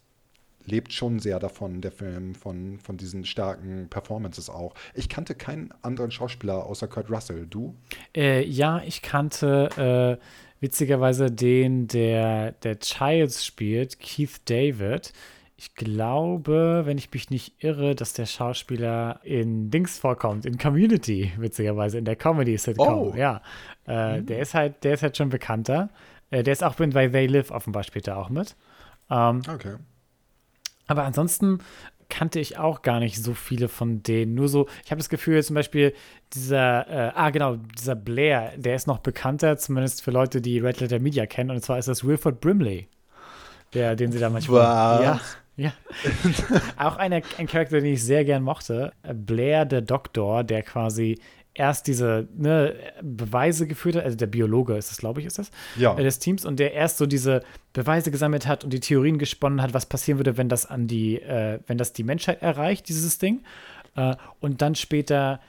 lebt 0.68 0.92
schon 0.92 1.18
sehr 1.18 1.38
davon, 1.38 1.80
der 1.80 1.92
Film, 1.92 2.34
von, 2.34 2.78
von 2.78 2.96
diesen 2.96 3.24
starken 3.24 3.88
Performances 3.88 4.50
auch. 4.50 4.74
Ich 4.94 5.08
kannte 5.08 5.34
keinen 5.34 5.72
anderen 5.82 6.10
Schauspieler 6.10 6.66
außer 6.66 6.88
Kurt 6.88 7.10
Russell. 7.10 7.46
Du? 7.46 7.74
Äh, 8.14 8.44
ja, 8.44 8.82
ich 8.84 9.02
kannte 9.02 10.18
äh, 10.20 10.24
witzigerweise 10.60 11.30
den, 11.30 11.88
der, 11.88 12.52
der 12.52 12.78
Childs 12.78 13.44
spielt, 13.44 13.98
Keith 13.98 14.40
David. 14.44 15.12
Ich 15.61 15.75
glaube, 15.75 16.83
wenn 16.85 16.99
ich 16.99 17.12
mich 17.12 17.31
nicht 17.31 17.64
irre, 17.64 17.97
dass 17.97 18.12
der 18.12 18.27
Schauspieler 18.27 19.18
in 19.25 19.73
Dings 19.73 19.99
vorkommt, 19.99 20.47
in 20.47 20.57
Community, 20.57 21.33
witzigerweise, 21.37 21.99
in 21.99 22.05
der 22.05 22.14
Comedy-Sitcom. 22.14 22.87
Oh. 22.87 23.12
Ja. 23.16 23.42
Äh, 23.85 24.21
mhm. 24.21 24.27
der, 24.27 24.38
ist 24.38 24.55
halt, 24.55 24.85
der 24.85 24.94
ist 24.94 25.03
halt 25.03 25.16
schon 25.16 25.31
bekannter. 25.31 25.90
Äh, 26.31 26.44
der 26.44 26.53
ist 26.53 26.62
auch 26.62 26.77
bei 26.77 27.09
They 27.09 27.27
Live 27.27 27.51
offenbar 27.51 27.83
später 27.83 28.18
auch 28.18 28.29
mit. 28.29 28.55
Ähm, 29.11 29.42
okay. 29.53 29.79
Aber 30.87 31.03
ansonsten 31.03 31.59
kannte 32.09 32.38
ich 32.38 32.57
auch 32.57 32.83
gar 32.83 33.01
nicht 33.01 33.21
so 33.21 33.35
viele 33.35 33.66
von 33.66 34.05
denen. 34.05 34.37
Nur 34.37 34.47
so, 34.47 34.68
ich 34.85 34.92
habe 34.92 35.01
das 35.01 35.09
Gefühl, 35.09 35.42
zum 35.42 35.55
Beispiel 35.55 35.92
dieser, 36.35 36.88
äh, 36.88 37.12
ah 37.16 37.31
genau, 37.31 37.57
dieser 37.57 37.97
Blair, 37.97 38.53
der 38.57 38.77
ist 38.77 38.87
noch 38.87 38.99
bekannter, 38.99 39.57
zumindest 39.57 40.03
für 40.03 40.12
Leute, 40.12 40.40
die 40.40 40.61
Red 40.61 40.79
Letter 40.79 41.01
Media 41.01 41.27
kennen. 41.27 41.51
Und 41.51 41.64
zwar 41.64 41.81
ist 41.81 41.88
das 41.88 42.05
Wilford 42.05 42.40
Brimley, 42.40 42.87
der, 43.75 43.97
den 43.97 44.12
sie 44.12 44.21
da 44.21 44.31
manchmal. 44.31 44.61
Was? 44.61 45.03
Ja, 45.03 45.21
ja. 45.59 45.73
auch 46.77 46.97
eine, 46.97 47.23
ein 47.37 47.47
Charakter, 47.47 47.81
den 47.81 47.92
ich 47.92 48.03
sehr 48.03 48.25
gern 48.25 48.42
mochte. 48.42 48.92
Blair, 49.12 49.64
der 49.64 49.83
Doktor, 49.83 50.44
der 50.44 50.62
quasi 50.62 51.18
erst 51.53 51.88
diese 51.88 52.29
ne, 52.37 52.75
Beweise 53.03 53.66
geführt 53.66 53.97
hat, 53.97 54.05
also 54.05 54.16
der 54.16 54.29
Biologe 54.29 54.77
ist 54.77 54.92
es, 54.92 54.99
glaube 54.99 55.21
ich, 55.21 55.27
ist 55.27 55.38
das, 55.38 55.51
ja. 55.77 55.99
Äh, 55.99 56.05
des 56.05 56.21
Teams, 56.21 56.47
und 56.47 56.61
der 56.61 56.73
erst 56.73 56.99
so 56.99 57.07
diese 57.07 57.42
Beweise 57.73 58.12
gesammelt 58.12 58.47
hat 58.47 58.62
und 58.62 58.73
die 58.73 58.81
Theorien 58.81 59.18
gesponnen 59.18 59.61
hat, 59.61 59.75
was 59.75 59.87
passieren 59.87 60.21
würde, 60.21 60.37
wenn 60.37 60.49
das 60.49 60.64
an 60.64 60.87
die, 60.87 61.21
äh, 61.21 61.59
wenn 61.66 61.77
das 61.77 61.92
die 61.92 62.05
Menschheit 62.05 62.40
erreicht, 62.40 62.88
dieses 62.88 63.18
Ding. 63.18 63.42
Äh, 63.97 64.14
und 64.38 64.62
dann 64.62 64.77
später 64.77 65.40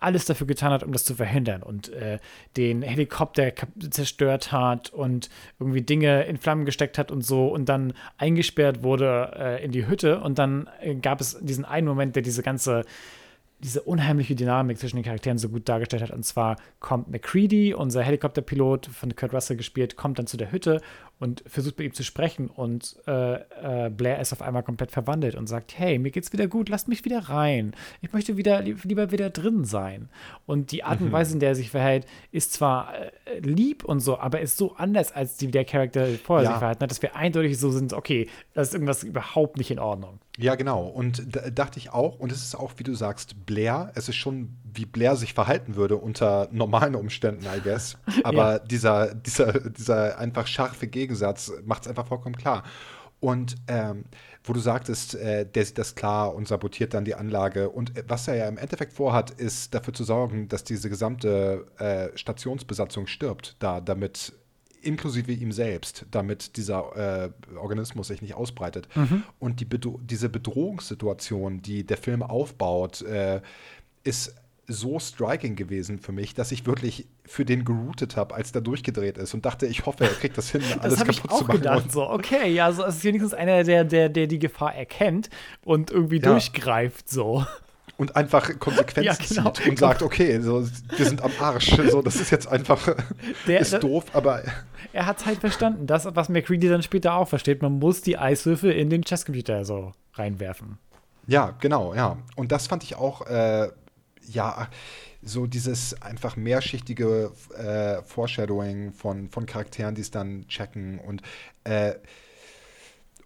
alles 0.00 0.24
dafür 0.24 0.46
getan 0.46 0.72
hat, 0.72 0.82
um 0.82 0.92
das 0.92 1.04
zu 1.04 1.14
verhindern 1.14 1.62
und 1.62 1.88
äh, 1.90 2.18
den 2.56 2.82
Helikopter 2.82 3.52
zerstört 3.90 4.52
hat 4.52 4.90
und 4.90 5.30
irgendwie 5.58 5.82
Dinge 5.82 6.24
in 6.24 6.36
Flammen 6.36 6.64
gesteckt 6.64 6.98
hat 6.98 7.10
und 7.10 7.22
so 7.22 7.48
und 7.48 7.68
dann 7.68 7.94
eingesperrt 8.16 8.82
wurde 8.82 9.32
äh, 9.36 9.64
in 9.64 9.72
die 9.72 9.86
Hütte 9.86 10.20
und 10.20 10.38
dann 10.38 10.68
äh, 10.80 10.94
gab 10.94 11.20
es 11.20 11.38
diesen 11.40 11.64
einen 11.64 11.86
Moment, 11.86 12.16
der 12.16 12.22
diese 12.22 12.42
ganze 12.42 12.84
diese 13.60 13.82
unheimliche 13.82 14.36
Dynamik 14.36 14.78
zwischen 14.78 14.96
den 14.96 15.04
Charakteren 15.04 15.38
so 15.38 15.48
gut 15.48 15.68
dargestellt 15.68 16.02
hat. 16.02 16.10
Und 16.10 16.24
zwar 16.24 16.56
kommt 16.78 17.10
McCready, 17.10 17.74
unser 17.74 18.02
Helikopterpilot 18.02 18.86
von 18.86 19.16
Kurt 19.16 19.32
Russell 19.32 19.56
gespielt, 19.56 19.96
kommt 19.96 20.18
dann 20.18 20.26
zu 20.26 20.36
der 20.36 20.52
Hütte 20.52 20.80
und 21.18 21.42
versucht 21.46 21.78
mit 21.78 21.88
ihm 21.88 21.92
zu 21.92 22.04
sprechen. 22.04 22.48
Und 22.48 22.96
äh, 23.06 23.34
äh, 23.86 23.90
Blair 23.90 24.20
ist 24.20 24.32
auf 24.32 24.42
einmal 24.42 24.62
komplett 24.62 24.92
verwandelt 24.92 25.34
und 25.34 25.48
sagt: 25.48 25.76
Hey, 25.76 25.98
mir 25.98 26.10
geht's 26.10 26.32
wieder 26.32 26.46
gut, 26.46 26.68
lasst 26.68 26.86
mich 26.86 27.04
wieder 27.04 27.28
rein. 27.28 27.72
Ich 28.00 28.12
möchte 28.12 28.36
wieder, 28.36 28.62
lieber 28.62 29.10
wieder 29.10 29.30
drin 29.30 29.64
sein. 29.64 30.08
Und 30.46 30.70
die 30.70 30.84
Art 30.84 31.00
und 31.00 31.08
mhm. 31.08 31.12
Weise, 31.12 31.34
in 31.34 31.40
der 31.40 31.50
er 31.50 31.54
sich 31.56 31.70
verhält, 31.70 32.06
ist 32.30 32.52
zwar 32.52 32.94
äh, 32.94 33.10
lieb 33.40 33.84
und 33.84 34.00
so, 34.00 34.18
aber 34.18 34.40
ist 34.40 34.56
so 34.56 34.74
anders, 34.76 35.12
als 35.12 35.36
die 35.36 35.50
der 35.50 35.64
Charakter 35.64 36.06
vorher 36.24 36.44
ja. 36.44 36.50
sich 36.50 36.58
verhalten 36.58 36.82
hat, 36.82 36.90
dass 36.90 37.02
wir 37.02 37.16
eindeutig 37.16 37.58
so 37.58 37.70
sind: 37.70 37.92
Okay, 37.92 38.28
das 38.54 38.68
ist 38.68 38.74
irgendwas 38.74 39.02
überhaupt 39.02 39.56
nicht 39.58 39.70
in 39.70 39.78
Ordnung. 39.78 40.20
Ja, 40.38 40.54
genau. 40.54 40.84
Und 40.84 41.34
da 41.34 41.50
dachte 41.50 41.80
ich 41.80 41.90
auch, 41.90 42.20
und 42.20 42.30
es 42.30 42.42
ist 42.44 42.54
auch, 42.54 42.72
wie 42.76 42.84
du 42.84 42.94
sagst, 42.94 43.44
Blair. 43.44 43.90
Es 43.96 44.08
ist 44.08 44.14
schon, 44.14 44.56
wie 44.72 44.86
Blair 44.86 45.16
sich 45.16 45.34
verhalten 45.34 45.74
würde 45.74 45.96
unter 45.96 46.48
normalen 46.52 46.94
Umständen, 46.94 47.44
I 47.44 47.60
guess. 47.60 47.98
Aber 48.22 48.52
ja. 48.52 48.58
dieser, 48.60 49.14
dieser, 49.14 49.68
dieser 49.70 50.18
einfach 50.18 50.46
scharfe 50.46 50.86
Gegensatz 50.86 51.52
macht 51.64 51.82
es 51.82 51.88
einfach 51.88 52.06
vollkommen 52.06 52.36
klar. 52.36 52.62
Und 53.20 53.56
ähm, 53.66 54.04
wo 54.44 54.52
du 54.52 54.60
sagtest, 54.60 55.14
äh, 55.16 55.44
der 55.44 55.64
sieht 55.64 55.78
das 55.78 55.94
klar 55.94 56.34
und 56.34 56.46
sabotiert 56.46 56.94
dann 56.94 57.04
die 57.04 57.14
Anlage. 57.14 57.70
Und 57.70 57.96
äh, 57.96 58.04
was 58.06 58.28
er 58.28 58.36
ja 58.36 58.48
im 58.48 58.58
Endeffekt 58.58 58.92
vorhat, 58.92 59.30
ist 59.32 59.74
dafür 59.74 59.92
zu 59.92 60.04
sorgen, 60.04 60.48
dass 60.48 60.64
diese 60.64 60.88
gesamte 60.88 61.66
äh, 61.78 62.16
Stationsbesatzung 62.16 63.06
stirbt, 63.06 63.56
da 63.58 63.80
damit 63.80 64.32
inklusive 64.80 65.32
ihm 65.32 65.50
selbst, 65.50 66.06
damit 66.10 66.56
dieser 66.56 67.24
äh, 67.24 67.56
Organismus 67.56 68.08
sich 68.08 68.22
nicht 68.22 68.34
ausbreitet. 68.34 68.88
Mhm. 68.94 69.24
Und 69.38 69.60
die 69.60 69.64
Bedro 69.64 70.00
diese 70.02 70.28
Bedrohungssituation, 70.28 71.60
die 71.62 71.84
der 71.84 71.96
Film 71.96 72.22
aufbaut, 72.22 73.02
äh, 73.02 73.40
ist 74.04 74.34
so 74.70 74.98
striking 74.98 75.56
gewesen 75.56 75.98
für 75.98 76.12
mich, 76.12 76.34
dass 76.34 76.52
ich 76.52 76.66
wirklich 76.66 77.06
für 77.24 77.44
den 77.46 77.64
geroutet 77.64 78.16
habe, 78.16 78.34
als 78.34 78.52
der 78.52 78.60
durchgedreht 78.60 79.16
ist 79.16 79.32
und 79.32 79.46
dachte, 79.46 79.66
ich 79.66 79.86
hoffe, 79.86 80.04
er 80.04 80.10
kriegt 80.10 80.36
das 80.36 80.50
hin, 80.50 80.62
alles 80.80 80.98
das 80.98 81.06
kaputt 81.06 81.24
ich 81.24 81.30
auch 81.30 81.38
zu 81.38 81.44
machen. 81.46 81.56
Gedacht, 81.56 81.90
so, 81.92 82.08
okay, 82.08 82.52
ja, 82.52 82.70
so, 82.70 82.84
es 82.84 82.96
ist 82.96 83.04
wenigstens 83.04 83.32
einer, 83.34 83.64
der, 83.64 83.84
der, 83.84 84.08
der 84.10 84.26
die 84.26 84.38
Gefahr 84.38 84.74
erkennt 84.74 85.30
und 85.64 85.90
irgendwie 85.90 86.20
ja. 86.20 86.30
durchgreift, 86.30 87.08
so. 87.08 87.46
und 87.96 88.14
einfach 88.14 88.58
Konsequenzen 88.58 89.04
Ja, 89.04 89.14
genau. 89.42 89.50
zieht 89.52 89.68
und 89.68 89.78
sagt, 89.78 90.02
okay, 90.02 90.38
so, 90.40 90.62
wir 90.96 91.06
sind 91.06 91.22
am 91.22 91.32
Arsch. 91.40 91.74
So, 91.90 92.02
das 92.02 92.16
ist 92.16 92.30
jetzt 92.30 92.46
einfach 92.46 92.94
Der- 93.46 93.60
ist 93.60 93.82
doof, 93.82 94.04
aber 94.12 94.42
Er 94.92 95.06
hat 95.06 95.24
halt 95.24 95.38
verstanden, 95.38 95.86
das, 95.86 96.06
was 96.14 96.28
McCready 96.28 96.68
dann 96.68 96.82
später 96.82 97.14
auch 97.14 97.26
versteht, 97.28 97.62
man 97.62 97.78
muss 97.78 98.02
die 98.02 98.18
Eiswürfel 98.18 98.70
in 98.72 98.90
den 98.90 99.02
Chesscomputer 99.02 99.64
so 99.64 99.92
reinwerfen. 100.12 100.76
ja, 101.26 101.54
genau, 101.60 101.94
ja. 101.94 102.18
Und 102.36 102.52
das 102.52 102.66
fand 102.66 102.82
ich 102.84 102.96
auch, 102.96 103.26
äh, 103.26 103.68
ja, 104.28 104.68
so 105.22 105.46
dieses 105.46 106.00
einfach 106.02 106.36
mehrschichtige 106.36 107.32
äh, 107.56 108.02
Foreshadowing 108.02 108.92
von, 108.92 109.28
von 109.28 109.46
Charakteren, 109.46 109.94
die 109.94 110.02
es 110.02 110.10
dann 110.10 110.46
checken 110.48 110.98
und 110.98 111.22
äh, 111.64 111.94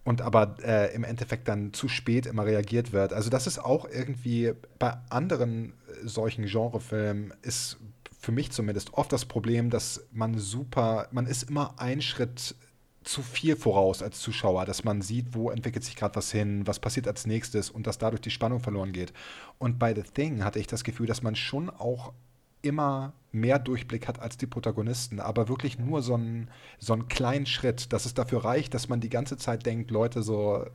und 0.05 0.21
aber 0.21 0.57
äh, 0.63 0.93
im 0.93 1.05
Endeffekt 1.05 1.47
dann 1.47 1.71
zu 1.71 1.87
spät 1.87 2.25
immer 2.25 2.45
reagiert 2.45 2.91
wird. 2.91 3.13
Also 3.13 3.29
das 3.29 3.47
ist 3.47 3.57
auch 3.57 3.87
irgendwie 3.89 4.51
bei 4.77 4.97
anderen 5.09 5.69
äh, 5.69 6.07
solchen 6.07 6.45
Genrefilmen 6.45 7.33
ist 7.41 7.77
für 8.19 8.31
mich 8.31 8.51
zumindest 8.51 8.93
oft 8.93 9.11
das 9.11 9.25
Problem, 9.25 9.69
dass 9.69 10.05
man 10.11 10.37
super, 10.37 11.07
man 11.11 11.25
ist 11.25 11.43
immer 11.43 11.75
ein 11.77 12.01
Schritt 12.01 12.55
zu 13.03 13.21
viel 13.21 13.55
voraus 13.55 14.01
als 14.01 14.19
Zuschauer, 14.19 14.65
dass 14.65 14.83
man 14.83 15.01
sieht, 15.01 15.33
wo 15.33 15.49
entwickelt 15.49 15.83
sich 15.83 15.95
gerade 15.95 16.15
was 16.15 16.31
hin, 16.31 16.65
was 16.65 16.79
passiert 16.79 17.07
als 17.07 17.25
nächstes 17.25 17.69
und 17.69 17.87
dass 17.87 17.97
dadurch 17.97 18.21
die 18.21 18.31
Spannung 18.31 18.59
verloren 18.59 18.91
geht. 18.91 19.13
Und 19.57 19.79
bei 19.79 19.93
The 19.93 20.03
Thing 20.03 20.43
hatte 20.43 20.59
ich 20.59 20.67
das 20.67 20.83
Gefühl, 20.83 21.07
dass 21.07 21.21
man 21.21 21.35
schon 21.35 21.69
auch 21.69 22.13
immer 22.61 23.13
mehr 23.31 23.59
Durchblick 23.59 24.07
hat 24.07 24.19
als 24.19 24.37
die 24.37 24.47
Protagonisten, 24.47 25.19
aber 25.19 25.49
wirklich 25.49 25.79
nur 25.79 26.01
so 26.01 26.13
einen, 26.13 26.49
so 26.79 26.93
einen 26.93 27.07
kleinen 27.07 27.45
Schritt, 27.45 27.91
dass 27.91 28.05
es 28.05 28.13
dafür 28.13 28.45
reicht, 28.45 28.73
dass 28.73 28.87
man 28.87 29.01
die 29.01 29.09
ganze 29.09 29.37
Zeit 29.37 29.65
denkt, 29.65 29.91
Leute, 29.91 30.23
so 30.23 30.65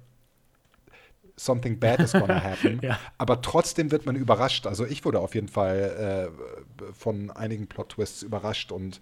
something 1.37 1.79
bad 1.79 2.01
is 2.01 2.13
gonna 2.13 2.43
happen. 2.43 2.81
Ja. 2.83 2.99
Aber 3.17 3.41
trotzdem 3.41 3.91
wird 3.91 4.07
man 4.07 4.17
überrascht. 4.17 4.67
Also 4.67 4.85
ich 4.85 5.05
wurde 5.05 5.21
auf 5.21 5.35
jeden 5.35 5.49
Fall 5.49 6.31
äh, 6.35 6.93
von 6.93 7.31
einigen 7.31 7.69
Plot-Twists 7.69 8.23
überrascht 8.23 8.73
und 8.73 9.01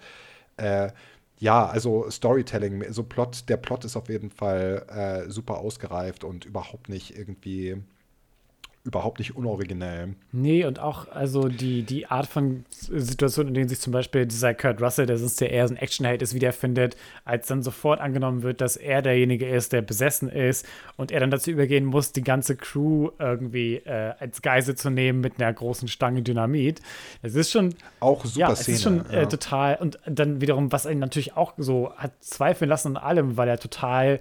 äh, 0.56 0.90
ja, 1.38 1.66
also 1.66 2.10
Storytelling, 2.10 2.92
so 2.92 3.02
Plot, 3.02 3.48
der 3.48 3.56
Plot 3.58 3.84
ist 3.84 3.96
auf 3.96 4.08
jeden 4.08 4.30
Fall 4.30 4.86
äh, 5.26 5.30
super 5.30 5.58
ausgereift 5.58 6.24
und 6.24 6.44
überhaupt 6.44 6.88
nicht 6.88 7.16
irgendwie 7.16 7.82
überhaupt 8.86 9.18
nicht 9.18 9.36
unoriginell. 9.36 10.14
Nee, 10.32 10.64
und 10.64 10.78
auch 10.78 11.08
also 11.08 11.48
die, 11.48 11.82
die 11.82 12.06
Art 12.06 12.26
von 12.26 12.64
Situation, 12.70 13.48
in 13.48 13.54
denen 13.54 13.68
sich 13.68 13.80
zum 13.80 13.92
Beispiel 13.92 14.26
dieser 14.26 14.54
Kurt 14.54 14.80
Russell, 14.80 15.06
der 15.06 15.18
sonst 15.18 15.40
ja 15.40 15.48
eher 15.48 15.66
so 15.68 15.74
ein 15.74 15.78
Action-Held 15.78 16.22
ist, 16.22 16.34
wiederfindet, 16.34 16.96
als 17.24 17.48
dann 17.48 17.62
sofort 17.62 18.00
angenommen 18.00 18.42
wird, 18.42 18.60
dass 18.60 18.76
er 18.76 19.02
derjenige 19.02 19.48
ist, 19.48 19.72
der 19.72 19.82
besessen 19.82 20.28
ist 20.28 20.66
und 20.96 21.10
er 21.10 21.20
dann 21.20 21.30
dazu 21.30 21.50
übergehen 21.50 21.84
muss, 21.84 22.12
die 22.12 22.22
ganze 22.22 22.56
Crew 22.56 23.10
irgendwie 23.18 23.76
äh, 23.76 24.14
als 24.18 24.40
Geisel 24.42 24.76
zu 24.76 24.90
nehmen 24.90 25.20
mit 25.20 25.40
einer 25.40 25.52
großen 25.52 25.88
Stange 25.88 26.22
Dynamit. 26.22 26.80
Das 27.22 27.34
ist 27.34 27.50
schon 27.50 27.74
Auch 28.00 28.24
super 28.24 28.38
ja, 28.40 28.52
es 28.52 28.60
Szene. 28.60 28.76
ist 28.76 28.82
schon 28.82 29.04
ja. 29.10 29.22
äh, 29.22 29.28
total 29.28 29.76
und 29.76 29.98
dann 30.06 30.40
wiederum, 30.40 30.72
was 30.72 30.86
ihn 30.86 30.98
natürlich 30.98 31.36
auch 31.36 31.54
so 31.56 31.92
hat 31.96 32.12
zweifeln 32.20 32.68
lassen 32.68 32.96
an 32.96 33.02
allem, 33.02 33.36
weil 33.36 33.48
er 33.48 33.58
total, 33.58 34.20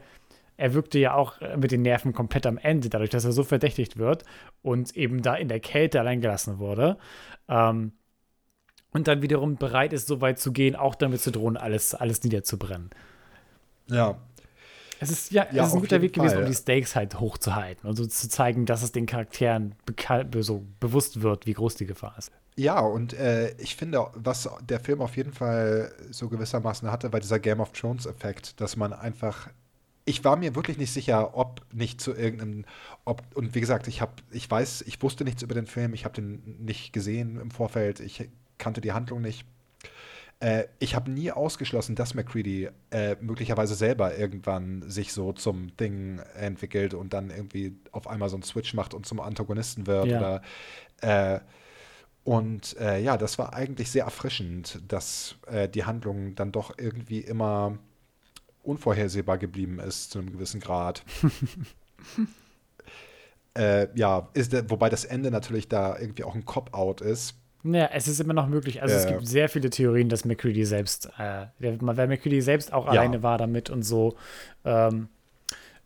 er 0.58 0.74
wirkte 0.74 1.00
ja 1.00 1.14
auch 1.14 1.42
äh, 1.42 1.58
mit 1.58 1.72
den 1.72 1.82
Nerven 1.82 2.14
komplett 2.14 2.46
am 2.46 2.58
Ende, 2.58 2.90
dadurch, 2.90 3.10
dass 3.10 3.26
er 3.26 3.32
so 3.32 3.44
verdächtigt 3.44 3.98
wird 3.98 4.24
und 4.62 4.96
eben 4.96 5.22
da 5.22 5.36
in 5.36 5.48
der 5.48 5.60
Kälte 5.60 6.00
allein 6.00 6.22
gelassen 6.22 6.60
wurde. 6.60 6.98
Ähm, 7.48 7.94
und 8.92 9.08
dann 9.08 9.22
wiederum 9.22 9.58
bereit 9.58 9.94
ist, 9.94 10.08
so 10.08 10.22
weit 10.22 10.40
zu 10.40 10.54
gehen, 10.54 10.76
auch 10.76 10.96
damit 10.96 11.22
zu 11.22 11.32
drohen, 11.32 11.58
alles, 11.58 11.94
alles 11.94 12.24
niederzubrennen. 12.24 12.90
ja. 13.88 14.18
Es 14.98 15.12
ist 15.12 15.32
ja, 15.32 15.46
Ja, 15.52 15.64
es 15.64 15.70
ist 15.70 15.76
ein 15.76 15.82
guter 15.82 16.02
Weg 16.02 16.14
gewesen, 16.14 16.36
Fall. 16.36 16.44
um 16.44 16.46
die 16.50 16.54
Stakes 16.56 16.96
halt 16.96 17.20
hochzuhalten 17.20 17.90
und 17.90 17.98
so 17.98 18.06
zu 18.08 18.30
zeigen, 18.30 18.66
dass 18.66 18.82
es 18.82 18.94
den 18.94 19.06
Charakteren 19.06 19.76
so 20.40 20.66
bewusst 20.80 21.22
wird, 21.22 21.46
wie 21.46 21.54
groß 21.54 21.76
die 21.76 21.86
Gefahr 21.86 22.16
ist. 22.18 22.32
Ja, 22.58 22.80
und 22.80 23.14
äh, 23.14 23.54
ich 23.58 23.76
finde, 23.76 24.08
was 24.14 24.50
der 24.70 24.80
Film 24.80 25.02
auf 25.02 25.18
jeden 25.18 25.34
Fall 25.34 25.94
so 26.12 26.30
gewissermaßen 26.30 26.90
hatte, 26.90 27.12
war 27.12 27.20
dieser 27.20 27.40
Game 27.40 27.60
of 27.60 27.74
Thrones-Effekt, 27.74 28.62
dass 28.62 28.78
man 28.78 28.94
einfach. 28.94 29.50
Ich 30.06 30.24
war 30.24 30.36
mir 30.38 30.54
wirklich 30.56 30.78
nicht 30.78 30.94
sicher, 30.94 31.36
ob 31.36 31.62
nicht 31.74 32.00
zu 32.00 32.14
irgendeinem, 32.14 32.66
ob, 33.06 33.24
und 33.36 33.56
wie 33.56 33.60
gesagt, 33.62 33.88
ich 33.88 34.02
habe, 34.02 34.14
ich 34.32 34.50
weiß, 34.50 34.84
ich 34.84 35.02
wusste 35.02 35.24
nichts 35.24 35.42
über 35.42 35.56
den 35.56 35.66
Film, 35.66 35.94
ich 35.96 36.06
habe 36.06 36.14
den 36.16 36.64
nicht 36.64 36.94
gesehen 36.94 37.40
im 37.40 37.50
Vorfeld, 37.50 38.00
ich 38.00 38.30
kannte 38.60 38.82
die 38.82 38.94
Handlung 38.94 39.22
nicht. 39.22 39.46
Äh, 40.40 40.66
ich 40.80 40.96
habe 40.96 41.10
nie 41.10 41.32
ausgeschlossen, 41.32 41.96
dass 41.96 42.14
McCready 42.14 42.70
äh, 42.92 43.16
möglicherweise 43.22 43.74
selber 43.74 44.18
irgendwann 44.18 44.84
sich 44.90 45.12
so 45.14 45.34
zum 45.34 45.76
Ding 45.78 46.20
entwickelt 46.36 46.94
und 46.94 47.14
dann 47.14 47.30
irgendwie 47.32 47.76
auf 47.92 48.08
einmal 48.08 48.30
so 48.30 48.36
einen 48.36 48.44
Switch 48.44 48.74
macht 48.74 48.94
und 48.94 49.06
zum 49.06 49.20
Antagonisten 49.20 49.88
wird 49.88 50.08
Ja. 50.08 50.18
oder 50.20 50.42
äh, 51.02 51.40
und 52.24 52.76
äh, 52.80 53.00
ja, 53.02 53.18
das 53.18 53.38
war 53.38 53.54
eigentlich 53.54 53.92
sehr 53.92 54.06
erfrischend, 54.06 54.82
dass 54.88 55.36
äh, 55.46 55.70
die 55.70 55.86
Handlung 55.86 56.34
dann 56.36 56.52
doch 56.52 56.74
irgendwie 56.78 57.20
immer 57.20 57.78
unvorhersehbar 58.66 59.38
geblieben 59.38 59.80
ist 59.80 60.12
zu 60.12 60.20
einem 60.20 60.32
gewissen 60.32 60.60
Grad. 60.60 61.04
äh, 63.58 63.88
ja, 63.98 64.30
ist, 64.34 64.54
der- 64.54 64.70
wobei 64.70 64.90
das 64.90 65.06
Ende 65.06 65.32
natürlich 65.32 65.68
da 65.70 65.98
irgendwie 65.98 66.24
auch 66.24 66.36
ein 66.36 66.46
Cop-Out 66.46 67.02
ist. 67.02 67.36
Ja, 67.64 67.90
es 67.94 68.08
ist 68.08 68.20
immer 68.20 68.34
noch 68.34 68.48
möglich. 68.48 68.82
Also 68.82 68.96
es 68.96 69.06
Äh. 69.06 69.14
gibt 69.14 69.28
sehr 69.28 69.50
viele 69.50 69.70
Theorien, 69.72 70.08
dass 70.10 70.24
McCready 70.26 70.66
selbst, 70.66 71.08
äh, 71.18 71.48
weil 71.60 72.08
McCready 72.08 72.42
selbst 72.42 72.72
auch 72.72 72.86
alleine 72.86 73.24
war 73.24 73.38
damit 73.40 73.70
und 73.72 73.82
so. 73.82 74.16
Ähm, 74.64 75.08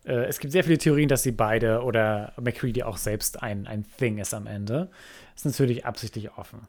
äh, 0.04 0.26
es 0.26 0.40
gibt 0.40 0.52
sehr 0.52 0.66
viele 0.66 0.78
Theorien, 0.78 1.08
dass 1.08 1.24
sie 1.24 1.32
beide 1.32 1.84
oder 1.84 2.34
McCready 2.42 2.84
auch 2.84 2.98
selbst 2.98 3.42
ein, 3.42 3.66
ein 3.66 3.86
Thing 3.98 4.18
ist 4.18 4.34
am 4.34 4.46
Ende. 4.46 4.90
Ist 5.36 5.46
natürlich 5.46 5.86
absichtlich 5.86 6.32
offen. 6.38 6.68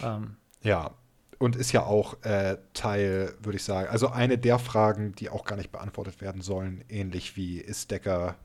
Ähm, 0.00 0.36
Ja, 0.62 0.92
und 1.44 1.56
ist 1.56 1.72
ja 1.72 1.84
auch 1.84 2.22
äh, 2.22 2.56
Teil, 2.72 3.34
würde 3.42 3.56
ich 3.56 3.64
sagen, 3.64 3.88
also 3.88 4.08
eine 4.08 4.38
der 4.38 4.58
Fragen, 4.58 5.14
die 5.14 5.30
auch 5.30 5.44
gar 5.44 5.56
nicht 5.56 5.70
beantwortet 5.70 6.20
werden 6.20 6.40
sollen, 6.40 6.84
ähnlich 6.88 7.36
wie 7.36 7.58
ist 7.58 7.90
Decker 7.90 8.36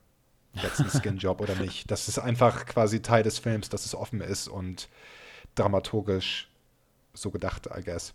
jetzt 0.54 0.80
ein 0.80 0.90
Skinjob 1.02 1.42
oder 1.42 1.56
nicht. 1.56 1.90
Das 1.90 2.08
ist 2.08 2.20
einfach 2.20 2.66
quasi 2.66 3.02
Teil 3.02 3.24
des 3.24 3.40
Films, 3.40 3.70
dass 3.70 3.86
es 3.86 3.96
offen 3.96 4.22
ist 4.22 4.48
und 4.48 4.90
dramaturgisch 5.56 6.50
so 7.14 7.32
gedacht, 7.32 7.68
I 7.76 7.84
guess. 7.84 8.14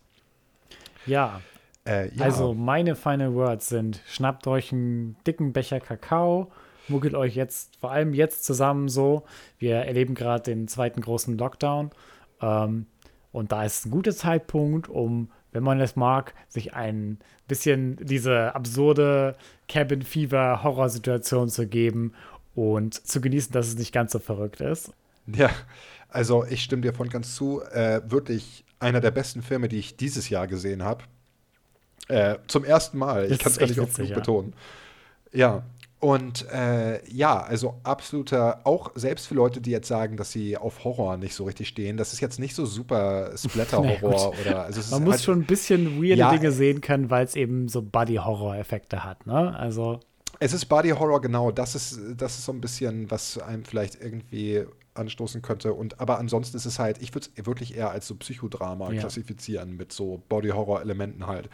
ja, 1.06 1.40
Äh, 1.86 2.14
ja, 2.14 2.24
also 2.24 2.54
meine 2.54 2.94
final 2.96 3.34
words 3.34 3.68
sind: 3.68 4.00
Schnappt 4.06 4.46
euch 4.46 4.72
einen 4.72 5.16
dicken 5.26 5.52
Becher 5.52 5.80
Kakao, 5.80 6.50
muggelt 6.88 7.14
euch 7.14 7.34
jetzt, 7.34 7.76
vor 7.76 7.90
allem 7.90 8.14
jetzt 8.14 8.44
zusammen 8.44 8.88
so. 8.88 9.24
Wir 9.58 9.76
erleben 9.76 10.14
gerade 10.14 10.42
den 10.44 10.68
zweiten 10.68 11.00
großen 11.02 11.36
Lockdown. 11.36 11.90
Ähm, 12.40 12.86
und 13.34 13.50
da 13.50 13.64
ist 13.64 13.84
ein 13.84 13.90
guter 13.90 14.14
Zeitpunkt, 14.14 14.88
um, 14.88 15.28
wenn 15.50 15.64
man 15.64 15.80
es 15.80 15.96
mag, 15.96 16.34
sich 16.48 16.74
ein 16.74 17.18
bisschen 17.48 17.96
diese 18.00 18.54
absurde 18.54 19.34
Cabin 19.68 20.02
Fever 20.02 20.62
Horrorsituation 20.62 21.48
zu 21.48 21.66
geben 21.66 22.12
und 22.54 22.94
zu 22.94 23.20
genießen, 23.20 23.52
dass 23.52 23.66
es 23.66 23.76
nicht 23.76 23.92
ganz 23.92 24.12
so 24.12 24.20
verrückt 24.20 24.60
ist. 24.60 24.92
ja, 25.26 25.50
also 26.08 26.44
ich 26.44 26.62
stimme 26.62 26.82
dir 26.82 26.94
voll 26.94 27.08
ganz 27.08 27.34
zu. 27.34 27.60
Äh, 27.72 28.02
wirklich 28.08 28.64
einer 28.78 29.00
der 29.00 29.10
besten 29.10 29.42
Filme, 29.42 29.68
die 29.68 29.78
ich 29.78 29.96
dieses 29.96 30.28
Jahr 30.28 30.46
gesehen 30.46 30.84
habe. 30.84 31.02
Äh, 32.06 32.36
zum 32.46 32.64
ersten 32.64 32.98
Mal. 32.98 33.32
Ich 33.32 33.40
kann 33.40 33.50
es 33.50 33.58
gar 33.58 33.66
nicht 33.66 33.80
oft 33.80 33.96
genug 33.96 34.10
ja. 34.10 34.14
betonen. 34.16 34.52
Ja. 35.32 35.64
Und 36.04 36.46
äh, 36.50 37.00
ja, 37.10 37.40
also 37.40 37.76
absoluter, 37.82 38.60
auch 38.64 38.90
selbst 38.94 39.26
für 39.26 39.34
Leute, 39.34 39.62
die 39.62 39.70
jetzt 39.70 39.88
sagen, 39.88 40.18
dass 40.18 40.32
sie 40.32 40.54
auf 40.58 40.84
Horror 40.84 41.16
nicht 41.16 41.34
so 41.34 41.44
richtig 41.44 41.68
stehen, 41.68 41.96
das 41.96 42.12
ist 42.12 42.20
jetzt 42.20 42.38
nicht 42.38 42.54
so 42.54 42.66
super 42.66 43.30
Splatter-Horror 43.34 44.34
oder 44.42 44.64
also 44.64 44.82
Man 44.94 45.04
muss 45.04 45.12
halt, 45.12 45.22
schon 45.22 45.38
ein 45.38 45.46
bisschen 45.46 45.96
weirde 46.02 46.20
Ja, 46.20 46.30
Dinge 46.30 46.52
sehen 46.52 46.82
können, 46.82 47.08
weil 47.08 47.24
es 47.24 47.36
eben 47.36 47.68
so 47.68 47.80
Buddy-Horror-Effekte 47.80 49.02
hat, 49.02 49.26
ne? 49.26 49.56
Also. 49.58 50.00
Es 50.40 50.52
ist 50.52 50.66
Body 50.66 50.90
Horror, 50.90 51.22
genau. 51.22 51.50
Das 51.50 51.74
ist, 51.74 51.98
das 52.18 52.36
ist 52.38 52.44
so 52.44 52.52
ein 52.52 52.60
bisschen, 52.60 53.10
was 53.10 53.38
einem 53.38 53.64
vielleicht 53.64 53.98
irgendwie 53.98 54.66
anstoßen 54.92 55.40
könnte. 55.40 55.72
Und 55.72 56.00
aber 56.00 56.18
ansonsten 56.18 56.58
ist 56.58 56.66
es 56.66 56.78
halt, 56.78 57.00
ich 57.00 57.14
würde 57.14 57.28
es 57.34 57.46
wirklich 57.46 57.78
eher 57.78 57.90
als 57.92 58.06
so 58.06 58.14
Psychodrama 58.16 58.92
Ja. 58.92 59.00
klassifizieren 59.00 59.74
mit 59.78 59.90
so 59.90 60.22
Body 60.28 60.50
Horror 60.50 60.82
Elementen 60.82 61.26
halt. 61.26 61.48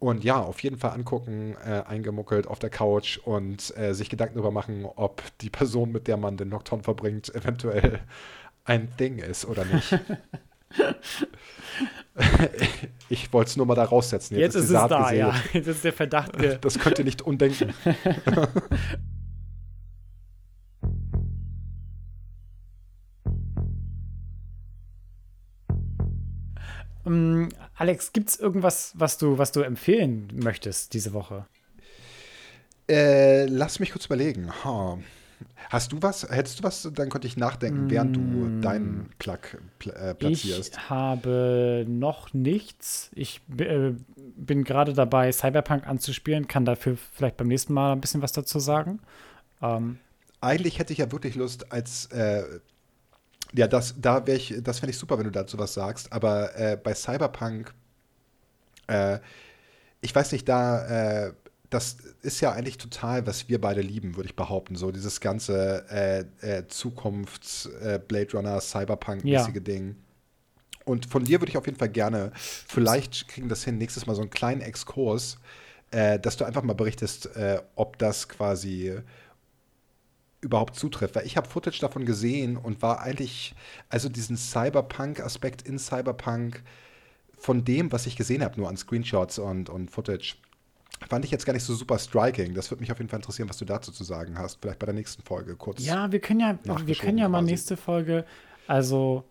Und 0.00 0.22
ja, 0.22 0.40
auf 0.40 0.62
jeden 0.62 0.78
Fall 0.78 0.92
angucken, 0.92 1.56
äh, 1.66 1.82
eingemuckelt 1.86 2.46
auf 2.46 2.60
der 2.60 2.70
Couch 2.70 3.18
und 3.18 3.76
äh, 3.76 3.94
sich 3.94 4.08
Gedanken 4.08 4.34
darüber 4.34 4.52
machen, 4.52 4.84
ob 4.84 5.22
die 5.40 5.50
Person, 5.50 5.90
mit 5.90 6.06
der 6.06 6.16
man 6.16 6.36
den 6.36 6.50
Nocturne 6.50 6.84
verbringt, 6.84 7.34
eventuell 7.34 8.00
ein 8.64 8.88
Ding 9.00 9.18
ist 9.18 9.44
oder 9.44 9.64
nicht. 9.64 9.98
ich 13.08 13.32
wollte 13.32 13.48
es 13.48 13.56
nur 13.56 13.66
mal 13.66 13.74
da 13.74 13.84
raussetzen. 13.84 14.36
Jetzt, 14.36 14.54
ist 14.54 14.68
die 14.68 14.74
es 14.74 14.80
Saat 14.80 14.90
da, 14.90 15.02
gesät. 15.04 15.18
ja. 15.18 15.34
Jetzt 15.52 15.66
ist 15.66 15.84
der 15.84 15.92
Verdacht. 15.92 16.32
Das 16.60 16.78
könnt 16.78 16.98
ihr 16.98 17.04
nicht 17.04 17.22
undenken. 17.22 17.72
Ähm, 27.08 27.48
Alex, 27.76 28.12
gibt 28.12 28.28
es 28.30 28.38
irgendwas, 28.38 28.92
was 28.94 29.18
du, 29.18 29.38
was 29.38 29.52
du 29.52 29.60
empfehlen 29.62 30.28
möchtest 30.34 30.94
diese 30.94 31.12
Woche? 31.12 31.46
Äh, 32.90 33.46
lass 33.46 33.80
mich 33.80 33.92
kurz 33.92 34.06
überlegen. 34.06 34.50
Ha. 34.64 34.98
Hast 35.70 35.92
du 35.92 35.98
was? 36.00 36.28
Hättest 36.28 36.58
du 36.60 36.62
was? 36.64 36.88
Dann 36.94 37.10
konnte 37.10 37.26
ich 37.26 37.36
nachdenken, 37.36 37.90
während 37.90 38.16
du 38.16 38.20
Mm. 38.20 38.60
deinen 38.62 39.10
Plug 39.18 39.38
pl 39.78 39.90
äh, 39.90 40.14
platzierst. 40.14 40.74
Ich 40.74 40.90
habe 40.90 41.84
noch 41.86 42.32
nichts. 42.32 43.10
Ich 43.14 43.40
äh, 43.58 43.92
bin 44.16 44.64
gerade 44.64 44.94
dabei, 44.94 45.30
Cyberpunk 45.30 45.86
anzuspielen, 45.86 46.48
kann 46.48 46.64
dafür 46.64 46.96
vielleicht 47.12 47.36
beim 47.36 47.48
nächsten 47.48 47.72
Mal 47.74 47.92
ein 47.92 48.00
bisschen 48.00 48.22
was 48.22 48.32
dazu 48.32 48.58
sagen. 48.58 49.00
Ähm, 49.62 49.98
Eigentlich 50.40 50.78
hätte 50.78 50.92
ich 50.92 50.98
ja 51.00 51.12
wirklich 51.12 51.34
Lust, 51.34 51.70
als 51.72 52.06
äh, 52.06 52.42
ja, 53.54 53.66
das, 53.66 53.94
da 53.98 54.26
wäre 54.26 54.36
ich, 54.36 54.54
das 54.62 54.78
fände 54.80 54.90
ich 54.90 54.98
super, 54.98 55.18
wenn 55.18 55.24
du 55.24 55.30
dazu 55.30 55.58
was 55.58 55.74
sagst. 55.74 56.12
Aber 56.12 56.54
äh, 56.56 56.76
bei 56.76 56.94
Cyberpunk, 56.94 57.72
äh, 58.88 59.18
ich 60.00 60.14
weiß 60.14 60.32
nicht, 60.32 60.48
da, 60.48 61.26
äh, 61.26 61.32
das 61.70 61.96
ist 62.22 62.40
ja 62.40 62.52
eigentlich 62.52 62.78
total, 62.78 63.26
was 63.26 63.48
wir 63.48 63.60
beide 63.60 63.80
lieben, 63.80 64.16
würde 64.16 64.28
ich 64.28 64.36
behaupten. 64.36 64.76
So 64.76 64.90
dieses 64.90 65.20
ganze 65.20 65.84
äh, 65.90 66.24
äh, 66.58 66.66
Zukunfts 66.68 67.66
äh, 67.66 68.00
Blade 68.06 68.32
Runner 68.32 68.60
Cyberpunk-mäßige 68.60 69.54
Ja. 69.54 69.60
Ding. 69.60 69.96
Und 70.84 71.06
von 71.06 71.24
dir 71.24 71.40
würde 71.40 71.50
ich 71.50 71.58
auf 71.58 71.66
jeden 71.66 71.78
Fall 71.78 71.90
gerne, 71.90 72.32
vielleicht 72.34 73.28
kriegen 73.28 73.50
das 73.50 73.62
hin, 73.64 73.76
nächstes 73.76 74.06
Mal 74.06 74.14
so 74.14 74.22
einen 74.22 74.30
kleinen 74.30 74.62
Exkurs, 74.62 75.36
dass 75.90 76.38
du 76.38 76.46
einfach 76.46 76.62
mal 76.62 76.72
berichtest, 76.74 77.28
ob 77.76 77.98
das 77.98 78.26
quasi 78.26 78.98
überhaupt 80.40 80.76
zutrifft. 80.76 81.16
Weil 81.16 81.26
ich 81.26 81.36
habe 81.36 81.48
Footage 81.48 81.80
davon 81.80 82.04
gesehen 82.04 82.56
und 82.56 82.82
war 82.82 83.00
eigentlich, 83.00 83.54
also 83.88 84.08
diesen 84.08 84.36
Cyberpunk-Aspekt 84.36 85.62
in 85.62 85.78
Cyberpunk 85.78 86.62
von 87.36 87.64
dem, 87.64 87.92
was 87.92 88.06
ich 88.06 88.16
gesehen 88.16 88.42
habe, 88.42 88.58
nur 88.58 88.68
an 88.68 88.76
Screenshots 88.76 89.38
und, 89.38 89.70
und 89.70 89.90
Footage, 89.90 90.36
fand 91.08 91.24
ich 91.24 91.30
jetzt 91.30 91.46
gar 91.46 91.52
nicht 91.52 91.62
so 91.62 91.74
super 91.74 91.98
striking. 91.98 92.54
Das 92.54 92.70
würde 92.70 92.80
mich 92.80 92.90
auf 92.90 92.98
jeden 92.98 93.08
Fall 93.08 93.20
interessieren, 93.20 93.48
was 93.48 93.58
du 93.58 93.64
dazu 93.64 93.92
zu 93.92 94.04
sagen 94.04 94.38
hast. 94.38 94.58
Vielleicht 94.60 94.78
bei 94.78 94.86
der 94.86 94.94
nächsten 94.94 95.22
Folge 95.22 95.54
kurz. 95.56 95.84
ja, 95.84 96.10
wir 96.10 96.20
können 96.20 96.40
ja, 96.40 96.58
wir 96.64 96.94
können 96.94 97.18
ja 97.18 97.28
mal 97.28 97.38
quasi. 97.38 97.50
nächste 97.52 97.76
Folge, 97.76 98.24
also 98.66 99.24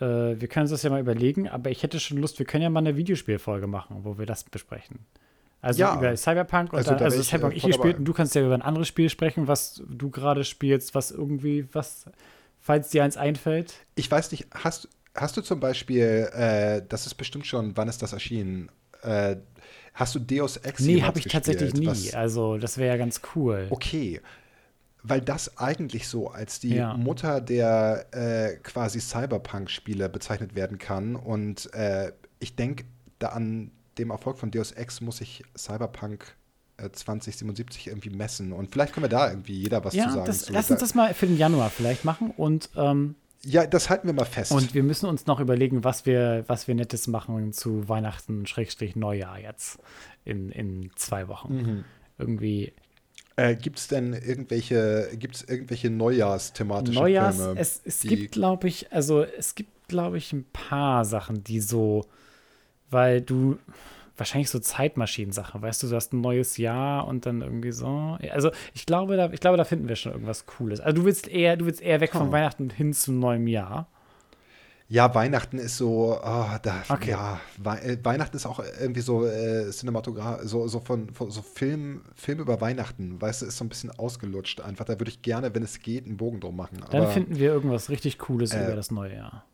äh, 0.00 0.04
wir 0.04 0.48
können 0.48 0.64
uns 0.64 0.70
das 0.70 0.82
ja 0.82 0.90
mal 0.90 1.00
überlegen, 1.00 1.48
aber 1.48 1.70
ich 1.70 1.82
hätte 1.82 2.00
schon 2.00 2.18
Lust, 2.18 2.38
wir 2.38 2.46
können 2.46 2.62
ja 2.62 2.70
mal 2.70 2.80
eine 2.80 2.96
Videospielfolge 2.96 3.66
machen, 3.66 3.98
wo 4.02 4.18
wir 4.18 4.26
das 4.26 4.44
besprechen. 4.44 5.00
Also 5.62 5.80
Ja. 5.80 5.96
über 5.96 6.16
Cyberpunk 6.16 6.72
und 6.72 6.78
Also 6.78 6.90
dann, 6.90 6.98
da 6.98 7.04
also 7.06 7.22
Cyberpunk 7.22 7.54
äh, 7.54 7.56
ich 7.56 7.62
gespielt 7.64 7.98
und 7.98 8.04
du 8.04 8.12
kannst 8.12 8.34
ja 8.34 8.42
über 8.44 8.54
ein 8.54 8.62
anderes 8.62 8.88
Spiel 8.88 9.08
sprechen, 9.10 9.48
was 9.48 9.82
du 9.88 10.10
gerade 10.10 10.44
spielst, 10.44 10.94
was 10.94 11.10
irgendwie, 11.10 11.66
was, 11.72 12.04
falls 12.60 12.90
dir 12.90 13.02
eins 13.04 13.16
einfällt. 13.16 13.74
Ich 13.96 14.10
weiß 14.10 14.30
nicht, 14.32 14.46
hast, 14.52 14.88
hast 15.14 15.36
du 15.36 15.40
zum 15.40 15.58
Beispiel, 15.60 16.28
äh, 16.32 16.82
das 16.88 17.06
ist 17.06 17.14
bestimmt 17.14 17.46
schon, 17.46 17.76
wann 17.76 17.88
ist 17.88 18.02
das 18.02 18.12
erschienen? 18.12 18.70
Äh, 19.02 19.36
hast 19.94 20.14
du 20.14 20.18
Deus 20.20 20.56
Ex 20.58 20.80
Nee, 20.80 21.02
habe 21.02 21.18
ich 21.18 21.24
tatsächlich 21.26 21.72
gespielt? 21.72 21.96
nie. 21.96 22.06
Was- 22.08 22.14
Also, 22.14 22.58
das 22.58 22.76
wäre 22.78 22.90
ja 22.90 22.96
ganz 22.96 23.20
cool. 23.34 23.66
Okay. 23.70 24.20
Weil 25.02 25.20
das 25.20 25.56
eigentlich 25.58 26.08
so 26.08 26.28
als 26.30 26.58
die 26.60 26.74
Ja. 26.74 26.94
Mutter 26.96 27.40
der 27.40 28.06
äh, 28.12 28.56
quasi 28.56 29.00
Cyberpunk-Spiele 29.00 30.08
bezeichnet 30.08 30.54
werden 30.56 30.78
kann. 30.78 31.14
Und 31.16 31.72
äh, 31.74 32.12
ich 32.40 32.56
denke, 32.56 32.84
da 33.20 33.28
an 33.28 33.70
dem 33.98 34.10
Erfolg 34.10 34.38
von 34.38 34.50
Deus 34.50 34.72
Ex 34.72 35.00
muss 35.00 35.20
ich 35.20 35.42
Cyberpunk 35.56 36.36
äh, 36.76 36.90
2077 36.90 37.88
irgendwie 37.88 38.10
messen. 38.10 38.52
Und 38.52 38.70
vielleicht 38.70 38.92
können 38.92 39.04
wir 39.04 39.08
da 39.08 39.30
irgendwie 39.30 39.54
jeder 39.54 39.84
was 39.84 39.92
zu 39.92 39.98
Ja, 39.98 40.10
sagen. 40.10 40.26
das, 40.26 40.44
zu. 40.44 40.52
lass 40.52 40.70
uns 40.70 40.80
das 40.80 40.94
mal 40.94 41.14
für 41.14 41.26
den 41.26 41.36
Januar 41.36 41.70
vielleicht 41.70 42.04
machen 42.04 42.32
und, 42.36 42.70
ähm, 42.76 43.14
ja, 43.44 43.64
das 43.64 43.90
halten 43.90 44.08
wir 44.08 44.14
mal 44.14 44.24
fest. 44.24 44.50
und 44.50 44.74
wir 44.74 44.82
müssen 44.82 45.06
uns 45.06 45.26
noch 45.26 45.38
überlegen, 45.38 45.84
was 45.84 46.04
wir, 46.04 46.44
was 46.48 46.66
wir 46.66 46.74
Nettes 46.74 47.06
machen 47.06 47.52
zu 47.52 47.88
Weihnachten, 47.88 48.44
Schrägstrich 48.46 48.96
Neujahr 48.96 49.38
jetzt 49.38 49.78
in, 50.24 50.50
in 50.50 50.90
zwei 50.96 51.28
Wochen. 51.28 51.54
Mhm. 51.54 51.84
Irgendwie 52.18 52.72
äh, 53.36 53.54
gibt 53.54 53.78
es 53.78 53.88
denn 53.88 54.14
irgendwelche, 54.14 55.10
gibt's 55.14 55.42
irgendwelche 55.42 55.90
Neujahrsthematische 55.90 56.98
Neujahrs, 56.98 57.36
Filme? 57.36 57.60
es, 57.60 57.82
es 57.84 58.00
gibt, 58.00 58.32
glaube 58.32 58.66
ich, 58.66 58.90
also 58.92 59.22
es 59.22 59.54
gibt, 59.54 59.88
glaube 59.88 60.16
ich, 60.18 60.32
ein 60.32 60.44
paar 60.52 61.04
Sachen, 61.04 61.44
die 61.44 61.60
so, 61.60 62.06
weil 62.90 63.20
du 63.20 63.58
wahrscheinlich 64.16 64.48
so 64.50 64.58
Zeitmaschinen-Sachen, 64.58 65.60
weißt 65.60 65.82
du, 65.82 65.88
du 65.88 65.94
hast 65.96 66.12
ein 66.14 66.20
neues 66.22 66.56
Jahr 66.56 67.06
und 67.06 67.26
dann 67.26 67.42
irgendwie 67.42 67.72
so. 67.72 68.16
Also 68.32 68.50
ich 68.72 68.86
glaube, 68.86 69.16
da, 69.16 69.30
ich 69.30 69.40
glaube, 69.40 69.56
da 69.58 69.64
finden 69.64 69.88
wir 69.88 69.96
schon 69.96 70.12
irgendwas 70.12 70.46
Cooles. 70.46 70.80
Also 70.80 70.96
du 71.00 71.04
willst 71.04 71.28
eher, 71.28 71.56
du 71.56 71.66
willst 71.66 71.82
eher 71.82 72.00
weg 72.00 72.12
von 72.12 72.28
Oh. 72.28 72.32
Weihnachten 72.32 72.70
hin 72.70 72.92
zum 72.94 73.18
neuen 73.18 73.46
Jahr. 73.46 73.88
Ja, 74.88 75.12
Weihnachten 75.16 75.58
ist 75.58 75.78
so, 75.78 76.16
ah, 76.22 76.60
da, 76.62 76.76
Okay. 76.88 77.10
ja, 77.10 77.40
Wei 77.58 77.78
äh, 77.80 77.98
Weihnachten 78.04 78.36
ist 78.36 78.46
auch 78.46 78.60
irgendwie 78.80 79.00
so 79.00 79.26
äh, 79.26 79.68
Cinematograph, 79.70 80.42
so, 80.44 80.68
so 80.68 80.78
von, 80.78 81.10
von 81.10 81.28
so 81.28 81.42
Film, 81.42 82.02
Film 82.14 82.38
über 82.38 82.60
Weihnachten, 82.60 83.20
weißt 83.20 83.42
du, 83.42 83.46
ist 83.46 83.56
so 83.58 83.64
ein 83.64 83.68
bisschen 83.68 83.90
ausgelutscht 83.90 84.60
einfach. 84.60 84.84
Da 84.84 84.92
würde 85.00 85.10
ich 85.10 85.22
gerne, 85.22 85.52
wenn 85.54 85.64
es 85.64 85.80
geht, 85.80 86.06
einen 86.06 86.16
Bogen 86.16 86.38
drum 86.38 86.54
machen. 86.56 86.78
Dann 86.90 87.02
Aber 87.02 87.10
finden 87.10 87.36
wir 87.36 87.48
irgendwas 87.50 87.90
richtig 87.90 88.18
Cooles 88.18 88.54
äh, 88.54 88.64
über 88.64 88.76
das 88.76 88.92
neue 88.92 89.16
Jahr. 89.16 89.44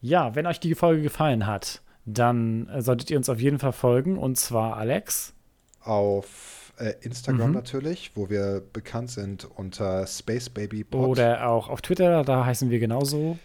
Ja, 0.00 0.34
wenn 0.34 0.46
euch 0.46 0.58
die 0.58 0.74
Folge 0.74 1.02
gefallen 1.02 1.46
hat, 1.46 1.82
dann 2.06 2.68
äh, 2.68 2.80
solltet 2.80 3.10
ihr 3.10 3.18
uns 3.18 3.28
auf 3.28 3.40
jeden 3.40 3.58
Fall 3.58 3.72
folgen 3.72 4.16
und 4.16 4.36
zwar 4.38 4.76
Alex. 4.76 5.34
auf 5.82 6.72
äh, 6.78 6.94
Instagram 7.00 7.48
Mhm. 7.48 7.54
natürlich, 7.54 8.12
wo 8.14 8.28
wir 8.30 8.62
bekannt 8.72 9.10
sind 9.10 9.44
unter 9.56 10.06
Space 10.06 10.48
Baby 10.50 10.84
Pod. 10.84 11.06
Oder 11.08 11.48
auch 11.48 11.68
auf 11.68 11.80
Twitter, 11.82 12.22
da 12.24 12.44
heißen 12.44 12.70
wir 12.70 12.78
genauso. 12.78 13.38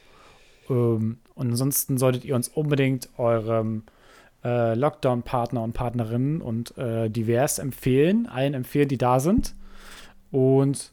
Ähm, 0.69 1.17
und 1.35 1.49
ansonsten 1.51 1.97
solltet 1.97 2.25
ihr 2.25 2.35
uns 2.35 2.47
unbedingt 2.49 3.09
eurem 3.17 3.83
äh, 4.43 4.73
Lockdown-Partner 4.75 5.61
und 5.63 5.73
Partnerinnen 5.73 6.41
und 6.41 6.77
äh, 6.77 7.09
divers 7.09 7.59
empfehlen, 7.59 8.27
allen 8.27 8.53
empfehlen, 8.53 8.87
die 8.89 8.97
da 8.97 9.19
sind. 9.19 9.53
Und 10.31 10.91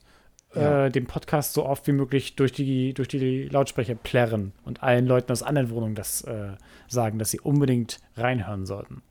Ja. 0.55 0.86
äh, 0.86 0.90
den 0.90 1.07
Podcast 1.07 1.53
so 1.53 1.66
oft 1.66 1.86
wie 1.86 1.92
möglich 1.92 2.34
durch 2.36 2.53
die, 2.53 2.94
durch 2.94 3.09
die 3.09 3.44
Lautsprecher 3.49 3.94
plärren 3.94 4.53
und 4.64 4.82
allen 4.82 5.07
Leuten 5.07 5.30
aus 5.30 5.42
anderen 5.42 5.70
Wohnungen 5.70 5.94
das 5.94 6.22
äh, 6.22 6.53
sagen, 6.88 7.18
dass 7.18 7.30
sie 7.30 7.40
unbedingt 7.40 7.99
reinhören 8.16 8.64
sollten. 8.64 9.03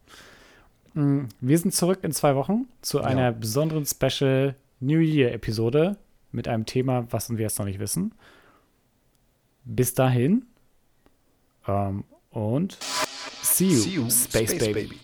Mm, 0.94 1.26
Wir 1.40 1.58
sind 1.60 1.74
zurück 1.76 2.00
in 2.02 2.12
zwei 2.12 2.36
Wochen 2.36 2.66
zu 2.82 3.02
einer 3.02 3.32
besonderen 3.32 3.86
Special 3.86 4.56
New 4.80 5.00
Year-Episode 5.00 5.98
mit 6.32 6.48
einem 6.48 6.66
Thema, 6.66 7.06
was 7.12 7.30
wir 7.30 7.38
jetzt 7.40 7.60
noch 7.60 7.66
nicht 7.66 7.80
wissen. 7.80 8.14
Bis 9.64 9.94
dahin 9.94 10.46
ähm, 11.68 12.04
und 12.32 12.78
see 13.44 13.66
you, 13.66 13.76
See 13.80 13.90
you, 13.92 14.10
Space, 14.10 14.50
Space 14.52 14.60
Baby. 14.60 14.74
Baby. 14.88 15.00